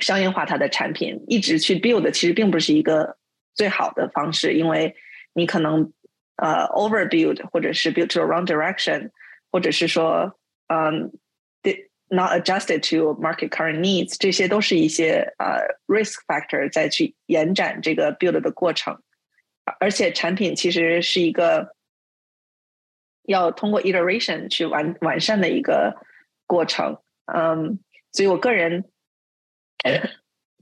[0.00, 3.18] 商业化它的产品，一直去 build 其实并不是一个
[3.54, 4.96] 最好的方式，因为
[5.34, 5.92] 你可能
[6.36, 9.10] 呃 over build 或者是 build to a wrong direction，
[9.50, 10.34] 或者是说
[10.68, 11.12] 嗯
[12.08, 18.98] not adjusted to market current needs，这些都是一些呃 risk factor 在去延展这个 build 的过程，
[19.80, 21.74] 而且产品其实是一个
[23.24, 25.96] 要通过 iteration 去完完善的一个
[26.46, 27.78] 过程，嗯，
[28.12, 28.84] 所以我个人。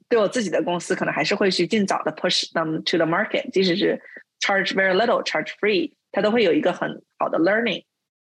[0.09, 4.01] 对我自己的公司，可能还是会去尽早的 push them to the market，即使是
[4.41, 7.85] charge very little, charge free，它都会有一个很好的 learning。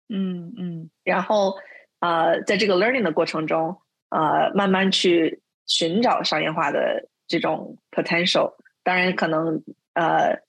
[0.10, 1.56] 嗯嗯，然后
[2.00, 3.80] 呃，在这个 learning 的过程中，
[4.10, 8.56] 呃，慢慢去寻找商业化的这种 potential。
[8.82, 9.62] 当然，可能
[9.94, 10.42] 呃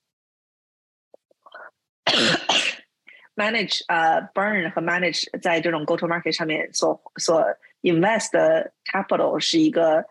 [3.36, 7.44] manage 呃 burn 和 manage 在这种 go to market 上面所所
[7.82, 10.04] invest 的 capital 是一个。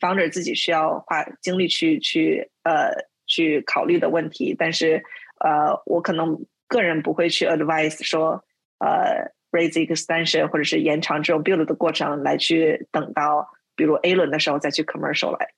[0.00, 2.90] founder 自己需要花精力去去呃
[3.24, 5.00] 去考虑的问题，但是
[5.38, 8.44] 呃，我可能个人不会去 advise 说
[8.80, 15.50] 呃 raise extension 或者是延长这种 build 的过程来去等到比如 A 轮的时候再去 commercial 来，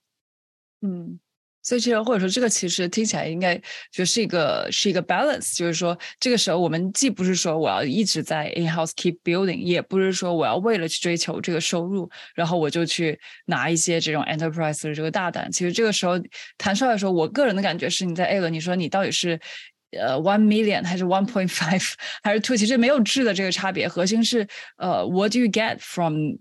[0.83, 1.19] 嗯。
[1.65, 3.61] 所以其实或者说这个其实听起来应该
[3.91, 15.51] 就是一个是一个 balance，就是说这个时候我们既不是说我要一直在 in house keep building，也不是说我要为了去追求这个收入，然后我就去拿一些这种 enterprise 的这个大单。
[15.51, 16.21] 其实这个时候
[16.59, 19.41] 谈出来的时候，我个人的感觉是你在 A 轮，你说你到底是
[19.99, 21.93] 呃 one million 还是 one point five
[22.23, 24.47] 还是 two，其实没有质的这个差别，核心是
[24.77, 26.37] 呃 what do you get from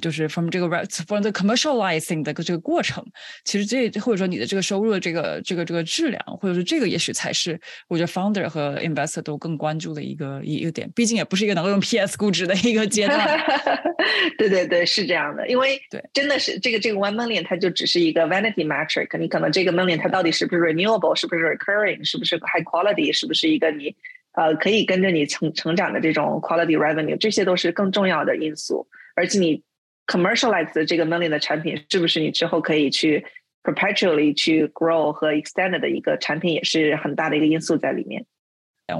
[0.00, 0.68] 就是 from 这个
[1.06, 3.04] from the commercializing 的这个过程，
[3.44, 7.58] 其实这或者说你的这个收入的这个这个这个质量，或者说这个也许才是
[7.88, 10.90] 我觉得 founder 和 investor 都更关注的一个一个点。
[10.94, 13.40] 毕竟也不是一个能够用 PS 估值的一个阶段。
[14.36, 15.46] 对对对，是这样的。
[15.48, 19.16] 因为对，真的是这个这个 one million 它就只是一个 vanity metric。
[19.18, 23.94] 你可能这个 million 它到底是不是 renewable，是不是 recurring，是不是 high quality，是不是一个你
[24.32, 28.84] 呃可以跟着你成成长的这种 quality revenue，这些都是更重要的因素。
[29.14, 29.62] 而且你。
[30.06, 33.24] Commercialize 的这个 million 的产品，是不是你之后可以去
[33.62, 38.24] perpetually 去 grow 和 extend 的一个产品，也是很大的一个因素在里面。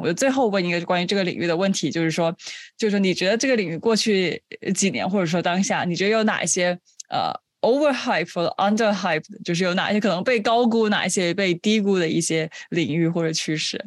[0.02, 2.36] 我最后问一个关于这个领域的问题，就是说，
[2.76, 4.42] 就是，你觉得这个领域过去
[4.74, 6.76] 几年，或者说当下，你觉得有哪一些
[7.08, 13.84] 呃 over hype 或者 under hype，就是有哪些可能被高估，哪一些被低估的一些领域或者趋势？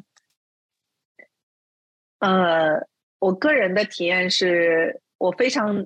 [2.20, 2.88] 呃，
[3.20, 5.86] 我个人的体验是我非常。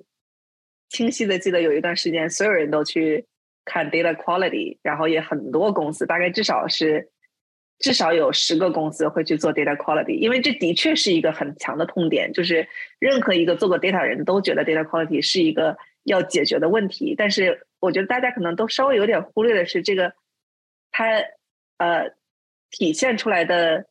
[0.94, 3.26] 清晰的记得有一段时间，所有人都去
[3.66, 7.10] 看 data quality，然后也很多公司，大概至少是
[7.80, 12.68] 至少有十个公司会去做 data quality，因为这的确是一个很强的痛点，就是
[13.00, 17.16] 任何一个做过 data 人都觉得 data quality 是一个要解决的问题。
[17.18, 20.14] 但是我觉得大家可能都稍微有点忽略的是，这个
[20.92, 21.08] 它
[21.80, 22.12] 呃
[22.70, 23.88] 体现出来的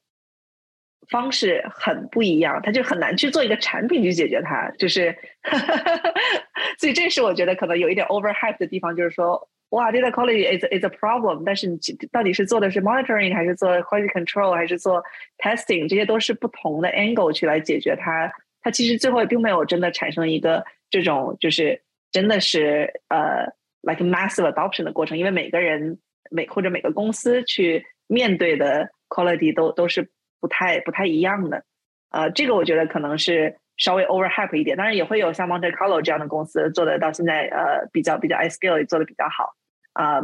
[1.08, 5.14] 方式很不一样，它就很难去做一个产品去解决它，就是，
[6.78, 9.48] 所以这是我觉得可能有一点 overhype 的地方，就是说。
[9.72, 11.78] 哇，data quality is is a problem，但是你
[12.10, 15.02] 到底是做的是 monitoring 还是做 quality control 还是做
[15.38, 18.30] testing，这些都是不同的 angle 去来解决它。
[18.60, 21.80] 它其实最后也并没有真的产生一个这种就是
[22.10, 23.46] 真的是呃
[23.80, 25.98] like massive adoption 的过程，因为每个人
[26.30, 30.06] 每或者每个公司去面对的 quality 都都是
[30.42, 31.64] 不太不太一样的。
[32.10, 39.54] 呃，这个我觉得可能是稍微 overhype 一点，当然也会有像 Monte Carlo 这样的公司做的到现在呃比较比较 i scale 也做的比较好。
[39.94, 40.20] 啊，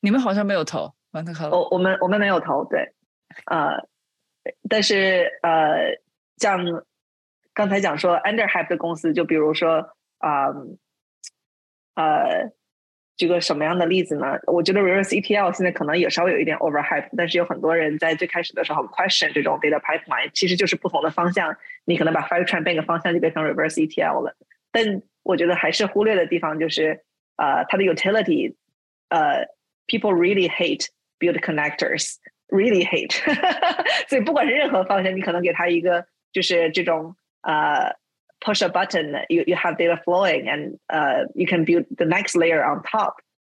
[0.00, 2.92] 你们好像没有投，完特我我们我们没有投，对，
[3.46, 3.88] 呃，
[4.68, 5.98] 但是呃，
[6.36, 6.84] 像
[7.54, 10.48] 刚才讲说 under hype 的公司，就比如说啊，
[11.94, 12.52] 呃，
[13.16, 14.38] 举个什么样的例子呢？
[14.46, 24.36] 我觉得 reverse ETL 现在可能也稍微有一点 over hype，但是有很多人在最开始的时候 question 这种 data pipeline，其实就是不同的方向，你可能把 fivetran 变个方向就变成 reverse ETL 了，
[24.70, 27.02] 但我觉得还是忽略的地方就是，
[27.36, 28.54] 呃，它的 utility。
[29.14, 29.46] 呃
[29.86, 30.86] ，people really hate
[31.18, 33.12] build connectors，really hate。
[34.08, 37.94] 所以不管是任何方向，你可能给他一个就是这种呃
[38.41, 42.81] push a button，you you have data flowing，and 呃 you can build the next layer on
[42.83, 43.15] top。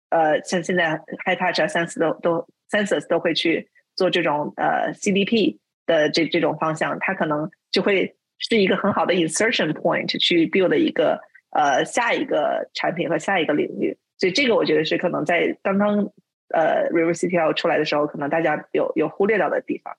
[0.10, 11.20] 呃，像现在 High Touch 啊，Sense 都都 Census 都会去做这种呃 CDP 的这这种方向，它可能就会是一个很好的 insertion point 去 build 一个
[11.52, 13.98] 呃下一个产品和下一个领域。
[14.18, 16.12] 所以这个我觉得是可能在刚刚
[16.50, 19.96] 呃 reverse ETL 出来的时候，可能大家有有忽略到的地方。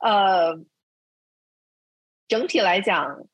[0.00, 0.58] 呃，
[2.28, 3.26] 整体来讲，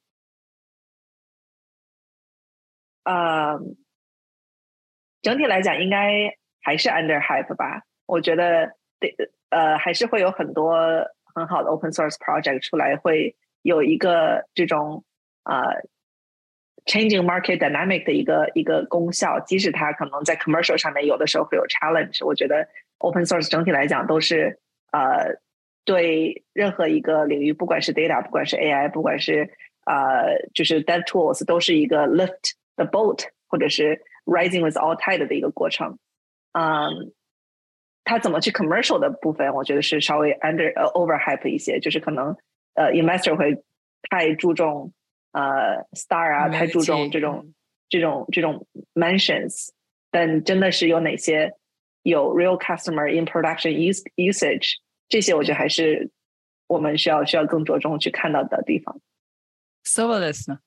[3.05, 3.59] 呃，
[5.23, 6.37] 整体来讲应该。
[6.67, 8.67] 还是 under hype 吧，我觉得
[8.99, 9.15] 得
[9.51, 10.75] 呃还是会有很多
[11.33, 13.37] 很好的 open source project 出来，会
[13.67, 15.05] 有一个这种
[15.43, 15.83] 呃
[16.85, 19.41] changing market dynamic 的一个一个功效。
[19.41, 22.69] 即使它可能在 commercial 上面有的时候会有 challenge，我觉得
[22.99, 24.61] open source 整体来讲都是
[24.93, 25.35] 呃
[25.85, 29.51] 对任何一个领域，不管是 data，不管是 AI，不管是
[29.85, 35.99] 呃就是 dev tools，都是一个 lift the boat 或者是 rising with all tide 的一个过程。
[36.53, 37.13] 嗯，
[38.05, 42.37] 他怎么去 commercial 的部分，我觉得是稍微 under 呃 over hype 一些，就是可能
[42.76, 43.64] 呃 investor 会
[44.10, 44.94] 太注重
[45.32, 47.54] 呃 star 啊，太注重这种
[47.90, 49.70] 这种这种 mentions，
[50.10, 51.54] 但真的是有哪些
[52.04, 54.76] 有 real customer in production use usage，
[55.10, 56.10] 这些我觉得还是
[56.68, 59.00] 我们需要需要更着重去看到的地方。
[59.84, 60.60] serverless 呢？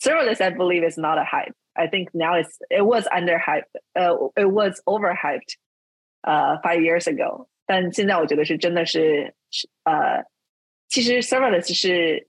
[0.00, 1.54] serverless I believe is not a hype.
[1.74, 3.66] I think now it's it was under hype.
[3.94, 5.56] Uh, it was overhyped.
[6.24, 7.46] Uh, five years ago.
[7.71, 9.33] 但现在我觉得是真的是
[9.85, 10.25] 呃，
[10.89, 12.27] 其实 serverless 是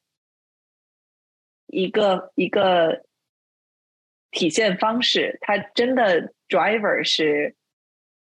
[1.67, 3.05] 一个一个
[4.31, 7.57] 体现方式，它真的 driver 是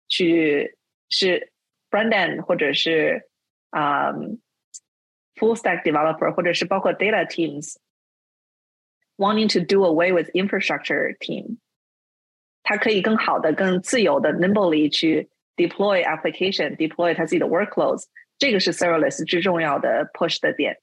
[0.07, 0.75] 去
[1.09, 1.51] 是
[1.91, 3.29] front end 或者是
[3.69, 4.11] 啊、
[5.35, 7.75] full stack developer 或者是包括 data teams
[9.17, 11.59] wanting to do away with infrastructure team，
[12.63, 15.29] 它可以更好的、更自由的、nimbly 去
[15.67, 18.05] deploy application，deploy 它自己的 workloads。
[18.39, 20.75] 这个是 serverless 最重要的 push 的点，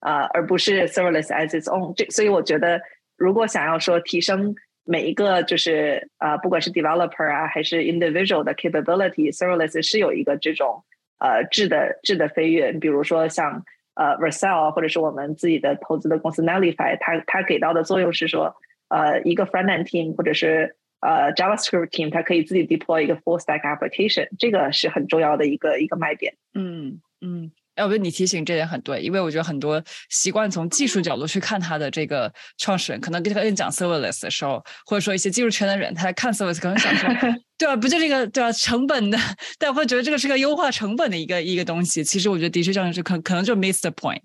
[0.00, 1.94] 啊、呃，而不是 serverless as its own。
[1.94, 2.80] 这所以我觉得，
[3.16, 4.54] 如果想要说提升
[4.84, 10.84] 每一个就是呃，不管是 developer 啊，还是 individual 的 capability，serverless 是有一个这种
[11.18, 12.70] 呃质的质的飞跃。
[12.70, 13.64] 你比如说像
[13.94, 18.54] 呃 v e r s e l l 或者是我们自己的投资的公司 Nellify，它它给到的作用是说，
[18.88, 26.34] 呃，一个 front end team 或者是呃 JavaScript team，它可以自己 deploy 一个 full stack application，这个是很重要的一个一个卖点。
[26.54, 27.50] 嗯嗯。
[27.76, 37.06] 哎，我觉得你提醒这点很对，因为我觉得很多习惯从技术角度去看它的这个创始人，可能跟他跟讲 serverless 的时候，或者说一些技术圈的人，他在看 serverless 可能想说，
[37.58, 39.18] 对啊，不就这个对啊，成本的，
[39.58, 42.02] 但会觉得这个是个优化成本的一个一个东西。
[42.02, 44.22] 其实我觉得的确这样是可可能就 miss the point。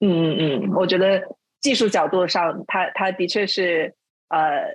[0.00, 1.22] 嗯嗯嗯，我觉得
[1.60, 3.94] 技术角度上，它它的确是
[4.30, 4.74] 呃。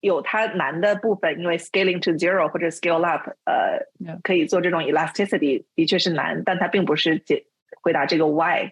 [0.00, 3.86] 有它难的部分，因为 scaling to zero 或者 scale up，呃，
[4.22, 7.46] 可以做这种 elasticity，的确是难，但它并不是解
[7.82, 8.70] 回答这个 why，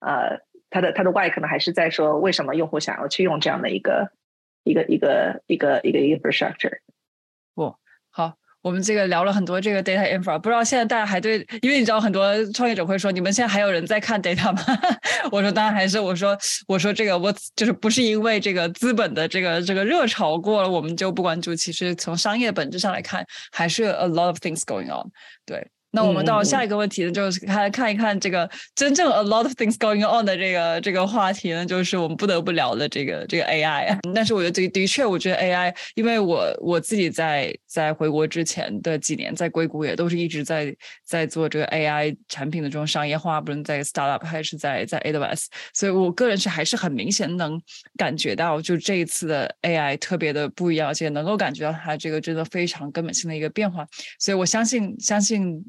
[0.00, 0.40] 呃，
[0.70, 4.10] 它的它的 why 可能还是在说为什么用户想要去用这样的一个
[4.64, 6.78] 一个一个一个一个 infrastructure。
[8.62, 14.62] 我们这个聊了很多这个 data infra，不知道现在大家还对，因为你知道很多创业者会说，你们现在还有人在看 data 吗？
[15.30, 16.36] 我说当然还是，我说
[16.66, 21.54] 我说这个我就是不是因为这个资本的这个这个热潮过了，我们就不关注。
[21.54, 25.08] 其实从商业本质上来看，还是 a lot of things going on。
[25.46, 25.66] 对。
[25.98, 33.98] 那我们到下一个问题呢，就是看看一看这个真正 a lot of things going on 的这个这个话题呢，就是我们不得不聊的这个这个 AI。
[34.14, 40.72] 但是我觉得的的确，我觉得 AI，因为我我自己在在回国之前的几年，在硅谷也都是一直在
[41.04, 47.60] 在做这个 AI 产品的这种商业化，不论在 startup 还是在在 AWS，所以我个人是还是很明显能
[47.96, 53.84] 感觉到，就这一次的 AI 特别的不一样，而且能够感觉到它这个真的非常根本性的一个变化。
[54.20, 55.60] 所以我相信相信。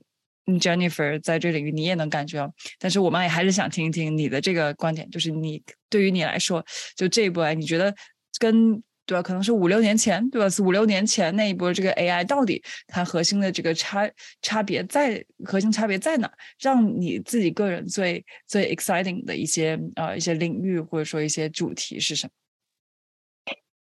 [0.57, 6.65] Jennifer 在这领域你也能感觉到，但是我们也还是想听一听你的这个观点，就是你对于你来说，
[6.95, 7.93] 就这一波，你觉得
[8.39, 9.21] 跟对吧？
[9.21, 10.47] 可能是五六年前，对吧？
[10.49, 14.09] 是五六年前那一波这个 AI 到底它核心的这个差
[14.41, 16.31] 差别在核心差别在哪？
[16.59, 22.31] 让你自己个人最最 exciting 的一些呃一些领域或者说一些主题是什么？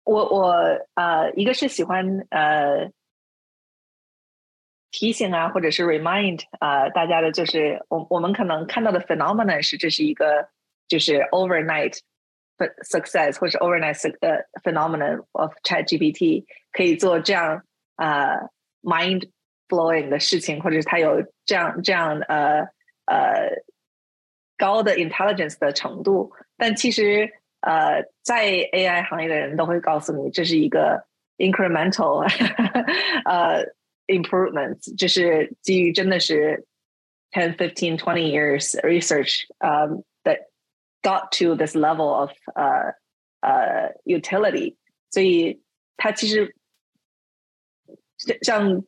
[0.04, 0.52] 我我
[0.94, 2.90] 呃，一个是喜欢呃。
[4.92, 10.50] 提醒啊，或者是 remind 啊，大家的就是我我们可能看到的 phenomenon 是这是一个
[10.86, 11.98] 就是 overnight
[12.84, 17.64] success 或者 overnight 呃 phenomenon of Chat GPT 可以做这样
[17.96, 18.36] 啊
[18.82, 19.30] mind
[19.66, 22.60] blowing 的事情，或者是它有这样这样呃
[23.06, 23.64] 呃
[24.58, 27.32] 高的 intelligence 的程度，但其实
[27.62, 31.06] 呃在 AI 行业的人都会告诉你，这是一个
[31.38, 32.28] incremental
[33.24, 33.74] 呃。
[34.11, 36.65] improvements 就是基于真的是
[37.31, 40.47] ten, fifteen, twenty years research um, that
[41.01, 42.93] got to this level of uh
[43.41, 44.75] uh utility，
[45.09, 45.61] 所以
[45.97, 46.55] 它其实
[48.41, 48.83] 像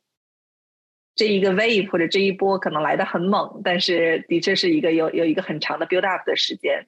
[1.15, 6.87] 这一个 wave 或者这一波可能来的很猛，但是的确是一个有有一个很长的 build up 的时间。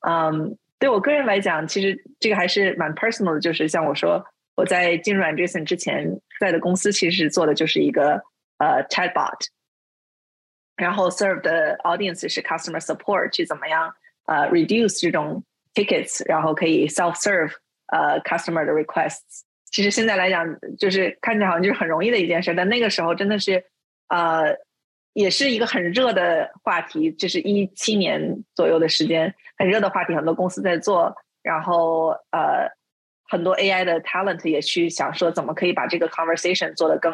[0.00, 4.24] 嗯，对我个人来讲，其实这个还是蛮 personal 的，就是像我说。
[4.55, 8.21] 我在进入 Anderson 之前，在的公司其实做的就是一个
[8.59, 9.47] 呃 chatbot，
[10.75, 13.91] 然后 serve 的 audience 是 customer support，去怎么样
[14.25, 15.43] 呃 reduce 这种
[15.73, 17.51] tickets，然后可以 self serve
[17.87, 19.41] 呃 customer 的 requests。
[19.71, 20.45] 其实现在来讲，
[20.77, 23.65] 就是看起来好像就是很容易的一件事，但那个时候真的是
[24.09, 24.55] 呃
[25.13, 32.69] 也是一个很热的话题，就是一七年左右的时间，很热的话题，很多公司在做，然后呃。
[33.30, 37.12] 很多 AI 的 talent 也去想说，怎么可以把这个 conversation 做得更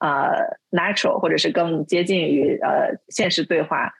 [0.00, 3.92] 呃 natural，或者是更接近于呃现实对话。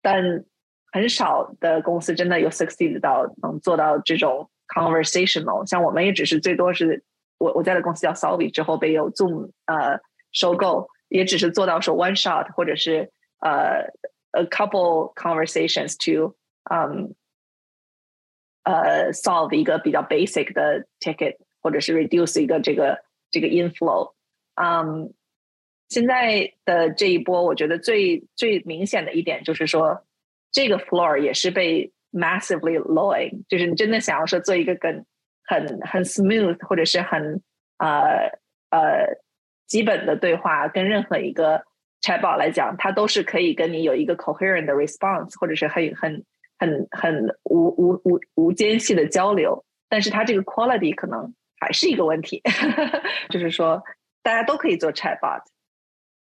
[0.00, 0.44] 但
[0.92, 5.68] 很少的公司真的有 succeed 到能做到这种 conversational。
[5.68, 7.04] 像我们也只是最多是
[7.36, 10.00] 我我在的公司叫 Solvi 之后被有 Zoom 呃
[10.32, 13.10] 收购，也只是做到说 one shot，或者是
[13.40, 13.82] 呃
[14.32, 16.34] a couple conversations to
[16.70, 17.14] 嗯。
[18.63, 24.13] 呃，solve 一个比较 basic 的 ticket，或者是 reduce 一个这个这个 inflow。
[24.55, 25.13] 嗯，
[25.89, 30.05] 现在的这一波，我觉得最最明显的一点就是说，
[30.51, 35.05] 这个 floor 也是被 massively lowering，就是你真的想要说做一个跟
[35.43, 37.41] 很很 smooth 或者是很
[37.79, 38.29] 呃
[38.69, 39.19] 呃
[39.67, 41.65] 基本的对话，跟任何一个
[42.01, 46.23] chat 宝来讲，它都是可以跟你有一个 coherent 的 response，或者是很很。
[46.63, 52.41] 很很无无无无间隙的交流，但是它这个 quality 可能还是一个问题，
[53.29, 53.83] 就是说
[54.21, 55.41] 大家都可以做 chatbot，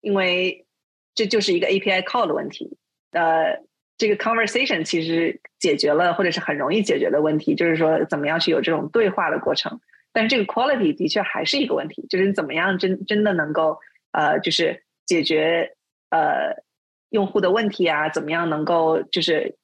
[0.02, 0.65] 因为
[1.14, 2.76] 这就是一个 API call 的问题。
[3.11, 3.61] 呃，
[3.99, 9.80] 这个 conversation 其实解决了或者是很容易解决的问题，就是说怎么样去有这种对话的过程。
[10.11, 13.77] 但是这个 quality 的确还是一个问题，就是你怎么样真真的能够
[14.11, 15.76] 呃，就是解决
[16.10, 16.64] 呃
[17.10, 19.56] 用户的问题啊，怎么样能够就是。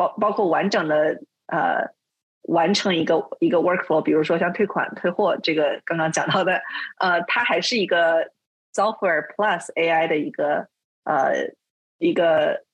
[0.00, 1.92] 包包括完整的呃
[2.44, 6.62] 完成一个一个 workflow，比如说像退款退货这个刚刚讲到的，
[6.98, 8.30] 呃，它还是一个
[8.72, 10.68] software plus AI 的一个
[11.04, 11.52] 呃
[11.98, 12.64] 一个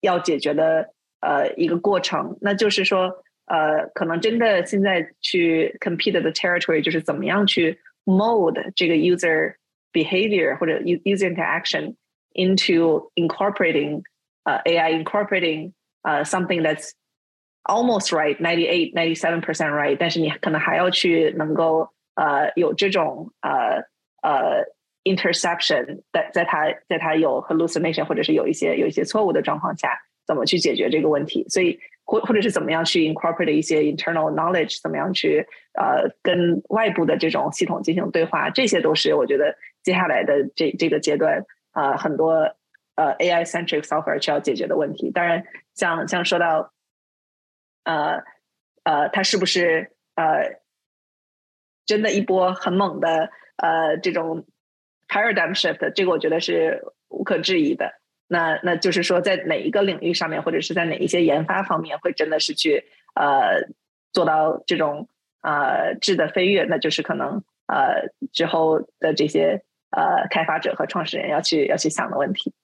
[0.00, 2.38] 要解决的呃一个过程。
[2.40, 9.56] 那就是说呃，可能真的现在去 compete 的 territory 就是怎么样去 mold 这个 user
[9.92, 11.96] behavior 或者 user interaction
[12.34, 14.02] into incorporating
[14.44, 15.72] 呃 AI incorporating
[16.03, 16.91] 呃，something that's
[17.63, 23.83] almost right, ninety eight, ninety seven percent right，但是你可能还要去能够呃有这种呃
[24.21, 24.63] 呃
[25.03, 31.45] interception，在在它在它有 hallucination 或者是有一些有一些错误的状况下，怎么去解决这个问题？
[31.49, 42.31] 所以 或或者是怎么样去 incorporate 一些 internal knowledge，怎么样去呃跟外部的这种系统进行对话，这些都是我觉得接下来的这这个阶段啊很多
[42.95, 45.11] 呃 AI centric software 需要解决的问题。
[45.11, 45.43] 当然，
[45.74, 46.72] 像像说到
[47.84, 48.22] 呃
[48.84, 50.60] 呃，它是不是呃
[51.86, 54.46] 真的一波很猛的呃这种
[55.08, 58.00] paradigm shift，这个我觉得是无可置疑的。
[58.28, 62.84] 那那就是说，在哪一个领域上面，或者是在哪一些研发方面，会真的是去
[63.14, 63.68] 呃
[64.12, 65.08] 做到这种
[65.42, 72.54] 呃质的飞跃，那就是可能呃之后的这些呃开发者和创始人要去要去想的问题。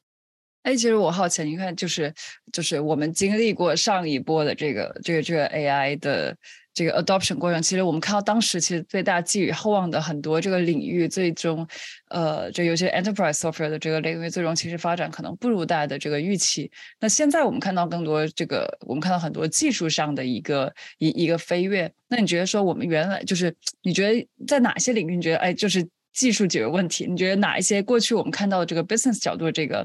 [0.69, 2.13] 哎，其实我好奇，你看，就是
[2.53, 6.37] 就是我们经历过上一波的这个这个这个 AI 的。
[6.75, 11.67] 这个 adoption 过程，其实我们看到当时其实对大寄予厚望的很多这个领域，最终，
[12.09, 16.71] 呃，就有些 enterprise software 的这个领域，最终其实发展可能不如大家的这个预期。
[17.01, 21.93] 那现在我们看到更多这个，我们看到很多技术上的一个一一个飞跃。
[22.07, 27.07] 那你觉得说我们原来就是，你觉得在哪些领域，你觉得哎，就是技术解决问题？
[27.09, 29.85] 你觉得哪一些过去我们看到的这个 business 角度这个，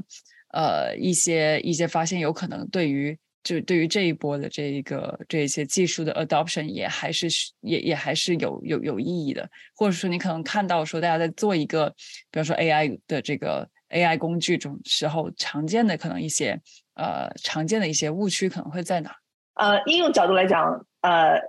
[0.54, 7.28] 呃，一些一些发现，有可能对于就对于这一波的这一个这一些技术的 adoption 也还是
[7.62, 11.90] 也也还是有有有意义的，或者说你可能看到说大家在做一个，
[12.32, 16.62] 比方说 AI 的这个 AI 工具中时候，常见的可能一些
[16.94, 19.12] 呃常见的一些误区可能会在哪？
[19.56, 21.40] 呃，应用角度来讲，呃，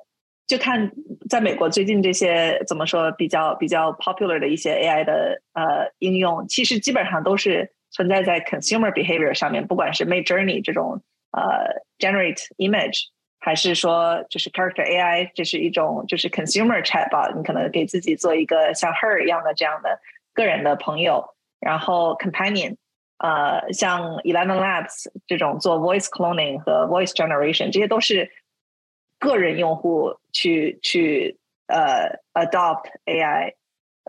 [0.46, 0.90] 就看
[1.28, 11.00] 在美国最近这些怎么说比较比较 popular 的一些 AI 的呃应用，其实基本上都是存在在 consumer behavior 上面，不管是 Mid Journey 这种。
[11.36, 13.06] 呃，generate image，
[13.40, 19.98] 还是说就是 character AI，这是一种就是 consumer chatbot，你可能给自己做一个像 her 一样的这样的
[20.32, 22.76] 个人的朋友，然后 companion，
[23.18, 28.30] 呃，像 Eleven Labs 这种做 voice cloning 和 voice generation，这些都是
[29.18, 33.54] 个人用户去去呃 adopt AI。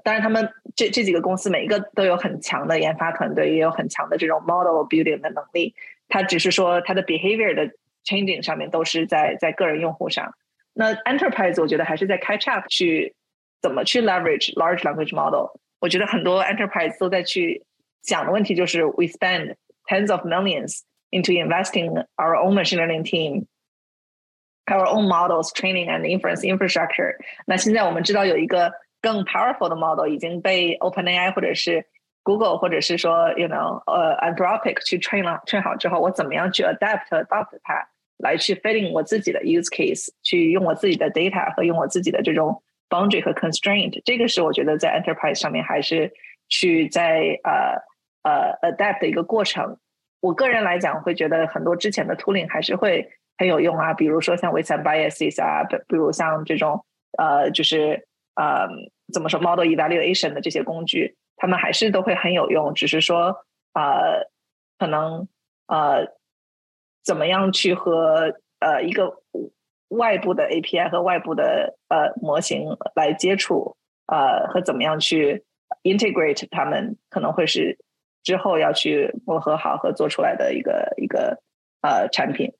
[0.02, 5.74] 当然，他们这这几个公司每一个都有很强的研发团队，也有很强的这种 model building 的能力。
[6.08, 7.70] 它只是说它的 behavior 的
[8.04, 10.34] changing 上面都是在在个人用户上。
[10.72, 13.14] 那 enterprise 我觉得还是在 catch up 去
[13.60, 15.50] 怎么去 leverage large language model。
[15.80, 17.64] 我觉得很多 enterprise 都在去
[18.02, 19.54] 想的问题就是 we spend
[19.86, 20.80] tens of millions
[21.10, 27.16] into investing our own machine learning team。our own models training and inference infrastructure。
[27.44, 28.72] 那现在我们知道有一个
[29.05, 31.85] 更 powerful 的 model 已经被 OpenAI 或者是
[32.23, 37.87] Google 或者是说，you know，呃，Anthropic 去 train 了，train 好之后，我怎么样去 adapt adopt 它，
[38.17, 46.11] 来去 fitting 我自己的 use case，去用我自己的 data 和用我自己的这种 boundary 和 constraint，这个是我觉得在 enterprise 上面还是
[46.49, 47.77] 去在呃
[48.23, 49.77] 呃 adapt 的一个过程。
[50.19, 53.07] 我个人来讲，会觉得很多之前的 tooling 还是会
[53.37, 56.83] 很有用啊，比如说像 weights and biases 啊，比如像这种
[57.19, 58.67] 呃，就是呃，
[59.13, 61.15] 怎么说 model evaluation 的这些工具。
[61.37, 64.29] 他们还是都会很有用，只是说，呃，
[64.79, 65.27] 可能
[65.67, 66.07] 呃，
[67.03, 69.21] 怎么样去和呃一个
[69.89, 73.75] 外部的 API 和外部的呃模型来接触，
[74.07, 75.43] 呃，和怎么样去
[75.83, 77.77] integrate 他们，可能会是
[78.23, 81.41] 之后要去磨合好和做出来的一个一个
[81.81, 82.53] 呃产品。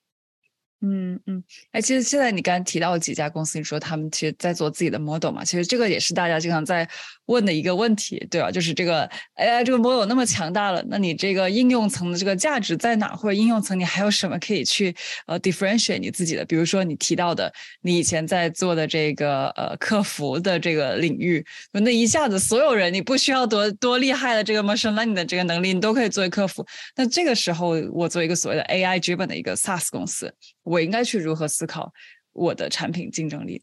[0.88, 6.88] 嗯嗯，哎，其实现在你刚才提到几家公司，你说他们其实在做自己的 model 嘛，其实这个也是大家经常在
[7.27, 8.52] 问的一个问题，对吧？
[8.52, 13.15] 就是这个 AI 这个 model 那么强大了，那你这个应用层的这个价值在哪？
[13.15, 14.95] 或者应用层你还有什么可以去
[15.27, 16.45] 呃 differentiate 你自己的？
[16.45, 26.65] 比如说你提到的，你以前在做的这个呃客服的这个领域，那一下子所有人你不需要多多厉害的这个 machine learning 的这个能力，你都可以作为客服。
[26.95, 30.34] 那这个时候，我作为一个所谓的 AI driven 的一个 SaaS 公司。
[30.64, 31.91] 我应该去如何思考
[32.34, 33.61] 我的产品竞争力？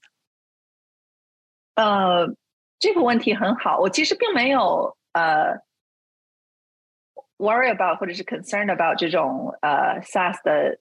[1.74, 2.26] 呃，
[2.82, 3.78] 这个问题很好。
[3.78, 5.60] 我其实并没有呃
[7.38, 10.78] worry about 或者是 concern about 这种呃 SaaS 的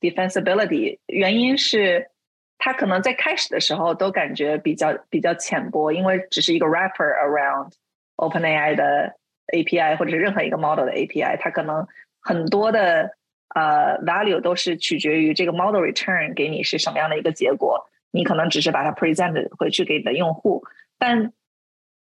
[0.00, 1.00] defensibility。
[1.06, 2.10] 原因是
[2.58, 7.72] 它可能在开始的时候都感觉比较比较浅薄，因为只是一个 wrapper around
[8.16, 9.16] OpenAI 的
[9.52, 11.86] API 或者是任何一个 model 的 API，它可能
[12.20, 13.10] 很多的。
[13.54, 17.86] 呃，value 都是取决于这个 model return 给你是什么样的一个结果。
[18.10, 20.64] 你可能只是把它 present 回去给你的用户，
[21.04, 21.32] 但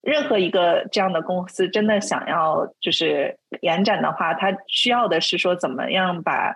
[0.02, 6.56] 任何一个这样的公司真的想要就是延展的话，它需要的是说怎么样把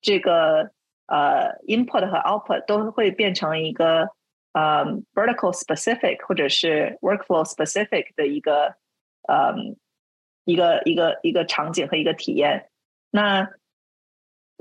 [0.00, 0.70] 这个
[1.06, 4.10] 呃 input 和 output 都会变成一个
[4.52, 8.76] 呃 vertical specific 或者是 workflow specific 的一个
[9.26, 9.52] 呃
[10.44, 12.68] 一个一个一个场景和一个体验。
[13.10, 13.50] 那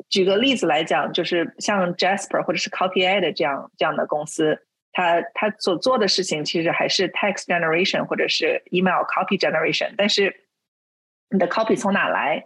[0.09, 10.41] 举个例子来讲，就是像 Jasper 或者是 Copy a 的这样这样的公司，它它所做的事情其实还是 text generation 或者是 email copy generation，但是
[11.29, 12.45] 你的 copy 从哪来？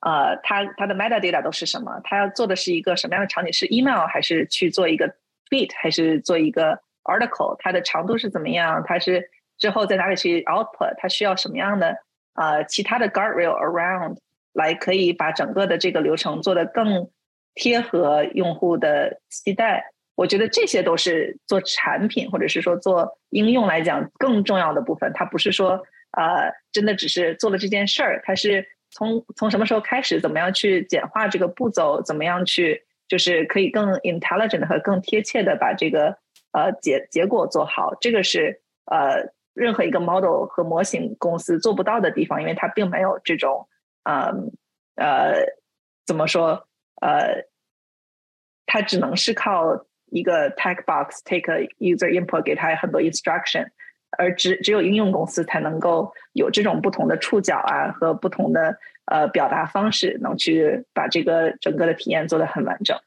[0.00, 2.00] 呃，它它的 metadata 都是什么？
[2.04, 3.52] 它要做的是一个什么样的场景？
[3.52, 5.14] 是 email 还是去做一个
[5.50, 7.56] tweet 还是做一个 article？
[7.58, 8.82] 它的长度是怎么样？
[8.86, 10.94] 它是之后在哪里去 output？
[10.96, 11.98] 它需要什么样的
[12.34, 14.16] 呃其他的 guardrail around
[14.54, 17.10] 来可以把整个的这个流程做得更
[17.54, 19.92] 贴合用户的期待？
[20.20, 25.10] 我觉得这些都是做产品或者是说做应用来讲更重要的部分。
[25.14, 25.70] 它不是说
[26.12, 28.66] 呃真的只是做了这件事儿，它是。
[28.92, 30.20] 从从什么时候开始？
[30.20, 32.02] 怎么样去简化这个步骤？
[32.02, 36.18] 怎么样去就是可以更 intelligent 和更贴切的把这个
[36.50, 37.94] 呃结结果做好？
[38.00, 43.68] 这个是呃任何一个 model 和模型公司做不到的地方，因为它并没有这种
[44.02, 44.32] 呃
[44.96, 45.46] 呃
[46.04, 46.66] 怎么说
[47.00, 47.46] 呃，
[48.66, 53.66] 它只能是靠一个 tag box take a user input 给它很多 instruction。
[54.18, 62.98] 而只只有应用公司才能够有这种不同的触角啊和不同的呃表达方式，能去把这个整个的体验做得很完整。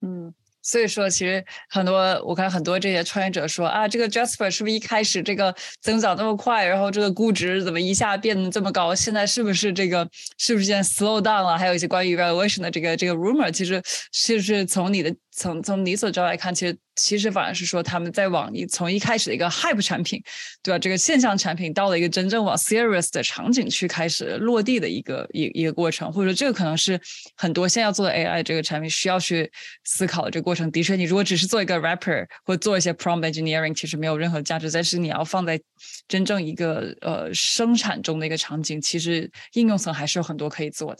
[0.00, 0.32] 嗯。
[0.64, 8.94] 所以说，其实很多我看很多这些创业者说啊，这个 Jasper 是不是一开始这个增长那么快，然后这个估值怎么一下变得这么高？
[8.94, 11.58] 现在是不是这个是不是现在 slow down 了？
[11.58, 13.82] 还有一些关于 valuation 的这个这个 rumor，其实
[14.12, 20.22] 是不是从你的从从你所知道来看，其实其实反而是说他们在往你从一开始的一个 hype 产品，
[20.62, 20.78] 对吧？
[20.78, 27.00] 这个现象产品到了一个真正往 serious 的场景去开始落地的一个一一个过程，或者说这个可能是
[27.34, 29.50] 很多现在要做的 AI 这个产品需要去
[29.82, 30.52] 思考的这个过。
[30.52, 34.70] 过程的确，你如果只是做一个 rapper 或做一些 prompt engineering，其实没有任何价值。
[34.70, 35.58] 但是你要放在
[36.06, 40.98] 真正一个呃生产中的一个场景，其实应用层还是有很多可以做的。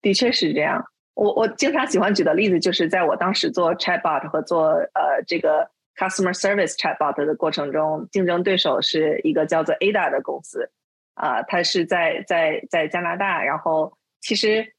[0.00, 0.82] 的确是这样。
[1.18, 10.70] 我我经常喜欢举的例子，就是在我当时做 chatbot 和做呃这个 customer service chatbot 的过程中，竞争对手是一个叫做 Ada 的公司
[11.14, 14.74] 啊，它是在在在加拿大，然后其实。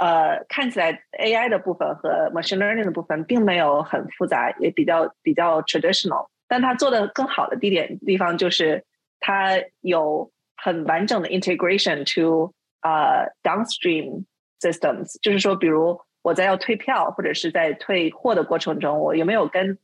[0.00, 6.28] 呃，看起来 AI 的部分和 machine learning 的部分并没有很复杂，也比较比较 traditional。
[6.46, 8.84] 但它做的更好的地点地方就是
[9.18, 14.24] 它有很完整的 integration to 呃 downstream
[14.60, 15.18] systems。
[15.22, 19.78] 就是说，比如我在要退票或者是在退货的过程中，我有没有跟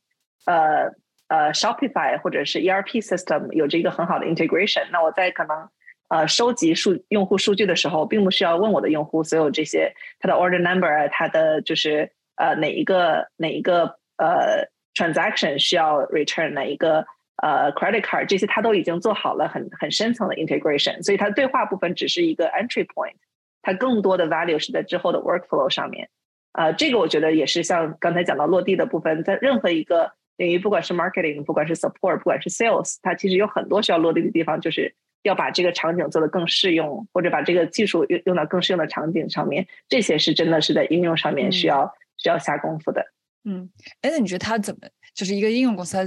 [0.47, 0.91] 呃
[1.29, 4.87] 呃 Shopify 或者是 ERP system 有着一个很好的 integration？
[4.91, 5.69] 那我在可能。
[6.09, 17.07] 呃，收集数用户数据的时候，并不需要问我的用户所有这些他的 order number，他的就是呃哪一个哪一个呃 transaction 需要 return 哪一个
[17.43, 23.17] 呃 credit card，这些他都已经做好了很很深层的 integration，所以它对话部分只是一个 entry point，
[23.65, 26.09] 它更多的 value 是在之后的 workflow 上面。
[26.53, 34.95] 呃，这个我觉得也是像刚才讲到落地的部分，在任何一个领域，不管是 marketing，不管是 support，不管是 sales，它其实有很多需要落地的地方，就是。
[35.25, 43.03] 要把这个场景做得更适用，或者把这个技术用用到更适用的场景上面，这些是真的是在应用上面需要需要下功夫的。
[43.45, 43.71] 嗯，
[44.03, 44.81] 哎，那你觉得它怎么
[45.15, 46.05] 就是一个应用公司，他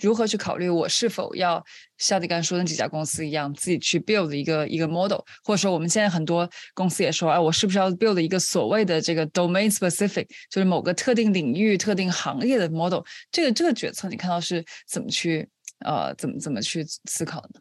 [0.00, 1.62] 如何去考虑我是否要
[1.98, 13.00] 像你刚才说的那几家公司一样，自己去 build 一个一个 model，或者说我们现在很多公司也说，哎，我是不是要 build 一个所谓的这个 domain specific，就是某个特定领域、特定行业的 model？
[13.30, 15.48] 这个这个决策你看到是怎么去
[15.84, 17.60] 呃怎么怎么去思考的？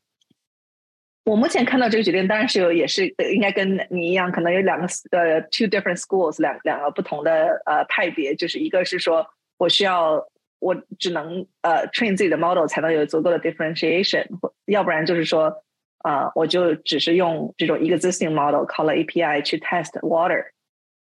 [1.25, 9.23] 我目前看到这个决定，当然是有，也是应该跟你一样，可能有两个呃 two different schools，两两个不同的呃派别，就是一个是说
[9.57, 10.25] 我需要
[10.59, 14.25] 我只能呃 train 自己的 model 才能有足够的 differentiation，
[14.65, 15.63] 要不然就是说
[15.99, 20.45] 啊我就只是用这种 existing model 靠了 API 去 test water。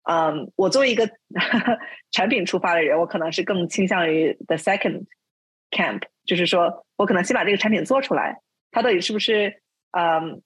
[0.03, 1.09] 嗯，我作为一个
[2.11, 5.05] 产品出发的人，我可能是更倾向于 the second
[5.71, 9.61] camp，就是说我可能先把这个产品做出来，它到底是不是。
[9.95, 10.41] 嗯，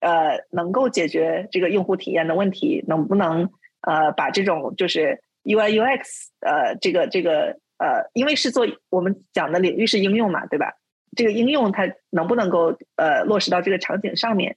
[0.00, 3.50] 呃，能够解决这个用户体验的问题，能不能
[3.80, 10.74] 呃把这种就是 UI UX 呃这个这个呃，因为是做我们讲的领域是应用嘛，对吧？
[11.16, 14.56] 这个应用它能不能够呃落实到这个场景上面？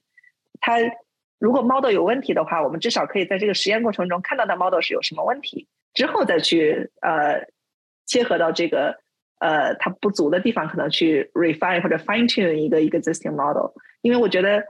[0.60, 0.76] 它
[1.38, 7.48] 如果 model 有问题的话，我们至少可以在这个实验过程中看到的 model 是有什么问题，之后再去呃
[8.06, 9.02] 切合到这个。
[9.40, 14.64] 呃，它不足的地方可能去 refine 或者 fine tune 一个一个 existing model，因为我觉得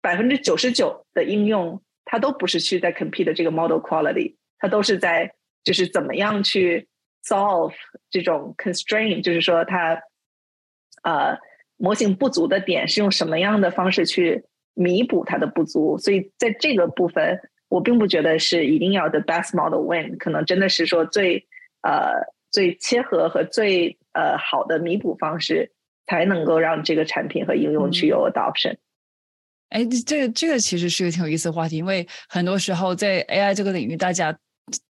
[0.00, 5.32] 百分之九十九的应用它都不是去在 compete 这个 model quality，它都是在
[5.64, 6.86] 就是怎么样去
[7.24, 7.72] solve
[8.10, 10.00] 这种 constraint，就是说它
[11.02, 11.38] 呃
[11.76, 21.46] 模型不足的点是用什么样的方式去弥补它的不足，所以在这个部分我并不觉得是一定要 the best model win，可能真的是说最
[21.82, 22.12] 呃
[22.52, 25.72] 最切合和最呃好的弥补方式，
[26.06, 28.76] 才能够让这个产品和应用去有 adoption。
[29.70, 34.36] 哎，这个这个其实是一个挺有意思的话题，因为很多时候在 AI 这个领域，大家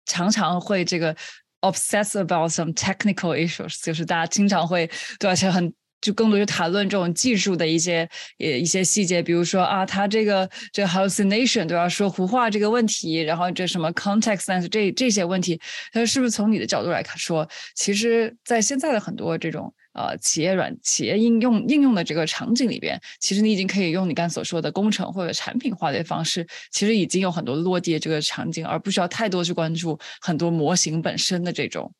[0.05, 1.15] 常常会这个
[1.61, 4.89] obsess about some technical issues，就是大家经常会
[5.19, 5.73] 对而且很。
[6.03, 8.07] 就更多去谈论这种技术的一些
[8.37, 11.87] 呃一些细节，比如说啊，它这个这 hallucination 对吧？
[11.87, 15.57] 说胡话这个问题，然后这什么 context sense 这这些问题，
[15.93, 31.93] 它是不是从你的角度来看说，其实，在现在的很多这种呃企业软企业应用应用的这个场景里边，其实你已经可以用你刚所说的工程或者产品化的方式，其实已经有很多落地的这个场景，而不需要太多去关注很多模型本身的这种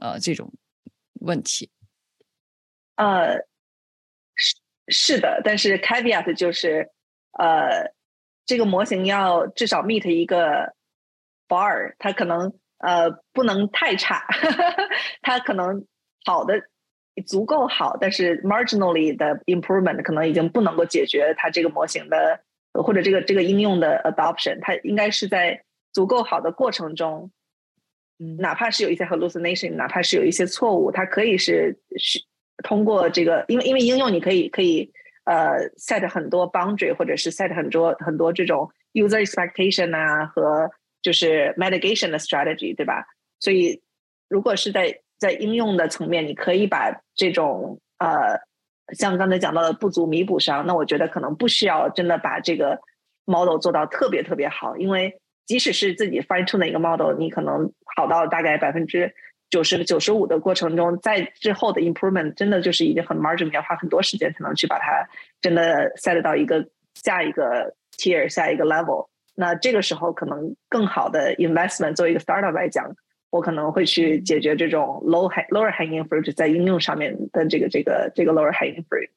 [0.00, 0.52] 呃这种
[1.20, 1.68] 问题。
[2.98, 3.36] 呃，
[4.34, 4.56] 是
[4.88, 6.90] 是的，但是 caveat 就是，
[7.38, 7.94] 呃，
[8.44, 10.74] 这个模型要至少 meet 一个
[11.48, 14.26] bar，它可能呃不能太差，
[15.22, 15.86] 它可能
[16.24, 16.60] 好的
[17.24, 22.40] 足够好，但是 marginally 的 improvement 可能已经不能够解决它这个模型的
[22.72, 25.62] 或者这个这个应用的 adoption，它应该是在
[25.92, 27.30] 足够好的过程中，
[28.40, 32.24] 哪怕是有一些 hallucination，哪怕是有一些错误，它可以是是。
[32.64, 34.90] 通过这个，因为因为应用你可以可以
[35.24, 40.70] 呃 set 很多 boundary，或者是 set 很多很多这种 user expectation 啊和
[41.00, 43.06] 就是 mitigation 的 strategy，对吧？
[43.38, 43.80] 所以
[44.28, 48.40] 如果是在在应用的层面，你可以把这种呃
[48.94, 52.80] 像刚才讲到的不足弥补上，那我觉得可能不需要真的把这个
[53.24, 59.14] model 做到特别特别好，因为即使是自己 fine tune 的一个 model，你可能好到大概百分之。
[59.50, 65.08] 九十九十五的过程中，在之后的 improvement 真的就是已经很 margin，要花很多时间才能去把它
[65.40, 69.08] 真的 set 到一个下一个 tier 下一个 level。
[69.34, 72.94] 那这个时候可能更好的 investment 作为一个 startup 来讲，
[73.30, 79.10] 我可能会去解决这种 low lower hanging fruit 在应用上面的这个这个这个 lower hanging fruit。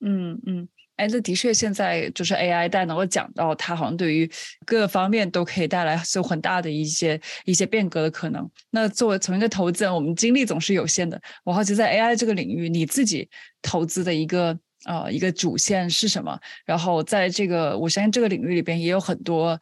[0.00, 0.68] 嗯嗯。
[0.96, 4.30] 哎，那的确，现在就是 AI，大家能够讲到它好像对于
[4.64, 8.48] 各个方面都可以带来有很大的一些一些变革的可能。
[8.70, 11.20] 那作为从一个投资人，我们精力总是有限的。
[11.42, 13.28] 我好奇在 AI 这个领域，你自己
[13.60, 16.38] 投资的一个呃一个主线是什么？
[16.64, 19.60] 然后在这个我相信这个领域里边也有很多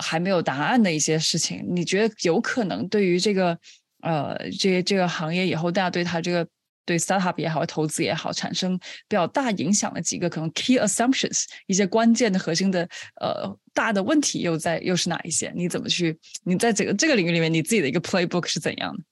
[0.00, 1.64] 还没有答案的一些事情。
[1.68, 3.56] 你觉得有可能对于这个
[4.00, 6.44] 呃这这个行业以后，大家对它这个？
[6.88, 12.88] 对 startup 也好，投资也好，产生比较大影响的几个可能 key assumptions，一些关键的核心的
[13.20, 15.52] 呃大的问题又在又是哪一些？
[15.54, 16.18] 你怎么去？
[16.44, 19.02] 你在这个这个领域里面，你自己的一个 playbook 是怎样的？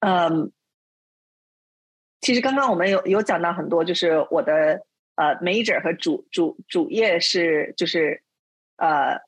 [0.00, 0.52] 嗯，
[2.20, 4.82] 其实刚刚我们有有讲到很多，就是我的
[5.14, 8.22] 呃 major 和主主主业是就是
[8.76, 9.18] 呃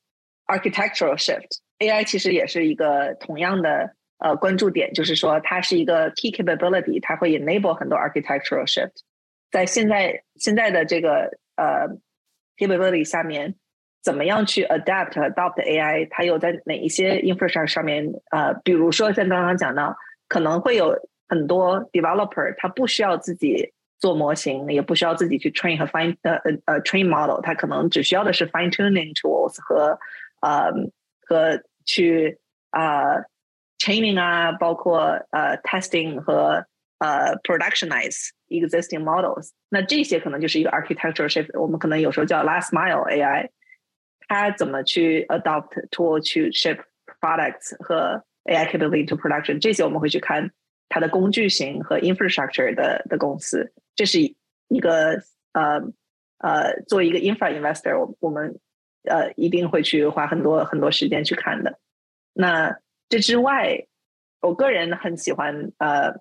[0.45, 3.97] architectural shift，AI 其实也是一个同样的。
[4.19, 8.93] 呃，关注点就是说，它是一个 key capability，它会 enable 很多 architectural shift。
[9.51, 11.87] 在现在现在的这个呃
[12.57, 13.55] capability 下面，
[14.03, 16.09] 怎么样去 adapt adopt AI？
[16.11, 18.11] 它有在哪一些 infrastructure 上面？
[18.31, 19.95] 呃，比如说像刚刚讲到，
[20.29, 20.99] 可能会有
[21.29, 29.99] 很多 developer，他不需要自己做模型，也不需要自己去 train 和 fine 呃呃 train model，他可能只需要的是 fine tuning tools 和
[30.41, 30.73] 呃
[31.29, 32.39] 和去
[32.71, 33.23] 啊。
[33.86, 36.66] training 啊，包括呃 testing 和
[37.00, 41.60] 呃 productionize existing models，那这些可能就是一个 architecture shift。
[41.60, 43.50] 我们可能有时候叫 last mile AI，
[44.28, 46.80] 它怎么去 adopt tool 去 ship
[47.20, 50.52] products 和 AI capability to production，这些我们会去看
[50.90, 53.74] 它的工具型和 infrastructure 的的公司。
[53.96, 54.20] 这是
[54.68, 55.22] 一个
[55.54, 55.82] 呃
[56.38, 58.60] 呃，作为一个 infra investor，我我们
[59.04, 61.80] 呃一定会去花很多很多时间去看的。
[62.34, 62.78] 那
[63.09, 63.87] 这之外，
[64.41, 66.21] 我个人很喜欢呃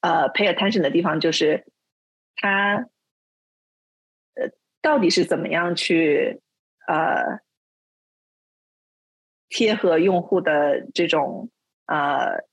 [0.00, 1.66] 呃 pay attention 的地方，就是
[2.36, 2.88] 它
[4.34, 4.50] 呃
[4.82, 6.40] 到底是怎么样去
[6.86, 7.40] 呃
[9.48, 11.50] 贴合用户的这种
[11.86, 12.44] 呃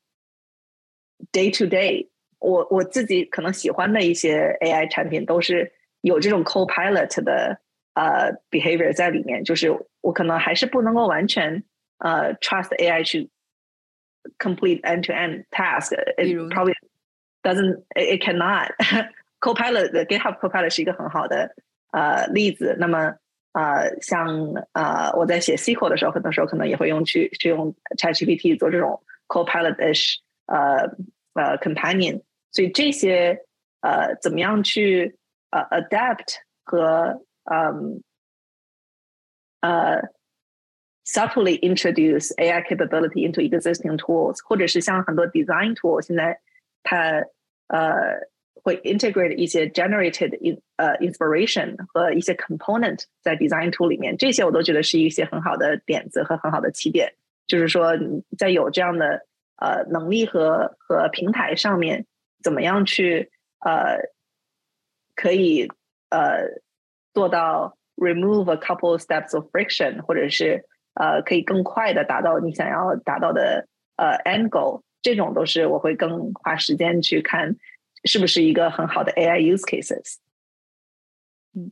[1.31, 2.09] day to day。
[2.39, 7.59] 我我自己可能喜欢的一些 AI 产品，都是有这种 co-pilot 的
[7.95, 9.69] 呃 behavior 在里面，就是
[10.01, 11.63] 我可能还是不能够完全。
[11.98, 13.30] 呃，trust AI 去
[14.38, 15.92] complete end-to-end task.
[16.16, 16.74] It probably
[17.42, 17.84] doesn't.
[17.94, 18.70] It cannot.
[19.40, 21.54] Copilot 的 GitHub Copilot 是一个很好的
[21.90, 22.76] 呃例子。
[22.78, 23.14] 那么
[23.52, 24.26] 呃，像
[24.72, 30.16] 呃我在写 SQL 的时候，很多时候可能也会用去去用 ChatGPT 做这种 Copilot-ish
[30.46, 30.88] 呃
[31.34, 32.22] 呃 companion。
[32.52, 33.44] 所以这些
[33.80, 35.18] 呃怎么样去
[35.50, 38.02] 呃 adapt 和嗯
[39.60, 40.02] 呃
[41.07, 46.37] subtly introduce AI capability into existing tools，或者是像很多 design tool 现在
[46.83, 47.23] 它
[47.67, 48.27] 呃
[48.61, 57.13] 会 integrate 一些 generated in 呃 inspiration 和一些 component 在 design tool 里面，这些我都觉得是一些很好的点子和很好的起点。
[57.47, 57.93] 就是说，
[58.37, 59.25] 在有这样的
[59.55, 62.05] 呃能力和和平台上面，
[62.43, 63.97] 怎么样去呃
[65.15, 65.69] 可以
[66.09, 66.59] 呃
[67.13, 70.65] 做到 remove a couple steps of friction，或者是
[70.99, 77.55] 呃可以更快的达到你想要达到的呃 angle，这种都是我会更花时间去看
[78.03, 80.15] 是不是一个很好的 AI use cases。
[81.55, 81.71] 嗯，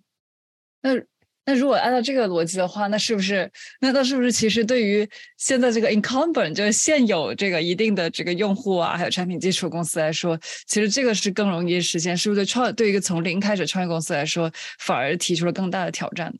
[0.81, 1.03] 那。
[1.47, 3.47] 那如果按照这个逻辑的话，那是不是
[3.79, 5.07] 那那是不是其实对于
[5.37, 10.35] 现在这个 incumbent 就是现有这个一定的这个用户啊，还有产品基础公司来说，
[10.65, 12.17] 其实这个是更容易实现？
[12.17, 16.33] 是不是对创对一个从零开始创业公司来说，反而提出了更大的挑战？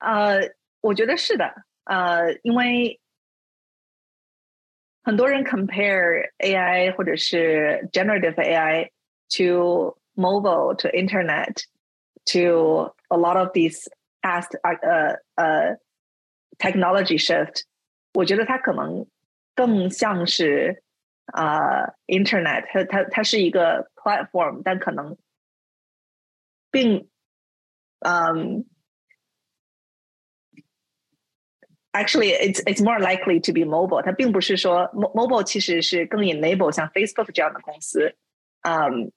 [0.00, 0.40] 呃，
[0.81, 1.53] 我觉得是的，
[1.85, 2.99] 呃，因为
[5.03, 8.89] 很多人 compare AI 或者是 generative AI
[9.37, 13.85] to mobile to internet。to a lot of these
[14.21, 15.75] past uh uh
[16.57, 17.63] technology shift，
[18.13, 19.05] 我觉得它可能
[19.53, 20.81] 更像是
[21.25, 25.17] 啊、uh, internet，它它它是一个 platform，但可能
[26.71, 27.09] 并
[27.99, 28.63] 嗯。
[32.00, 34.02] Actually it's it's more likely to be mobile。
[34.02, 38.14] 它并不是说 mobile 其实是更 enable 像 Facebook 这样的公司，
[38.62, 39.10] 嗯，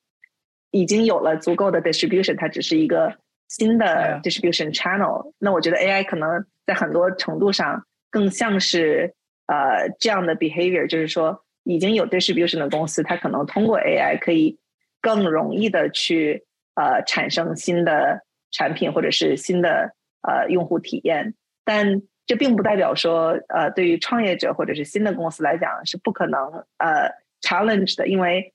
[0.72, 3.18] 已经有了足够的 distribution，它只是一个
[3.48, 5.34] 新的 distribution channel。
[5.38, 9.14] 那我觉得 AI 可能在很多程度上更像是
[9.48, 14.58] 呃这样的 behavior，就是说已经有 distribution 的公司，它可能通过 AI 可以
[15.02, 16.46] 更容易的去
[16.76, 18.22] 呃产生新的
[18.52, 21.36] 产品或者是新的呃用户体验。
[21.64, 27.11] 但这并不代表说呃对于创业者或者是新的公司来讲是不可能呃
[27.41, 28.53] challenge 的，因为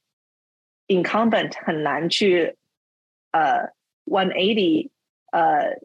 [0.88, 2.58] incumbent 很难去
[3.32, 3.72] 呃
[4.06, 4.90] one eighty
[5.32, 5.80] 呃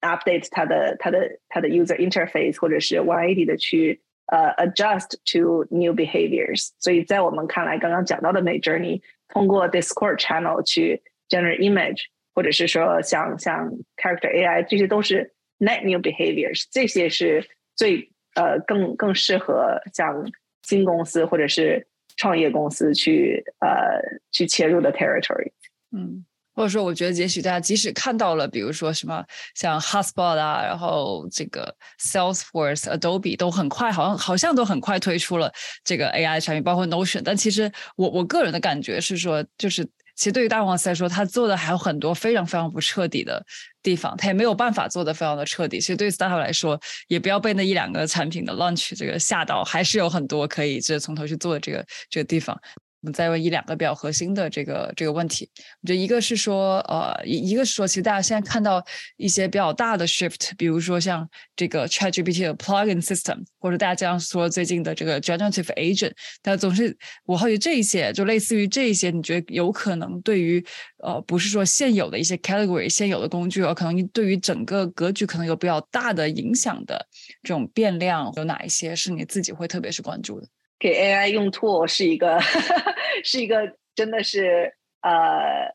[0.00, 6.70] update 它的它的它的 user interface 或者是 one eighty 的去呃 adjust to new behaviors。
[6.78, 16.63] 所以在我们看来，刚刚讲到的 Mid Journey 通过 Discord channel 去 generate image，或者是说像像 character AI，这些都是 Net new behaviors。
[16.71, 20.31] 这些是最呃更更适合像
[20.63, 21.87] 新公司或者是
[22.17, 23.99] 创业公司去呃
[24.31, 25.51] 去切入的 territory，
[25.91, 29.23] 嗯，或者说我觉得也许大家即使看到了，比如说什么
[29.53, 35.51] 像 Hotspot 啊，然后这个 Salesforce、Adobe 都很快，好像好像都很快推出了
[35.83, 39.87] 这个 AI 产品，包括 Notion，但其实我我个人的感觉是说，就是。
[40.15, 43.45] 其实对于大公司来说，他做的还有很多非常非常不彻底的
[43.83, 45.79] 地方，他也没有办法做的非常的彻底。
[45.79, 52.57] 其实对于 startup 来说，也不要被那一两个产品的 launch 这个吓到，还是有很多可以这从头去做的这个这个地方。
[53.05, 55.47] 我们再问一两个比较核心的这个这个问题，
[55.83, 58.83] 我觉得一个是说，呃，一一个是说，其实大家现在看到
[59.15, 70.65] 一些比较大的 shift，比如说像这个 ChatGPT 的 plugin system，或者大家这样说最近的这个 generative agent，但总是我好奇这一些，就类似于这一些，你觉得有可能对于
[71.03, 77.07] 呃，不是说现有的一些 category、现有的工具，而可能对于整个格局可能有比较大的影响的
[77.43, 80.47] 这种变量，有哪一些是你自己会特别是关注的？
[80.79, 82.39] 给 AI 用 tool 是一个
[83.23, 85.73] 是一个真的是呃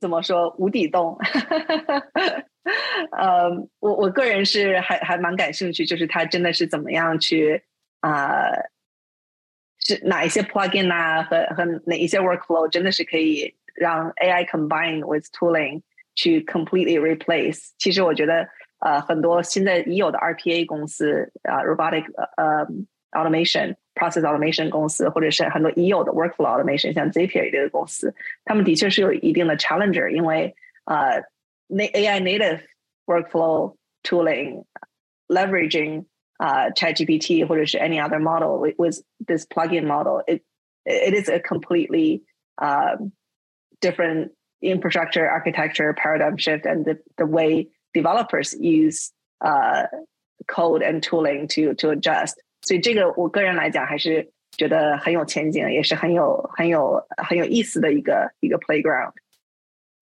[0.00, 1.18] 怎么说无底洞，
[3.12, 3.50] 呃
[3.80, 7.62] 我我个人是还还蛮感兴趣，就是它真的是怎么样去
[8.00, 8.44] 啊
[9.80, 15.82] 是哪一些 plugin 啊和和哪一些 workflow 真的是可以让 AI combine with tooling
[16.14, 17.70] 去 completely replace。
[17.78, 18.48] 其实我觉得
[18.80, 22.04] 呃很多现在已有的 RPA 公司啊 robotic
[22.36, 22.66] 呃
[23.11, 28.13] automation。Process automation 公司，或者是很多已有的 workflow automation，像 Zapier 一类的公司，
[28.43, 30.53] 他们的确是有一定的 challenger，因为
[30.83, 31.23] 呃，
[31.67, 32.59] 那 AI native
[33.05, 34.65] workflow tooling
[35.29, 40.43] leveraging 啊 ChatGPT 或者是 any other model with, with this plugin model, it
[40.83, 42.23] it is a completely
[42.57, 42.97] uh,
[43.79, 44.31] different
[44.61, 49.83] infrastructure architecture paradigm shift and the, the way developers use uh,
[50.49, 59.12] code and tooling to to adjust 所以这个我个人来讲还是觉得很有前景，也是很有很有很有意思的一个一个 playground。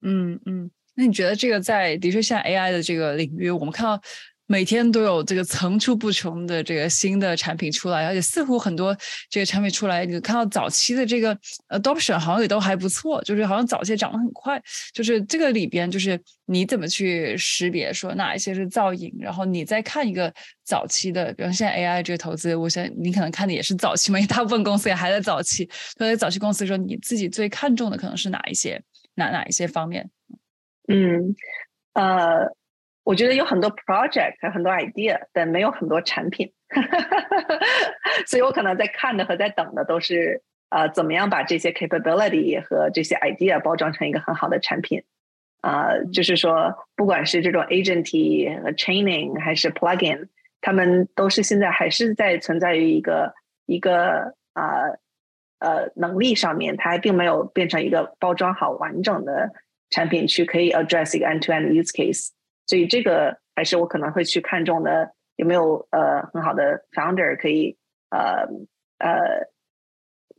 [0.03, 4.01] 嗯嗯，那你觉得这个在的确像 AI 的这个领域，我们看到
[4.51, 8.97] 每天都有这个层出不穷的这个新的产品出来，而且似乎很多
[9.29, 11.39] 这个产品出来，你看到早期的这个
[11.69, 14.61] adoption 好像也都还不错，就是好像早期涨得很快。
[14.95, 20.33] 就是这个里边，就是你怎么去识别说哪一些是造影，然后你再看一个
[20.65, 25.69] 早期的，比如现在 AI 这个投资，我想你可能看的也是早期嘛，因为大部分公司也还在早期。
[25.99, 28.83] 所以早期公司说你自己最看重的可能是哪一些，
[29.17, 30.09] 哪哪一些方面？
[30.89, 31.37] 嗯，
[31.93, 32.57] 呃。
[33.09, 36.53] 我觉得有很多 project 很多 idea，但没有很多产品，
[38.29, 45.03] 所以我可能在看的和在等的都是呃，怎么样把这些 capability 和这些 idea 包装成一个很好的产品
[45.63, 50.29] 啊，就是说，不管是这种 agency 和 training 还是 plugin，
[50.61, 53.33] 他们都是现在还是在存在于一个
[53.65, 54.85] 一个啊
[55.61, 59.51] 呃能力上面，它还并没有变成一个包装好完整的
[59.89, 62.33] 产品去可以 address 一个 end to end use case。
[62.68, 67.78] 所以这个还是我可能会去看重的，有没有呃很好的 founder 可以
[68.10, 68.48] 呃
[69.00, 69.48] 呃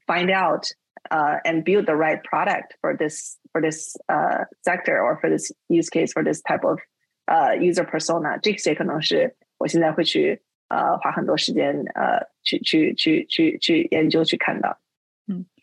[0.07, 0.65] find out
[1.11, 5.53] 呃 and build the right product for this for this uh sector or for this
[5.69, 6.79] use case for this type of
[7.27, 14.79] uh user persona，这些可能是我现在会去呃花很多时间呃去去去去去研究去看到。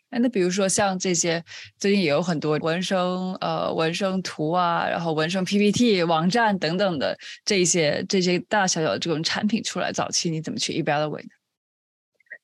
[0.09, 1.43] 哎，那比如说像这些，
[1.77, 2.97] 最近也有很多纹身
[3.41, 11.29] 呃纹身图啊，然后纹身 PPT 网站等等的这些这些大大小小的这种产品出来，早期你怎么去 evaluate 呢？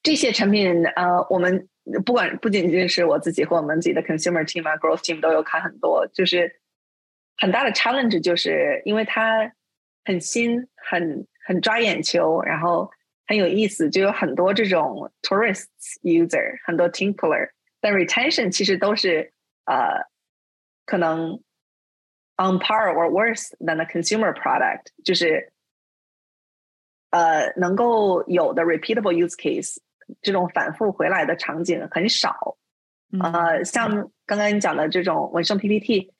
[0.01, 1.69] 这些产品呃，我们
[2.05, 6.59] 不管不仅仅是我自己和我们自己的 consumer team 啊，growth team 都有看很多，就是
[7.37, 9.49] 很大的 challenge，就是因为它
[10.03, 12.91] 很新，很很抓眼球，然后。
[13.25, 15.67] 很有意思，就有很多这种 tourists
[16.01, 19.31] user，很多 tinkler，但 retention 其实都是
[19.65, 20.05] 呃，
[20.85, 21.41] 可能
[22.37, 25.53] on par or worse than the consumer product，就是
[27.11, 29.77] 呃，能够有的 repeatable use case，
[30.21, 32.57] 这种反复回来的场景很少。
[33.21, 36.11] 呃，像刚刚你讲的这种文生 PPT，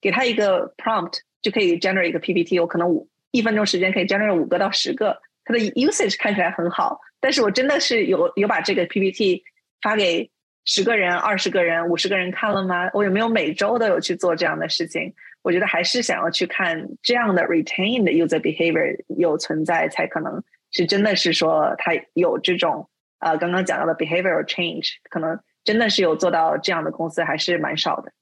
[0.00, 5.20] 给他一个 prompt 就可以 generate 一个 PPT，我可能五一分钟时间可以 generate 五个到十个。
[5.44, 9.42] 它的 usage 看起来很好，但是我真的是有有把这个 PPT
[9.82, 10.30] 发给
[10.64, 12.88] 十个人、二十个人、五十个人看了吗？
[12.94, 15.14] 我有没有每周都有去做这样的事情？
[15.42, 22.88] 我觉得还是想要去看这样的 retained user behavior 有存在，才可能是真的是说它有这种
[23.18, 28.12] 呃刚刚讲到的 behavioral change，可能真的是有做到这样的公司还是蛮少的。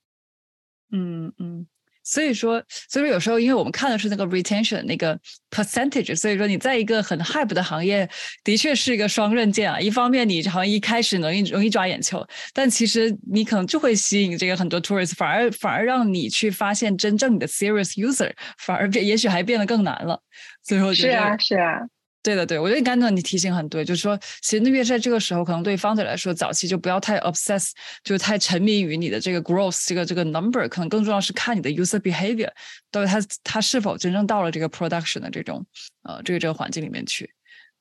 [0.90, 1.68] 嗯嗯。
[2.04, 5.18] 所以说，所以说有时候，因为我们看的是那个 retention 那个
[5.50, 8.08] percentage，所以说你在一个很 hype 的行业，
[8.42, 9.80] 的确是一个双刃剑啊。
[9.80, 20.20] 一方面，你好像一开始容易容易抓眼球，但其实你可能就会吸引这个很多 tourists，反而反而让你去发现真正你的 serious user，反而变也许还变得更难了。
[20.62, 21.80] 所以说，是啊，是啊。
[22.22, 27.72] 对的，对，我觉得刚才你提醒很对，就是说，其实越在这个时候，可能对 founder 来说，早期就不要太 obsess，
[28.04, 32.48] 就是太沉迷于你的这个 growth 这个这个 number，可能更重要是看你的 user behavior，
[32.92, 35.66] 到底他他是否真正到了这个 production 的这种
[36.04, 37.28] 呃这个这个环境里面去。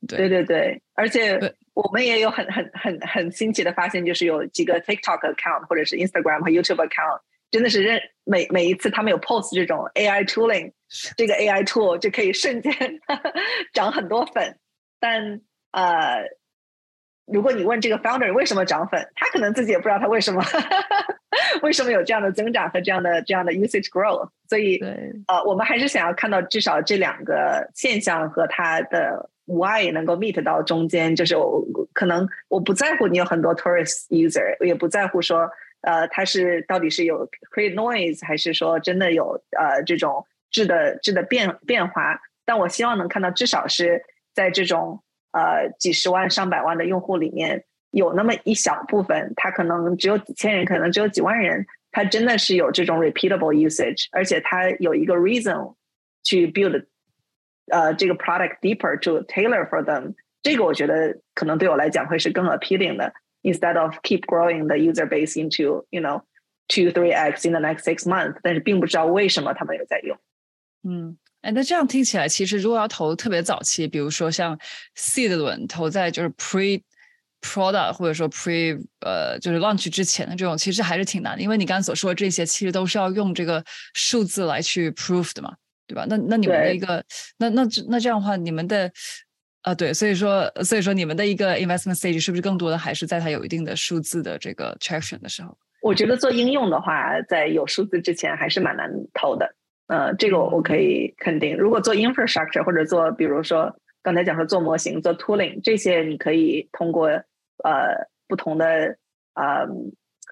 [0.08, 1.40] 对对对，而且
[1.76, 7.22] 我们也有很很很很新奇的发现，就是有几个 TikTok account 或者是 Instagram 和 YouTube account。
[7.52, 10.72] 真的是认每每一次他们有 post 这种 AI tooling，
[11.18, 12.74] 这个 AI tool 就可以瞬间
[13.74, 14.58] 涨很多粉。
[15.00, 15.42] 但
[15.72, 16.24] 呃，
[17.26, 20.42] 如果你问这个 founder 为什么涨粉，他可能自己也不知道他为什么
[21.62, 24.30] 为什么有这样的增长和这样的这样的 usage growth。
[24.48, 24.78] 所以
[25.28, 31.16] 呃，我们还是想要看到至少这两个现象和它的 why 能够 meet 到中间。
[31.16, 35.50] 就是我可能我不在乎你有很多 tourist user，也不在乎说。
[35.82, 42.20] 呃，它是到底是有 create noise，还是说真的有呃这种质的质的变变化？
[42.46, 44.04] 但我希望能看到，至少是
[44.34, 45.02] 在这种
[45.32, 55.76] 呃几十万上百万的用户里面，有那么一小部分，它可能只有几千人，可能只有几万人，它真的是有这种 repeatable usage，而且它有一个 reason
[56.24, 56.86] 去 build
[57.72, 60.14] 呃这个 product deeper to tailor for them。
[60.44, 63.14] 这个我觉得可能对我来讲会是更 appealing 的。
[63.44, 66.22] Instead of keep growing the user base into you know
[66.68, 70.18] two three x in the next six months，但是并不知道为什么他们有在用。
[70.84, 74.58] 嗯，哎，那这样听起来，其实如果要投特别早期，比如说像
[74.96, 76.82] seed 轮投在就是 pre
[77.42, 83.64] product 或者说 pre 呃就是 launch 之前的这种，其实还是挺难的，因为你刚才所说的这些，其实都是要用这个
[83.94, 85.56] 数字来去 prove 的嘛，
[85.88, 86.06] 对吧？
[86.08, 87.04] 那那你们的一个，
[87.38, 88.92] 那那那这样的话，你们的
[89.62, 95.56] 啊，对，所以说，所以说你们的一个 investment stage 是不是更多的还是在它有一定的数字的这个 traction 的时候？
[95.82, 99.54] 我觉得做应用的话，在有数字之前还是蛮难投的。
[99.88, 101.56] 呃，这个我我可以肯定。
[101.58, 108.98] 如果做 infrastructure 或者做，比如说刚才讲说做模型、做 tooling 这些，你可以通过呃不同的
[109.36, 109.68] 呃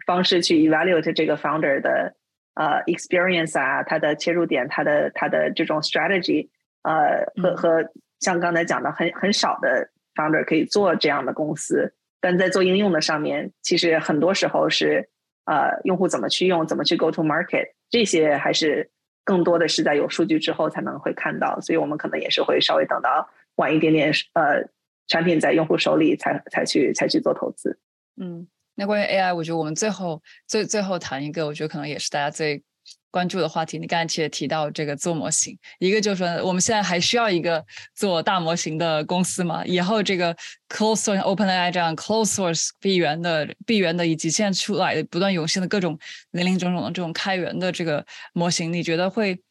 [0.06, 2.16] 方式去 evaluate 这个 founder 的
[2.56, 6.48] 呃 experience 啊，他的切入点，他的他的这种 strategy，
[6.84, 15.10] 呃和和像刚才讲的很很少的 founder 可以做这样的公司，但在做应用的上面，其实很多时候是
[15.46, 18.90] 呃用户怎么去用，怎么去 go to market，这些还是。
[19.26, 24.68] 更多的是在有数据之后才能会看到，所以我们可能也是会稍微等到晚一点点，呃，
[25.08, 27.78] 产品在用户手里才才去才去做投资。
[28.20, 32.64] 嗯，那关于 AI，我觉得我们最后最最后谈一个，我觉得可能也是大家最。
[33.12, 37.66] 关注的话题，你刚才其实提到这个做模型，一个就是说我们现在还需要一个
[37.96, 39.66] 做大模型的公司吗？
[39.66, 40.36] 以后这个
[40.70, 45.98] close source OpenAI 这样 close source 闭源的闭源的，以及现在出来的不断涌现的各种
[46.32, 49.42] 林林总总的这种开源的这个模型，你觉得会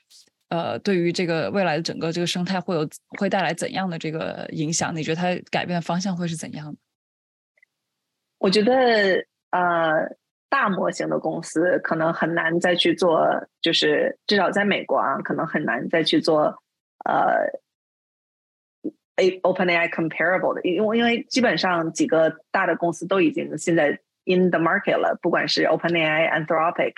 [0.51, 4.95] 呃对于这个未来的整个这个生态会有会带来怎样的这个影响？
[4.95, 6.79] 你觉得它改变的方向会是怎样的？
[8.39, 8.73] 我觉得
[9.51, 10.17] 呃。
[10.51, 16.63] 大模型的公司可能很难再去做，就是至少在美国啊，可能很难再去做
[17.05, 17.53] 呃
[19.17, 26.95] ，A OpenAI comparable 的，因为因为基本上几个大的公司都已经现在 in the market 了，不管是 OpenAI、Anthropic、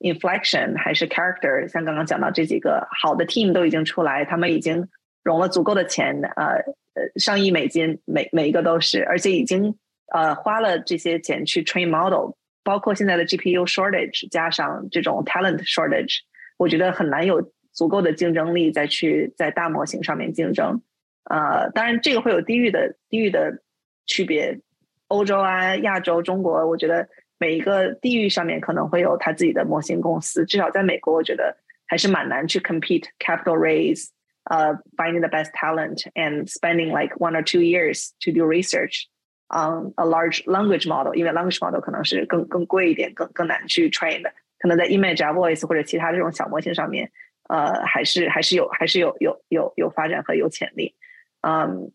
[0.00, 4.86] Inflection 还是 Character，像刚刚讲到这几个好的 team 都已经出来，他们已经
[5.22, 6.56] 融了足够的钱，呃
[6.94, 9.78] 呃上亿美金，每每一个都是，而且已经
[10.12, 12.32] 呃花了这些钱去 train model。
[12.63, 16.19] 包括现在的 GPU shortage 加上这种 talent shortage，
[16.57, 20.81] 我觉得很难有足够的竞争力再去在大模型上面竞争。
[21.29, 23.61] 呃，当然这个会有地域的地域的
[24.05, 24.59] 区别，
[25.07, 30.45] 欧洲啊、亚洲、中国，我觉得每一个地域上面可能会有他自己的模型公司。
[30.45, 31.55] 至少在美国，我觉得
[31.85, 34.07] 还是蛮难去 compete capital raise，
[34.45, 39.03] 呃，finding the best talent and spending like one or two years to do research。
[39.52, 44.32] On a large language model，因为 language model 可能是更更贵一点，更更难去 train 的。
[44.58, 47.10] 可能在 image 啊 voice 或者其他这种小模型上面，
[47.48, 50.94] 呃，还是还是有还是有有有有发展和有潜力。
[51.42, 51.92] 嗯，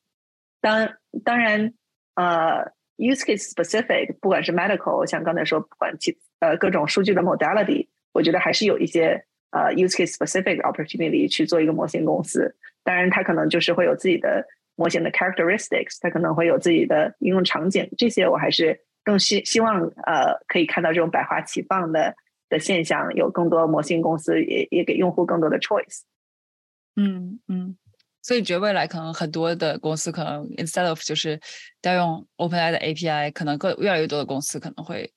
[0.62, 0.90] 当
[1.24, 1.74] 当然，
[2.16, 12.56] 呃，use case specific，不管是 medical，像刚才说，不管其呃各种数据的 modality，我觉得还是有一些呃 use case specific opportunity 去做一个模型公司。
[12.84, 14.46] 当然，它可能就是会有自己的。
[14.78, 22.16] 模型的 characteristics，它可能会有自己的应用场景，这些我还是更希希望呃可以看到这种百花齐放的
[22.48, 26.04] 的现象，有更多模型公司也也给用户更多的 choice。
[26.96, 27.78] 嗯嗯，
[28.22, 31.40] 所以觉得未来可能很多的公司可能 instead of 就是
[31.82, 35.12] 调用 OpenAI 的 API，可能更越来越多的公司可能会。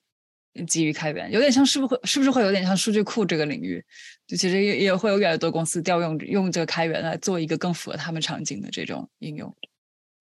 [0.67, 3.83] 基于开源，有点像是不会是不是会有点像数据库这个领域？
[4.27, 9.53] 就其实也也会有越来越多公司调用用这个开源来做一个更符合他们场景的这种应用。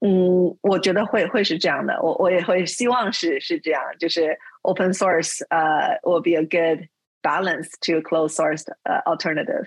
[0.01, 6.87] 嗯，我觉得会会是这样的，我我也会希望是是这样，就是 open source 呃 will be a good
[7.23, 9.67] balance to closed source 呃 alternative。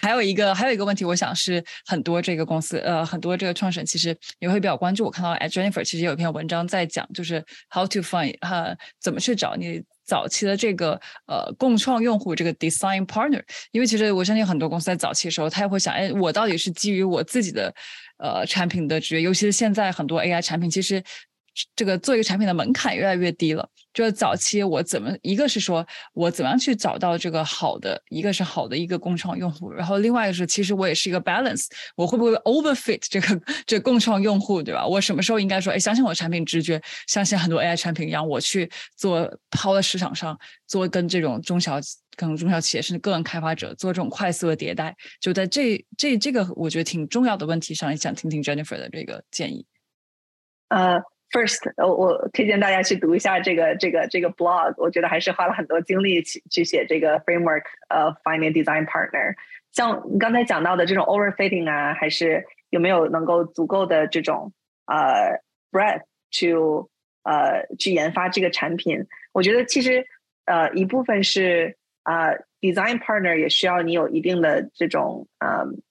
[0.00, 5.04] 还有一个还有一个问题，我想是很多这个公司呃很多这个创始人其实也会比较关注。
[5.04, 13.42] 我看到 at Jennifer 其实有一篇文章在讲，就是 how to find 哈怎么去找你早期的这个呃共创用户这个 design partner。
[13.72, 17.74] 因为其实我相信很多公司在早期的时候，他也会想，哎，我到底是基于我自己的
[18.18, 21.02] 呃产品的职业，尤其是现在很多 AI 产品，其实
[21.74, 23.68] 这个做一个产品的门槛越来越低了。
[23.94, 31.66] 就是早期我怎么一个是说我怎么样去找到这个好的，一个是好的一个共创用户，然后另外一个是其实我也是一个 balance，
[31.96, 34.86] 我会不会 overfit 这个这共创用户，对吧？
[34.86, 41.80] 我什么时候应该说，哎，相信我的产品直觉，相信很多 AI 产品一样，我去做抛在市场上，做跟这种中小
[42.16, 49.64] 可能中小企业甚至个人开发者做这种快速的迭代，就在这这这个我觉得挺重要的问题上，也想听听 Jennifer 的这个建议。
[50.68, 50.98] 呃。
[51.32, 59.34] First，我我推荐大家去读一下这个这个这个 blog，我觉得还是花了很多精力去去写这个 framework，呃，finding design partner。
[59.72, 64.52] 像你刚才讲到的这种 overfitting 啊，还是有没有能够足够的这种
[64.86, 65.42] 呃
[65.72, 66.02] breadth
[66.38, 66.88] to
[67.24, 69.04] 呃去研发这个产品？
[69.32, 70.06] 我觉得其实
[70.44, 72.30] 呃一部分是啊
[72.60, 75.82] design partner 也需要你有一定的这种嗯。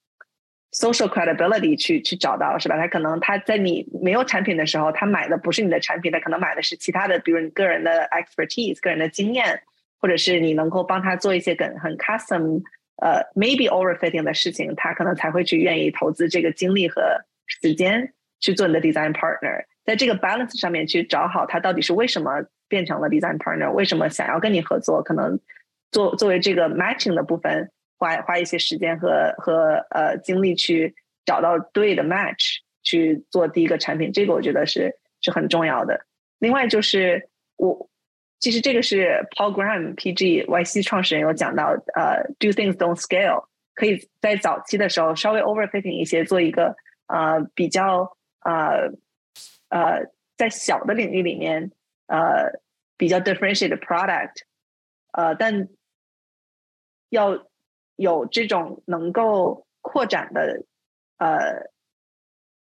[0.77, 2.75] Social credibility 去去找到是吧？
[2.75, 9.61] 他可能他在你没有产品的时候，他买的不是你的产品，他可能买的是其他的，比如你个人的 expertise、个人的经验，
[10.01, 12.61] 或者是你能够帮他做一些很很 custom
[12.97, 17.01] 呃 maybe overfitting 的事情，他可能才会去愿意投资这个精力和
[17.47, 19.63] 时间去做你的 design partner。
[19.85, 25.01] 在这个 balance 上面去找好他到底是为什么变成了 design partner，为什么想要跟你合作？
[25.01, 25.39] 可能
[25.91, 27.71] 作作为这个 matching 的部分。
[27.97, 30.93] 花花一些时间和和呃精力去
[31.25, 36.05] 找到对的 match 去做第一个产品，这个我觉得是是很重要的。
[36.39, 37.89] 另外就是我
[38.39, 46.75] 其实这个是 Paul Graham PG YC 创始人有讲到，呃，do things don't scale，可以在早期的时候稍微 overfitting 一些，做一个
[47.07, 48.91] 呃比较呃
[49.69, 50.05] 呃
[50.37, 51.71] 在小的领域里面
[52.07, 52.51] 呃
[52.97, 54.41] 比较 differentiated product，
[55.13, 55.69] 呃，但
[57.09, 57.47] 要
[57.95, 60.65] 有这种能够扩展的
[61.17, 61.69] 呃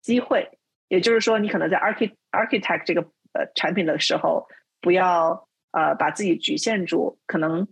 [0.01, 3.03] 机会，也就是说，你可能在 archi architect 这个
[3.33, 4.47] 呃产品的时候，
[4.81, 7.69] 不要呃把自己局限住，可能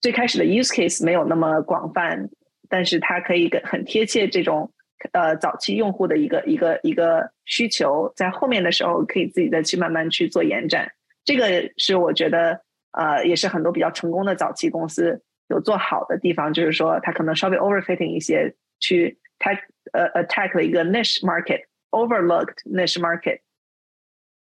[0.00, 2.30] 最开始的 use case 没有那么广泛，
[2.68, 4.72] 但是它可以跟很贴切这种
[5.12, 10.92] 呃早期用户的一个一个一个需求，在后面的时候可以自己再去慢慢去做延展，
[11.24, 12.60] 这个是我觉得
[12.92, 15.20] 呃也是很多比较成功的早期公司。
[15.48, 19.60] 有做好的地方，就是说它可能稍微 overfitting 一些，去 tack
[19.92, 23.40] 呃 attack 了一个 niche market，overlooked niche market，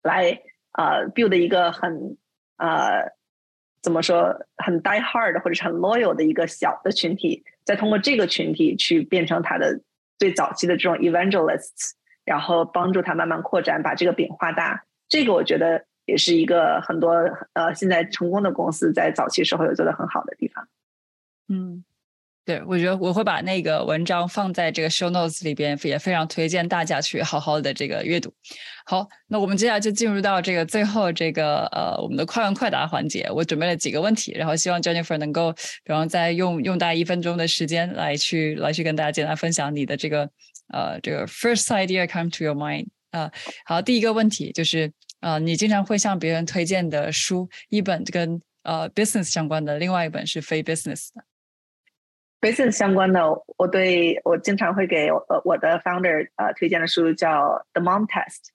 [0.02, 0.40] 来
[0.72, 2.16] 呃 build 一个很
[2.56, 3.12] 呃
[3.80, 9.80] 怎么说很 die hard 或者是很 loyal 的一个小的群体，再通过这个群体去变成它的
[10.18, 11.92] 最早期的这种 evangelists，
[12.24, 14.84] 然后帮助它慢慢扩展，把这个饼画大。
[15.08, 17.12] 这个我觉得也是一个很多
[17.52, 20.68] 呃现在成功的公司在早期时候有做的很好的地方。
[21.48, 21.84] 嗯，
[22.44, 28.32] 对，我觉得我会把那个文章放在这个 show notes 里边，也非常推荐大家去好好的这个阅读。
[28.86, 33.30] 好，那我们接下来就进入到这个最后这个呃我们的快问快答环节。
[33.30, 35.54] 我准备了几个问题，然后希望 Jennifer 能够，
[35.84, 40.30] 然后再用用大概一分钟的时间来去来去跟大家简单分享你的这个
[40.72, 43.30] 呃这个 first idea come to your mind 啊。
[43.66, 51.24] 好，第一个问题就是呃你经常会向别人推荐的书，一本跟呃 business 相关的，另外一本是非 business 的。
[52.40, 53.22] Business 相关的，
[53.56, 57.28] 我对我经常会给呃我的 founder 呃推荐的书叫
[57.72, 58.46] 《The Mom Test》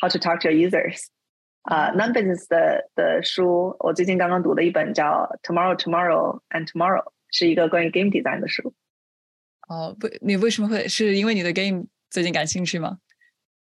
[0.00, 1.06] ，How to Talk to Your Users。
[1.62, 8.72] 啊，non business 的的书，我最近刚刚读的一本叫《Tomorrow, Tomorrow and Tomorrow》，是一个关于 game design 的书。
[9.68, 12.98] 哦，不，你为什么会是因为你的 game 最近感兴趣吗？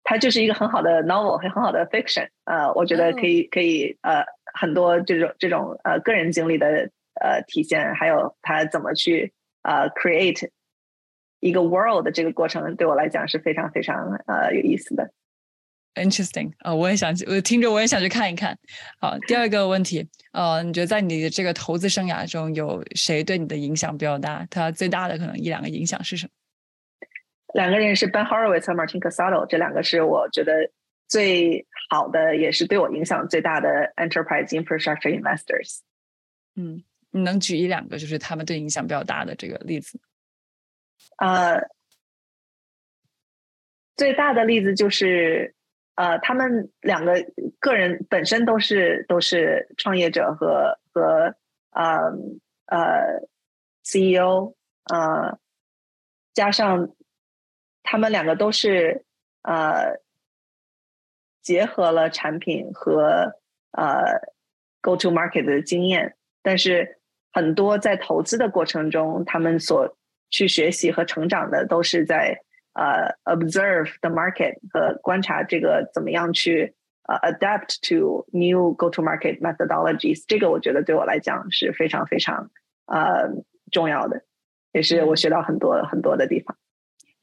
[0.03, 2.27] 它就是一个很好的 novel，很很好的 fiction。
[2.43, 6.89] 呃，我觉得可以可以呃很多这种这种呃个人经历的
[7.21, 9.31] 呃体现，还有他怎么去。
[9.63, 10.49] 呃，create
[11.39, 15.11] 一个 world 的这个过程对我来讲是非常非常呃有意思的。
[15.95, 18.57] Interesting 啊，我也想去，我听着我也想去看一看。
[18.99, 24.43] 好，第二个问题，呃，你觉得在你的这个投资生涯中，有谁对你的影响比较大？
[24.49, 26.31] 他最大的可能一两个影响是什么？
[27.53, 30.71] 两个人是 Ben Horowitz 和 Martin Casado，这两个是我觉得
[31.07, 35.81] 最好的，也是对我影响最大的 enterprise infrastructure investors。
[36.55, 36.83] 嗯。
[37.15, 39.99] 你能举一两个，就是他们对影响比较大的这个例子？
[41.17, 41.61] 呃，
[43.95, 45.53] 最大的例子就是，
[45.93, 47.13] 呃，他们两个
[47.59, 51.35] 个人本身都是都是创业者和和
[51.69, 51.99] 呃
[52.65, 53.21] 呃
[53.83, 55.37] CEO，呃，
[56.33, 56.95] 加上
[57.83, 59.05] 他们两个都是
[59.43, 59.99] 呃
[61.43, 63.35] 结合了产品和
[63.69, 64.01] 呃
[64.81, 66.99] go to market 的经验，但是。
[67.33, 69.97] 很多在投资的过程中，他们所
[70.29, 72.39] 去学习和成长的，都是在
[72.73, 76.73] 呃 observe the market 和观察这个怎么样去
[77.03, 80.23] 呃 adapt to new go to market methodologies。
[80.27, 82.51] 这个我觉得对我来讲是非常非常
[82.85, 83.29] 呃
[83.71, 84.21] 重要的，
[84.71, 86.55] 也是我学到很多很多的地方。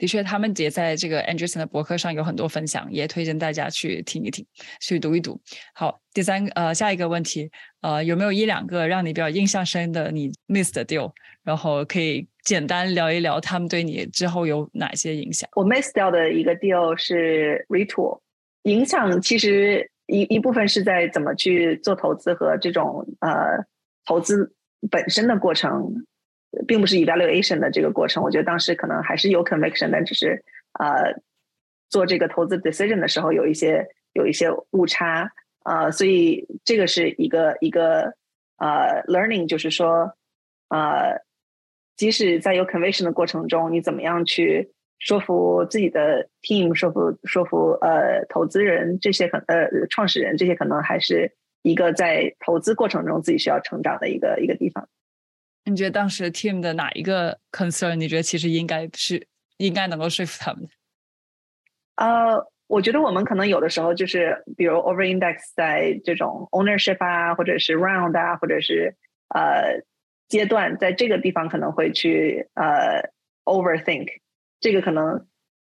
[0.01, 4.47] 的确，他们也在这个 Anderson 的博客上有很多分享，也推荐大家去听一听，
[4.81, 5.39] 去读一读。
[5.75, 7.51] 好，第三呃，下一个问题，
[7.83, 11.13] 呃，有没有一两个让你比较印象深的你 miss 的 deal？
[11.45, 15.47] 然后可以简单聊一聊他们对你之后有哪些影响？
[15.55, 18.21] 我 miss 掉的一个 deal 是 Retool，
[18.63, 23.67] 影响其实一一部分是在怎么去做投资和这种呃
[24.07, 24.55] 投资
[24.91, 26.07] 本身的过程。
[26.67, 30.43] 并不是 evaluation 的这个过程，我觉得当时可能还是有 conviction，但只是
[30.79, 31.15] 呃
[31.89, 35.31] 做这个投资 decision 的时候有一些有一些误差
[35.65, 38.15] 呃，所以这个是一个一个
[38.57, 40.15] 呃 learning，就是说
[40.69, 41.21] 呃
[41.97, 51.33] 即使在有 conviction 的过程中，你怎么样去说服自己的 team，说服说服呃投资人这些可呃创始人这些可能还是
[51.63, 54.89] 一个在投资过程中自己需要成长的一个一个地方。
[55.65, 57.95] 你觉得当时 team 的哪一个 concern？
[57.95, 59.27] 你觉得其实应该是
[59.59, 60.71] 应该能够说服他们的？
[61.97, 68.97] 呃，我觉得我们可能有的时候就是，比如 over index 在这种 ownership 啊，或者是 round 啊，或者是
[69.29, 69.83] 呃
[70.29, 73.11] 阶段，在这个地方可能会去呃
[73.45, 74.09] overthink，
[74.61, 75.27] 这个可能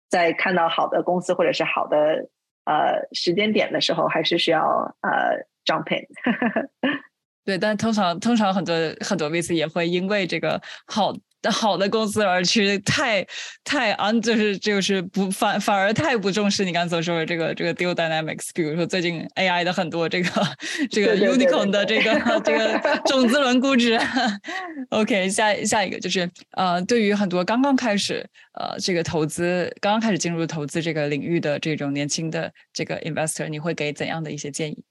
[0.08, 2.30] 在看到好的公司或者是好的
[2.64, 6.06] 呃时间点的时候，还是需要呃 jump in。
[7.44, 11.14] 对，但通常通常很多很多 VC 也会因为这个好。
[11.50, 13.26] 好的公司而去太
[13.64, 18.50] 太啊，就是就是不反反而太不重视你刚才所说的这个这个 deal dynamics。
[18.54, 20.30] 比如说最近 AI 的很多这个
[20.88, 22.12] 这个 unicorn 的这个
[22.44, 23.98] 这个种子轮估值。
[24.90, 34.84] OK，下下一个就是呃，对于很多刚刚开始呃这个投资刚刚开始进入投资这个领域的这种年轻的这个 investor，你会给怎样的一些建议？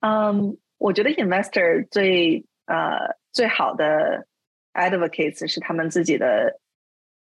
[0.00, 4.26] 嗯，我觉得 investor 最呃最好的。
[4.76, 6.60] Advocates 是他们自己的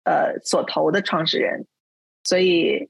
[0.05, 1.67] 呃所投的创始人，
[2.23, 2.89] 所以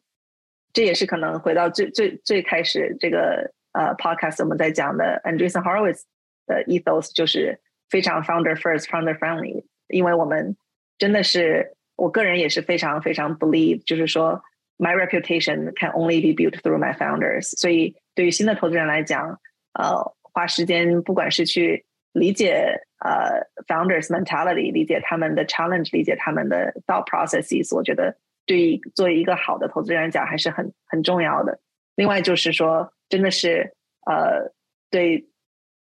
[0.71, 6.03] 这也是可能回到最最最开始这个呃 Podcast 我们在讲的 Andreessen Horowitz
[6.45, 10.55] 的 ethos 就是非常 Founder First Founder Friendly，因为我们
[10.97, 14.41] 真的是我个人也是非常非常 believe，就是说
[14.77, 19.41] My reputation can only be built through my founders，所以对于新的投资人来讲，
[19.76, 22.86] 呃，花时间不管是去理解。
[23.04, 28.16] 呃，founders mentality，理解他们的 challenge，理解他们的 thought processes，我觉得
[28.46, 31.58] 对于作为一个好的投资人来讲还是很很重要的。
[31.96, 33.74] 另外就是说，真的是
[34.06, 34.52] 呃，
[34.88, 35.26] 对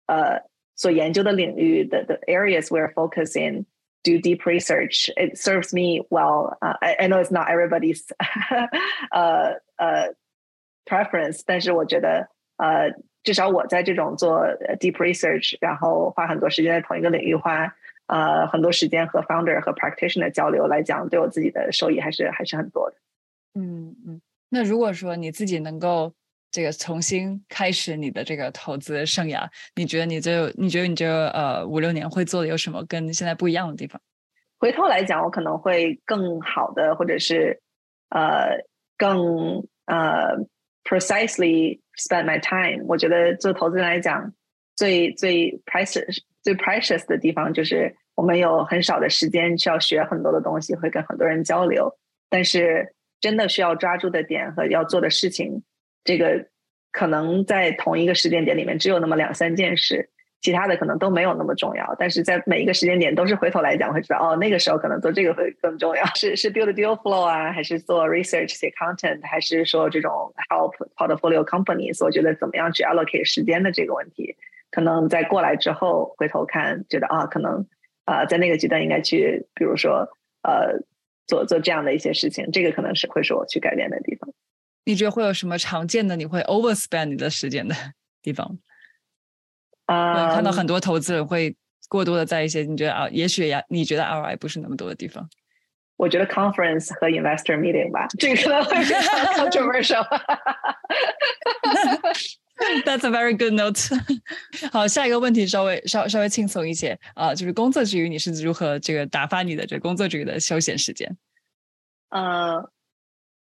[0.06, 0.40] 呃
[0.76, 3.66] 所研究的领域的 the areas we're focusing
[4.02, 5.10] do deep research.
[5.16, 6.56] It serves me well.
[6.62, 8.02] Uh, I, I know it's not everybody's
[9.10, 10.14] 呃呃
[10.86, 14.45] preference，但是我觉得呃 至少我在这种做
[14.79, 17.73] deep research，然后花很多时间在同一个领域，花
[18.07, 22.95] 呃很多时间和 founder 和 practitioner 交流来讲，对我自己的收益还是还是很多的。
[23.55, 26.13] 嗯嗯，那如果说你自己能够
[26.49, 34.01] 这个重新开始你的这个投资生涯，你觉得你这你觉得你这呃五六年会做的有什么跟现在不一样的地方？
[34.59, 37.61] 回头来讲，我可能会更好的，或者是
[38.09, 38.63] 呃
[38.97, 40.37] 更呃
[40.85, 41.81] precisely。
[41.99, 44.33] Spend my time，我觉得做投资人来讲，
[44.77, 51.93] 最最 precious 最 precious 的地方就是我们有很少的时间需要学很多的东西，会跟很多人交流。
[52.29, 55.61] 但是真的需要抓住的点和要做的事情，
[56.05, 56.47] 这个
[56.93, 60.09] 可能在同一个时间点里面只有那么两三件事。
[60.41, 66.05] 其他的可能都没有那么重要，但是在每一个时间点都是回头来讲会知道哦，那个时候可能做这个会更重要。
[66.15, 70.11] 是是 build deal flow 啊，还是做 research 写 content，还是说这种
[70.49, 72.03] help portfolio companies？
[72.03, 74.35] 我觉得怎么样去 allocate 时间的这个问题，
[74.71, 77.67] 可能在过来之后回头看，觉得啊，可能
[78.05, 80.07] 啊在那个阶段应该去，比如说
[80.43, 80.79] 呃
[81.27, 84.31] 做做这样的一些事情，这个可能是会是我去改变的地方。
[84.85, 87.75] 你觉得会有什么常见的你会 overspend 你的时间的
[88.21, 88.57] 地方？
[89.89, 91.55] 啊，看到很多投资人会
[91.87, 95.27] 过多的在一些你觉得啊，也许呀，你觉得 ROI 不是那么多的地方。
[95.97, 98.97] 我觉得 conference 和 investor meeting 吧，这个可能会比较
[99.33, 100.05] controversial。
[102.85, 103.89] That's a very good note。
[104.71, 111.17] 好，下一个问题稍微稍稍微轻松一些啊，就是工作之余你是如何这个打发你的这工作之余的休闲时间？
[112.09, 112.69] 呃，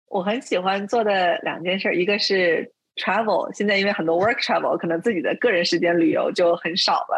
[0.09, 2.73] 我很喜欢做的两件事，一个是。
[2.95, 7.17] Travel 现在因为很多 work travel，可能自己的个人时间旅游就很少了，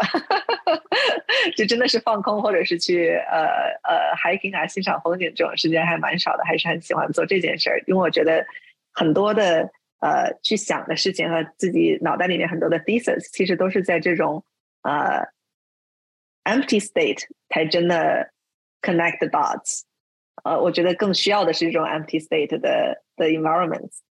[1.57, 3.45] 就真的是放空或者是去呃
[3.83, 8.45] 呃 hiking 啊欣赏风景这种时间还蛮少的，还是很喜欢做这件事儿，因为我觉得
[8.93, 9.69] 很多的
[9.99, 14.45] 呃去想的事情和自己脑袋里面很多的 thesis，其实都是在这种
[14.83, 15.27] 呃
[16.45, 18.31] empty state 才真的
[18.81, 19.81] connect the dots，
[20.45, 24.04] 呃，我觉得更需要的是这种 empty state 的的 environments。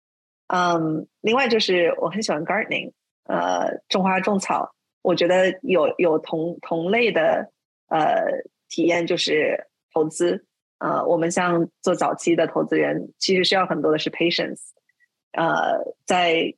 [0.54, 2.92] 嗯，另外就是我很喜欢 gardening，
[3.24, 4.74] 呃，种花种草。
[5.00, 7.50] 我觉得有有同同类的
[7.88, 8.22] 呃
[8.68, 10.44] 体验，就是投资。
[10.78, 14.60] 呃，我们像做早期的投资人，其实需要很多的是 patience。
[15.32, 16.52] 呃，在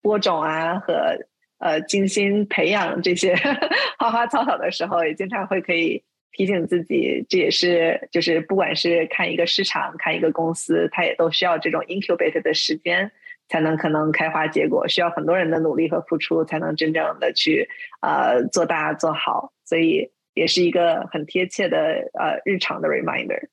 [0.00, 1.18] 播种啊和
[1.58, 3.34] 呃精心培养这些
[3.98, 6.04] 花花草草的时候，也经常会可以。
[6.32, 13.10] 提醒自己，这也是就是不管是看一个市场，看一个公司，它也都需要这种 incubate 的时间，
[13.48, 17.68] 才能可能开花结果，需要很多人的努力和付出，才能真正的去
[18.02, 19.52] 呃做大做好。
[19.64, 23.48] 所以也是一个很贴切的呃日常的 reminder。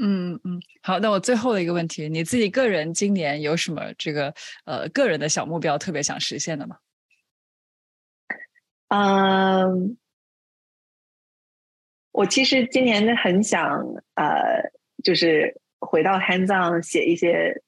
[0.00, 4.32] 嗯嗯，好，那我最后的一个问题，你自己个人今年有什么这个
[4.64, 6.76] 呃个人的小目标特别想实现的吗？
[8.90, 9.96] 嗯。
[12.18, 13.80] 我其实今年很想
[14.16, 14.72] 呃，
[15.04, 17.62] 就是回到 hands on 写一些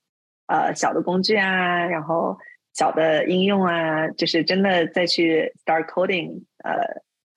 [0.46, 2.36] 呃小的工具啊，然后
[2.72, 6.82] 小的应用啊，就是真的再去 start coding 呃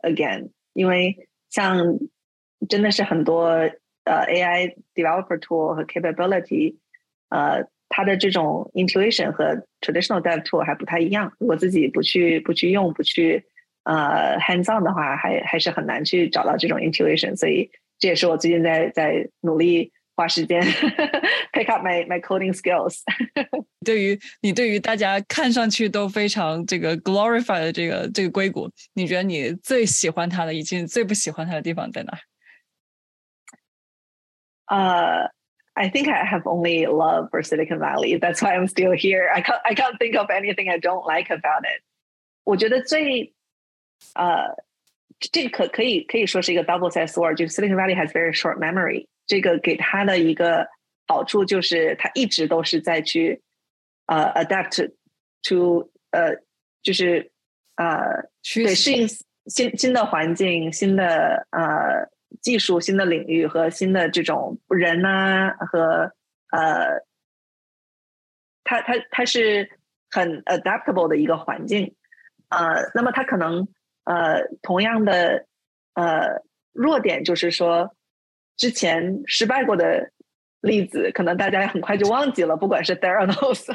[0.09, 1.15] again，因为
[1.51, 1.99] 像
[2.67, 3.45] 真的是很多
[4.05, 6.77] 呃 AI developer tool 和 capability，
[7.29, 11.31] 呃，它的这种 intuition 和 traditional dev tool 还不太一样。
[11.37, 13.45] 我自己不去不去用不去
[13.84, 17.36] 呃 hands on 的话，还还是很难去找到这种 intuition。
[17.36, 19.92] 所以这也是我最近在在努力。
[20.18, 20.60] 花时间
[21.52, 23.02] pick up my my coding skills。
[23.86, 32.18] 对于你对于大家看上去都非常这个 glorify 的这个这个硅谷，你觉得你最喜欢它的以及最不喜欢它的地方在哪？
[34.66, 35.30] 呃、
[35.74, 38.18] uh,，I think I have only love for Silicon Valley.
[38.18, 39.30] That's why I'm still here.
[39.32, 41.84] I can't I can't think of anything I don't like about it.
[42.42, 43.32] 我觉得最
[44.15, 44.55] 呃，
[45.19, 49.07] 这个可可以可以说是一个 double-edged sword，就是 Silicon Valley has very short memory。
[49.25, 50.67] 这个给他的一个
[51.07, 53.41] 好处就是，他一直都是在去
[54.07, 54.91] 呃 adapt
[55.43, 56.35] to 呃，
[56.81, 57.31] 就是
[57.75, 57.97] 呃
[58.53, 59.07] 对适应
[59.47, 62.09] 新新的环境、新的呃
[62.41, 66.13] 技术、新的领域和新的这种人呐和
[66.51, 67.01] 呃，
[68.63, 69.69] 他他他是
[70.11, 71.95] 很 adaptable 的一个环境
[72.49, 73.67] 呃，那么他可能
[74.05, 75.45] 呃同样的
[75.93, 77.95] 呃弱点就是说。
[78.55, 80.11] 之前失败过的
[80.61, 82.55] 例子，可能大家很快就忘记了。
[82.55, 83.65] 不管是 Theranos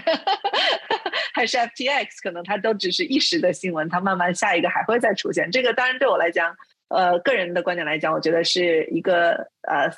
[1.35, 5.51] 还是 FTX，可能它都只是一时的新闻，它慢慢下一个还会再出现。
[5.51, 6.57] 这个当然对我来讲，
[6.91, 9.91] 呃，个人的观点来讲，我觉得是一个呃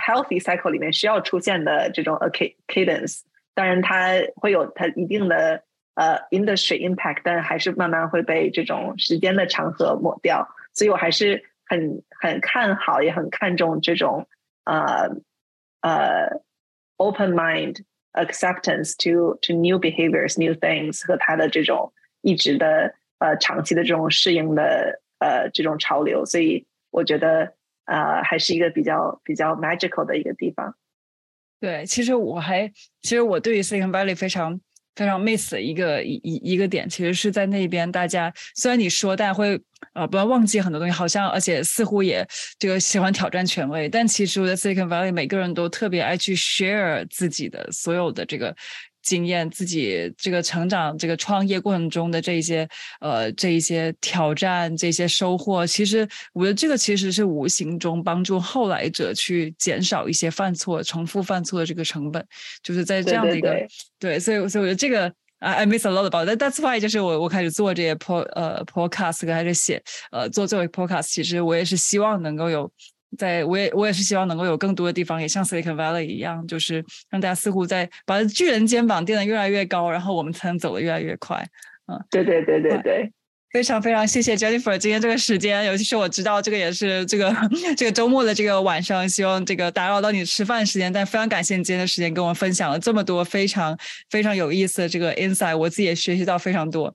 [0.00, 2.30] healthy cycle 里面需要出现的这种 a
[2.68, 3.20] cadence。
[3.54, 5.62] 当然，它会有它一定的
[5.94, 10.48] 呃 industry impact，但还是慢慢会被这种时间的长河抹掉。
[10.72, 11.44] 所以我还是。
[11.64, 14.28] 很很看好，也很看重这种
[14.64, 15.08] 呃
[15.80, 16.42] 呃
[16.98, 17.78] open mind
[18.12, 21.90] acceptance to to new behaviors, new things 和他的这种
[22.20, 27.54] 一直的呃长期的这种适应的呃这种潮流，所以我觉得
[27.86, 30.76] 呃还是一个比较比较 magical 的一个地方。
[31.58, 32.68] 对，其实我还
[33.00, 34.60] 其实我对于 Silicon Valley 非常。
[34.94, 39.60] 非常 miss 的一个一一一个点，其实是在那边，大家虽然你说大家会
[39.94, 42.26] 呃不要忘记很多东西，好像而且似乎也
[42.58, 48.54] 这个喜欢挑战权威，但其实我在 Silicon Valley 每个人都特别爱去 share 自己的所有的这个。
[49.02, 52.68] 经验，自己这个成长、这个创业过程中的这一些
[53.00, 62.24] 呃，这一些挑战、这些收获，其实我觉得这个其实是无形中帮助后来者去减少一些犯错、重复犯错的这个成本，
[62.62, 63.66] 就是在这样的一个
[63.98, 66.36] 对，所以所以我觉得这个 I miss a lot about that.
[66.36, 72.70] That's why 就是我我开始做这些 pod 呃 podcast，开始写呃做作为 podcast，其实我也是希望能够有。
[73.18, 81.46] 在我也我也是希望能够有更多的地方也像 Silicon Valley 一样，就是让大家似乎在把巨人肩膀垫得越来越高，然后我们才能走得越来越快。
[81.86, 83.12] 嗯，对对对对对，
[83.50, 87.34] 非常非常谢谢 Jennifer 今天这个时间，尤其是我知道这个也是这个
[87.76, 93.76] 这个周末的这个晚上，希望这个打扰到你吃饭时间，但非常感谢你今天的时间跟我分享了这么多非常
[94.08, 96.94] 非常有意思的这个 insight，我自己也学习到非常多。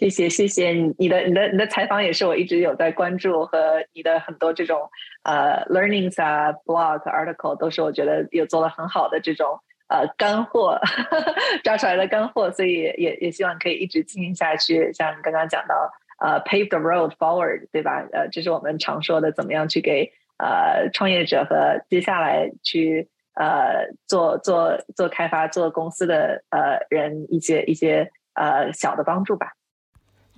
[0.00, 4.88] 谢谢谢谢你的你的你的采访也是我一直有在关注和你的很多这种
[5.24, 10.80] 呃 learnings 啊 blog article 都是我觉得有做了很好的这种呃干货
[11.62, 14.90] 抓出来的干货，所以也也希望可以一直进行下去。
[14.94, 18.02] 像你刚刚讲到呃 pave the road forward 对吧？
[18.12, 29.52] 呃，这是我们常说的怎么样去给呃创业者和接下来去呃做做做开发做公司的呃人一些一些呃小的帮助吧。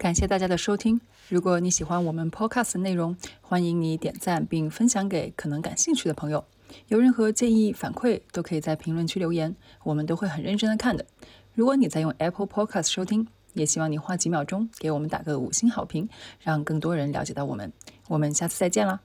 [0.02, 1.00] 感谢大家的收听。
[1.28, 6.44] 如果你喜欢我们 Podcast 的内容，欢迎你点赞并分享给可能感兴趣的朋友。
[6.88, 9.54] 有任何建议反馈，都可以在评论区留言，
[9.84, 11.06] 我们都会很认真的看的。
[11.54, 16.08] 如果你在用 Apple Podcast 收听，也希望你花几秒钟给我们打个五星好评，
[16.40, 17.72] 让更多人了解到我们。
[18.08, 18.98] 我们下次再见啦！